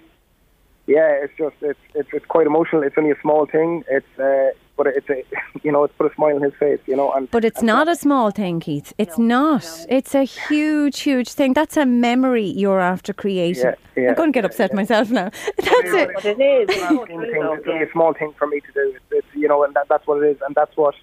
yeah, 0.87 1.19
it's 1.23 1.33
just 1.37 1.57
it's, 1.61 1.79
it's 1.95 2.09
it's 2.13 2.27
quite 2.27 2.47
emotional. 2.47 2.83
It's 2.83 2.97
only 2.97 3.11
a 3.11 3.21
small 3.21 3.47
thing. 3.47 3.85
It's 3.89 4.19
uh, 4.19 4.51
but 4.77 4.87
it's 4.87 5.09
a 5.11 5.25
you 5.65 5.73
know 5.73 5.85
it's 5.85 5.95
put 5.97 6.11
a 6.11 6.15
smile 6.15 6.37
on 6.37 6.43
his 6.43 6.55
face, 6.55 6.81
you 6.87 6.97
know. 6.97 7.13
And 7.13 7.31
but 7.31 7.45
it's 7.45 7.59
and 7.59 7.67
not 7.67 7.89
a 7.89 7.97
small 7.97 8.31
thing, 8.31 8.61
Keith. 8.61 8.93
It's 8.97 9.19
no, 9.19 9.27
not. 9.27 9.63
No. 9.63 9.87
It's 9.89 10.15
a 10.15 10.23
huge, 10.23 11.01
huge 11.01 11.33
thing. 11.33 11.55
That's 11.55 11.77
a 11.77 11.85
memory 11.85 12.47
you're 12.47 12.81
after 12.81 13.13
creating. 13.13 13.65
Yeah, 13.65 13.75
yeah, 13.97 14.09
I'm 14.11 14.15
going 14.15 14.33
to 14.33 14.37
get 14.37 14.45
upset 14.45 14.71
yeah. 14.71 14.77
myself 14.77 15.11
now. 15.11 15.31
That's 15.57 15.93
it. 16.03 16.11
But 16.15 16.25
it 16.25 16.41
is. 16.41 16.69
It's, 16.69 16.79
it's 16.79 17.67
only 17.67 17.83
a 17.83 17.93
small 17.93 18.13
thing 18.15 18.33
for 18.39 18.47
me 18.47 18.61
to 18.61 18.73
do. 18.73 18.93
It's, 18.95 19.05
it's 19.11 19.35
you 19.35 19.49
know, 19.49 19.65
and 19.65 19.75
that, 19.75 19.89
that's 19.89 20.07
what 20.07 20.23
it 20.23 20.31
is, 20.31 20.39
and 20.47 20.55
that's 20.55 20.77
what 20.77 20.95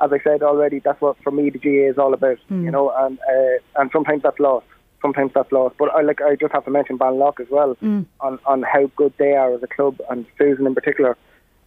as 0.00 0.12
I 0.12 0.18
said 0.22 0.42
already, 0.42 0.80
that's 0.80 1.00
what 1.00 1.16
for 1.22 1.30
me 1.30 1.50
the 1.50 1.58
GA 1.58 1.86
is 1.86 1.98
all 1.98 2.14
about. 2.14 2.38
Mm. 2.50 2.64
You 2.64 2.70
know, 2.70 2.92
and 2.96 3.18
uh, 3.18 3.80
and 3.80 3.90
sometimes 3.92 4.22
that's 4.22 4.38
lost. 4.38 4.66
Sometimes 5.02 5.32
that's 5.34 5.50
lost. 5.52 5.76
But 5.78 5.94
I 5.94 6.02
like 6.02 6.20
I 6.20 6.36
just 6.36 6.52
have 6.52 6.64
to 6.64 6.70
mention 6.70 6.98
Ballinlough 6.98 7.40
as 7.40 7.48
well 7.50 7.76
mm. 7.82 8.06
on 8.20 8.38
on 8.46 8.62
how 8.62 8.90
good 8.96 9.12
they 9.18 9.32
are 9.32 9.54
as 9.54 9.62
a 9.62 9.66
club 9.66 10.00
and 10.10 10.26
Susan 10.38 10.66
in 10.66 10.74
particular 10.74 11.16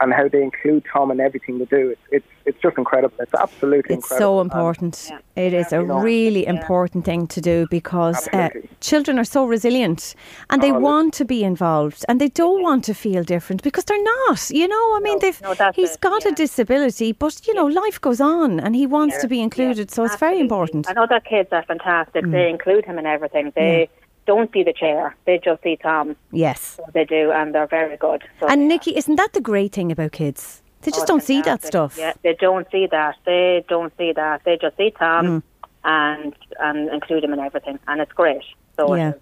and 0.03 0.13
how 0.13 0.27
they 0.27 0.43
include 0.43 0.83
Tom 0.91 1.09
in 1.11 1.19
everything 1.19 1.57
they 1.59 1.65
do. 1.65 1.89
It's 1.89 2.01
it's, 2.11 2.27
it's 2.45 2.61
just 2.61 2.77
incredible. 2.77 3.15
It's 3.19 3.33
absolutely 3.33 3.95
it's 3.95 4.03
incredible. 4.03 4.37
so 4.37 4.41
important. 4.41 5.09
And, 5.09 5.19
yeah. 5.35 5.43
It 5.45 5.53
is 5.53 5.73
a 5.73 5.81
really 5.81 6.45
important 6.45 7.05
thing 7.05 7.25
to 7.27 7.41
do 7.41 7.65
because 7.71 8.27
uh, 8.33 8.49
children 8.81 9.17
are 9.17 9.23
so 9.23 9.45
resilient 9.45 10.13
and 10.49 10.61
they 10.61 10.71
oh, 10.71 10.79
want 10.79 11.13
to 11.15 11.25
be 11.25 11.43
involved 11.43 12.05
and 12.07 12.21
they 12.21 12.27
don't 12.29 12.61
want 12.61 12.83
to 12.85 12.93
feel 12.93 13.23
different 13.23 13.63
because 13.63 13.85
they're 13.85 14.03
not. 14.27 14.49
You 14.51 14.67
know, 14.67 14.85
I 14.97 14.99
mean, 15.01 15.15
no, 15.15 15.19
they've 15.19 15.41
no, 15.41 15.71
he's 15.73 15.95
it. 15.95 16.01
got 16.01 16.23
yeah. 16.23 16.31
a 16.31 16.35
disability, 16.35 17.13
but 17.13 17.47
you 17.47 17.53
know, 17.55 17.65
life 17.65 17.99
goes 17.99 18.21
on 18.21 18.59
and 18.59 18.75
he 18.75 18.85
wants 18.85 19.19
to 19.21 19.27
be 19.27 19.41
included. 19.41 19.89
so 19.89 20.03
it's 20.03 20.17
very 20.17 20.39
important. 20.39 20.87
I 20.89 20.93
know 20.93 21.07
that 21.09 21.25
kids 21.25 21.49
are 21.51 21.63
fantastic. 21.63 22.25
Mm. 22.25 22.31
They 22.31 22.49
include 22.49 22.85
him 22.85 22.99
in 22.99 23.05
everything. 23.05 23.53
They 23.55 23.89
don't 24.25 24.51
see 24.53 24.63
the 24.63 24.73
chair. 24.73 25.15
They 25.25 25.39
just 25.43 25.63
see 25.63 25.77
Tom. 25.77 26.15
Yes. 26.31 26.75
So 26.77 26.85
they 26.93 27.05
do, 27.05 27.31
and 27.31 27.53
they're 27.53 27.67
very 27.67 27.97
good. 27.97 28.23
So 28.39 28.47
and 28.47 28.67
Nikki, 28.67 28.95
isn't 28.95 29.15
that 29.15 29.33
the 29.33 29.41
great 29.41 29.73
thing 29.73 29.91
about 29.91 30.11
kids? 30.11 30.61
They 30.81 30.91
just 30.91 31.03
oh, 31.03 31.07
don't 31.07 31.23
see 31.23 31.41
that 31.43 31.63
stuff. 31.63 31.97
Yeah, 31.97 32.13
they 32.23 32.33
don't 32.33 32.67
see 32.69 32.87
that. 32.87 33.15
They 33.25 33.63
don't 33.69 33.93
see 33.97 34.11
that. 34.13 34.43
They 34.43 34.57
just 34.57 34.75
see 34.75 34.91
Tom 34.91 35.25
mm. 35.25 35.43
and 35.85 36.35
and 36.59 36.89
include 36.89 37.23
him 37.23 37.33
in 37.33 37.39
everything, 37.39 37.79
and 37.87 38.01
it's 38.01 38.11
great. 38.11 38.43
So 38.75 38.93
yeah, 38.95 39.13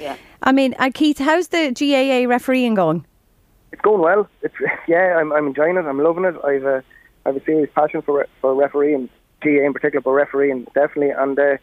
yeah. 0.00 0.16
I 0.42 0.50
mean, 0.52 0.74
uh, 0.78 0.90
Keith, 0.92 1.18
how's 1.18 1.48
the 1.48 1.70
GAA 1.72 2.28
refereeing 2.28 2.74
going? 2.74 3.06
It's 3.70 3.82
going 3.82 4.00
well. 4.00 4.28
It's 4.42 4.54
yeah, 4.88 5.16
I'm 5.18 5.32
I'm 5.32 5.46
enjoying 5.46 5.76
it. 5.76 5.86
I'm 5.86 6.02
loving 6.02 6.24
it. 6.24 6.34
I've 6.44 6.64
uh, 6.64 6.80
I've 7.24 7.36
a 7.36 7.44
serious 7.44 7.70
passion 7.74 8.02
for 8.02 8.26
for 8.40 8.54
refereeing, 8.54 9.08
GAA 9.40 9.66
in 9.66 9.72
particular, 9.72 10.00
but 10.00 10.10
refereeing 10.12 10.64
definitely, 10.74 11.10
and. 11.10 11.38
Uh, 11.38 11.56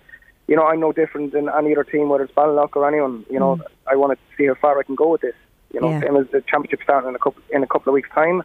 you 0.47 0.55
know, 0.55 0.63
I'm 0.63 0.79
no 0.79 0.91
different 0.91 1.33
than 1.33 1.49
any 1.49 1.73
other 1.73 1.83
team, 1.83 2.09
whether 2.09 2.23
it's 2.23 2.33
Ballinlough 2.33 2.75
or 2.75 2.87
anyone. 2.87 3.25
You 3.29 3.39
know, 3.39 3.55
mm. 3.57 3.63
I 3.87 3.95
want 3.95 4.17
to 4.17 4.37
see 4.37 4.47
how 4.47 4.55
far 4.55 4.79
I 4.79 4.83
can 4.83 4.95
go 4.95 5.09
with 5.09 5.21
this. 5.21 5.35
You 5.73 5.81
know, 5.81 5.89
yeah. 5.89 6.01
same 6.01 6.15
as 6.17 6.27
the 6.31 6.41
championship 6.41 6.81
starting 6.83 7.09
in 7.09 7.15
a 7.15 7.19
couple 7.19 7.41
in 7.51 7.63
a 7.63 7.67
couple 7.67 7.89
of 7.89 7.93
weeks' 7.93 8.09
time. 8.13 8.43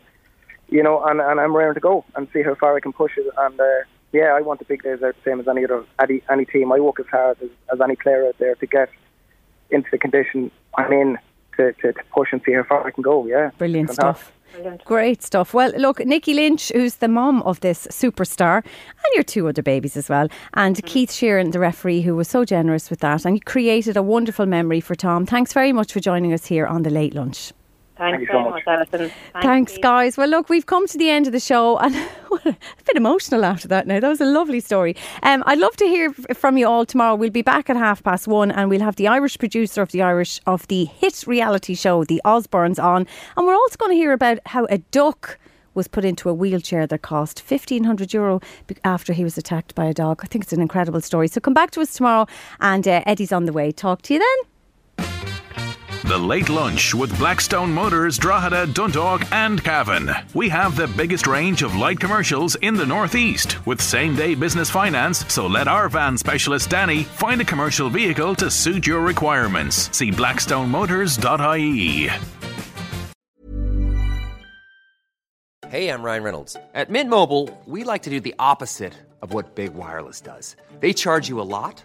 You 0.68 0.82
know, 0.82 1.04
and, 1.04 1.20
and 1.20 1.40
I'm 1.40 1.54
raring 1.54 1.74
to 1.74 1.80
go 1.80 2.04
and 2.14 2.28
see 2.32 2.42
how 2.42 2.54
far 2.54 2.76
I 2.76 2.80
can 2.80 2.92
push 2.92 3.12
it. 3.16 3.26
And 3.36 3.60
uh, 3.60 3.64
yeah, 4.12 4.34
I 4.36 4.40
want 4.40 4.60
the 4.60 4.64
big 4.64 4.82
days 4.82 5.02
out 5.02 5.14
the 5.14 5.30
same 5.30 5.40
as 5.40 5.48
any 5.48 5.64
other 5.64 5.84
any, 6.00 6.22
any 6.30 6.44
team. 6.44 6.72
I 6.72 6.80
work 6.80 7.00
as 7.00 7.06
hard 7.06 7.38
as, 7.42 7.50
as 7.72 7.80
any 7.80 7.96
player 7.96 8.26
out 8.26 8.38
there 8.38 8.54
to 8.54 8.66
get 8.66 8.88
into 9.70 9.88
the 9.92 9.98
condition 9.98 10.50
I'm 10.76 10.92
in 10.92 11.18
to, 11.56 11.72
to, 11.72 11.92
to 11.92 12.02
push 12.12 12.28
and 12.32 12.40
see 12.44 12.52
how 12.52 12.64
far 12.64 12.86
I 12.86 12.90
can 12.90 13.02
go. 13.02 13.26
Yeah, 13.26 13.50
brilliant 13.58 13.90
stuff. 13.90 14.32
Great 14.84 15.22
stuff. 15.22 15.54
Well, 15.54 15.72
look, 15.76 16.04
Nikki 16.04 16.34
Lynch, 16.34 16.72
who's 16.72 16.96
the 16.96 17.08
mom 17.08 17.42
of 17.42 17.60
this 17.60 17.86
superstar, 17.88 18.56
and 18.64 19.14
your 19.14 19.24
two 19.24 19.46
other 19.48 19.62
babies 19.62 19.96
as 19.96 20.08
well, 20.08 20.28
and 20.54 20.76
mm-hmm. 20.76 20.86
Keith 20.86 21.10
Sheeran, 21.10 21.52
the 21.52 21.60
referee, 21.60 22.02
who 22.02 22.16
was 22.16 22.28
so 22.28 22.44
generous 22.44 22.90
with 22.90 23.00
that 23.00 23.20
and 23.24 23.36
you 23.36 23.40
created 23.40 23.96
a 23.96 24.02
wonderful 24.02 24.46
memory 24.46 24.80
for 24.80 24.94
Tom. 24.94 25.26
Thanks 25.26 25.52
very 25.52 25.72
much 25.72 25.92
for 25.92 26.00
joining 26.00 26.32
us 26.32 26.46
here 26.46 26.66
on 26.66 26.82
the 26.82 26.90
Late 26.90 27.14
Lunch. 27.14 27.52
Thanks 28.00 28.16
Thank 28.16 28.30
very 28.30 28.44
much, 28.44 28.62
Alison. 28.66 28.98
Thanks, 28.98 29.46
Thanks 29.46 29.78
guys. 29.78 30.16
Well, 30.16 30.28
look, 30.28 30.48
we've 30.48 30.64
come 30.64 30.86
to 30.86 30.96
the 30.96 31.10
end 31.10 31.26
of 31.26 31.34
the 31.34 31.40
show, 31.40 31.76
and 31.76 31.94
a 32.46 32.56
bit 32.86 32.96
emotional 32.96 33.44
after 33.44 33.68
that. 33.68 33.86
Now 33.86 34.00
that 34.00 34.08
was 34.08 34.22
a 34.22 34.24
lovely 34.24 34.60
story. 34.60 34.96
Um, 35.22 35.42
I'd 35.44 35.58
love 35.58 35.76
to 35.76 35.84
hear 35.84 36.10
from 36.32 36.56
you 36.56 36.66
all 36.66 36.86
tomorrow. 36.86 37.14
We'll 37.14 37.28
be 37.28 37.42
back 37.42 37.68
at 37.68 37.76
half 37.76 38.02
past 38.02 38.26
one, 38.26 38.50
and 38.52 38.70
we'll 38.70 38.80
have 38.80 38.96
the 38.96 39.06
Irish 39.06 39.36
producer 39.36 39.82
of 39.82 39.92
the 39.92 40.00
Irish 40.00 40.40
of 40.46 40.66
the 40.68 40.86
hit 40.86 41.26
reality 41.26 41.74
show, 41.74 42.04
The 42.04 42.22
Osbournes, 42.24 42.82
on, 42.82 43.06
and 43.36 43.46
we're 43.46 43.54
also 43.54 43.76
going 43.76 43.92
to 43.92 43.96
hear 43.96 44.12
about 44.12 44.38
how 44.46 44.64
a 44.70 44.78
duck 44.78 45.38
was 45.74 45.86
put 45.86 46.06
into 46.06 46.30
a 46.30 46.34
wheelchair 46.34 46.86
that 46.86 47.02
cost 47.02 47.42
1,500 47.46 48.14
euro 48.14 48.40
after 48.82 49.12
he 49.12 49.24
was 49.24 49.36
attacked 49.36 49.74
by 49.74 49.84
a 49.84 49.92
dog. 49.92 50.20
I 50.24 50.26
think 50.26 50.44
it's 50.44 50.54
an 50.54 50.62
incredible 50.62 51.02
story. 51.02 51.28
So 51.28 51.38
come 51.38 51.54
back 51.54 51.70
to 51.72 51.82
us 51.82 51.92
tomorrow, 51.92 52.26
and 52.60 52.88
uh, 52.88 53.02
Eddie's 53.04 53.30
on 53.30 53.44
the 53.44 53.52
way. 53.52 53.72
Talk 53.72 54.00
to 54.02 54.14
you 54.14 54.20
then. 54.20 54.49
The 56.10 56.18
Late 56.18 56.48
Lunch 56.48 56.92
with 56.92 57.16
Blackstone 57.18 57.72
Motors, 57.72 58.18
Drogheda, 58.18 58.66
Dundalk, 58.72 59.30
and 59.30 59.62
Cavan. 59.62 60.10
We 60.34 60.48
have 60.48 60.74
the 60.74 60.88
biggest 60.88 61.28
range 61.28 61.62
of 61.62 61.76
light 61.76 62.00
commercials 62.00 62.56
in 62.56 62.74
the 62.74 62.84
Northeast 62.84 63.64
with 63.64 63.80
same 63.80 64.16
day 64.16 64.34
business 64.34 64.68
finance, 64.68 65.24
so 65.32 65.46
let 65.46 65.68
our 65.68 65.88
van 65.88 66.18
specialist 66.18 66.68
Danny 66.68 67.04
find 67.04 67.40
a 67.40 67.44
commercial 67.44 67.88
vehicle 67.90 68.34
to 68.34 68.50
suit 68.50 68.88
your 68.88 69.02
requirements. 69.02 69.88
See 69.96 70.10
blackstonemotors.ie. 70.10 72.10
Hey, 75.68 75.88
I'm 75.88 76.02
Ryan 76.02 76.22
Reynolds. 76.24 76.56
At 76.74 76.90
Mint 76.90 77.08
Mobile, 77.08 77.48
we 77.66 77.84
like 77.84 78.02
to 78.02 78.10
do 78.10 78.18
the 78.18 78.34
opposite 78.36 78.94
of 79.22 79.32
what 79.32 79.54
Big 79.54 79.74
Wireless 79.74 80.20
does. 80.20 80.56
They 80.80 80.92
charge 80.92 81.28
you 81.28 81.40
a 81.40 81.46
lot 81.46 81.84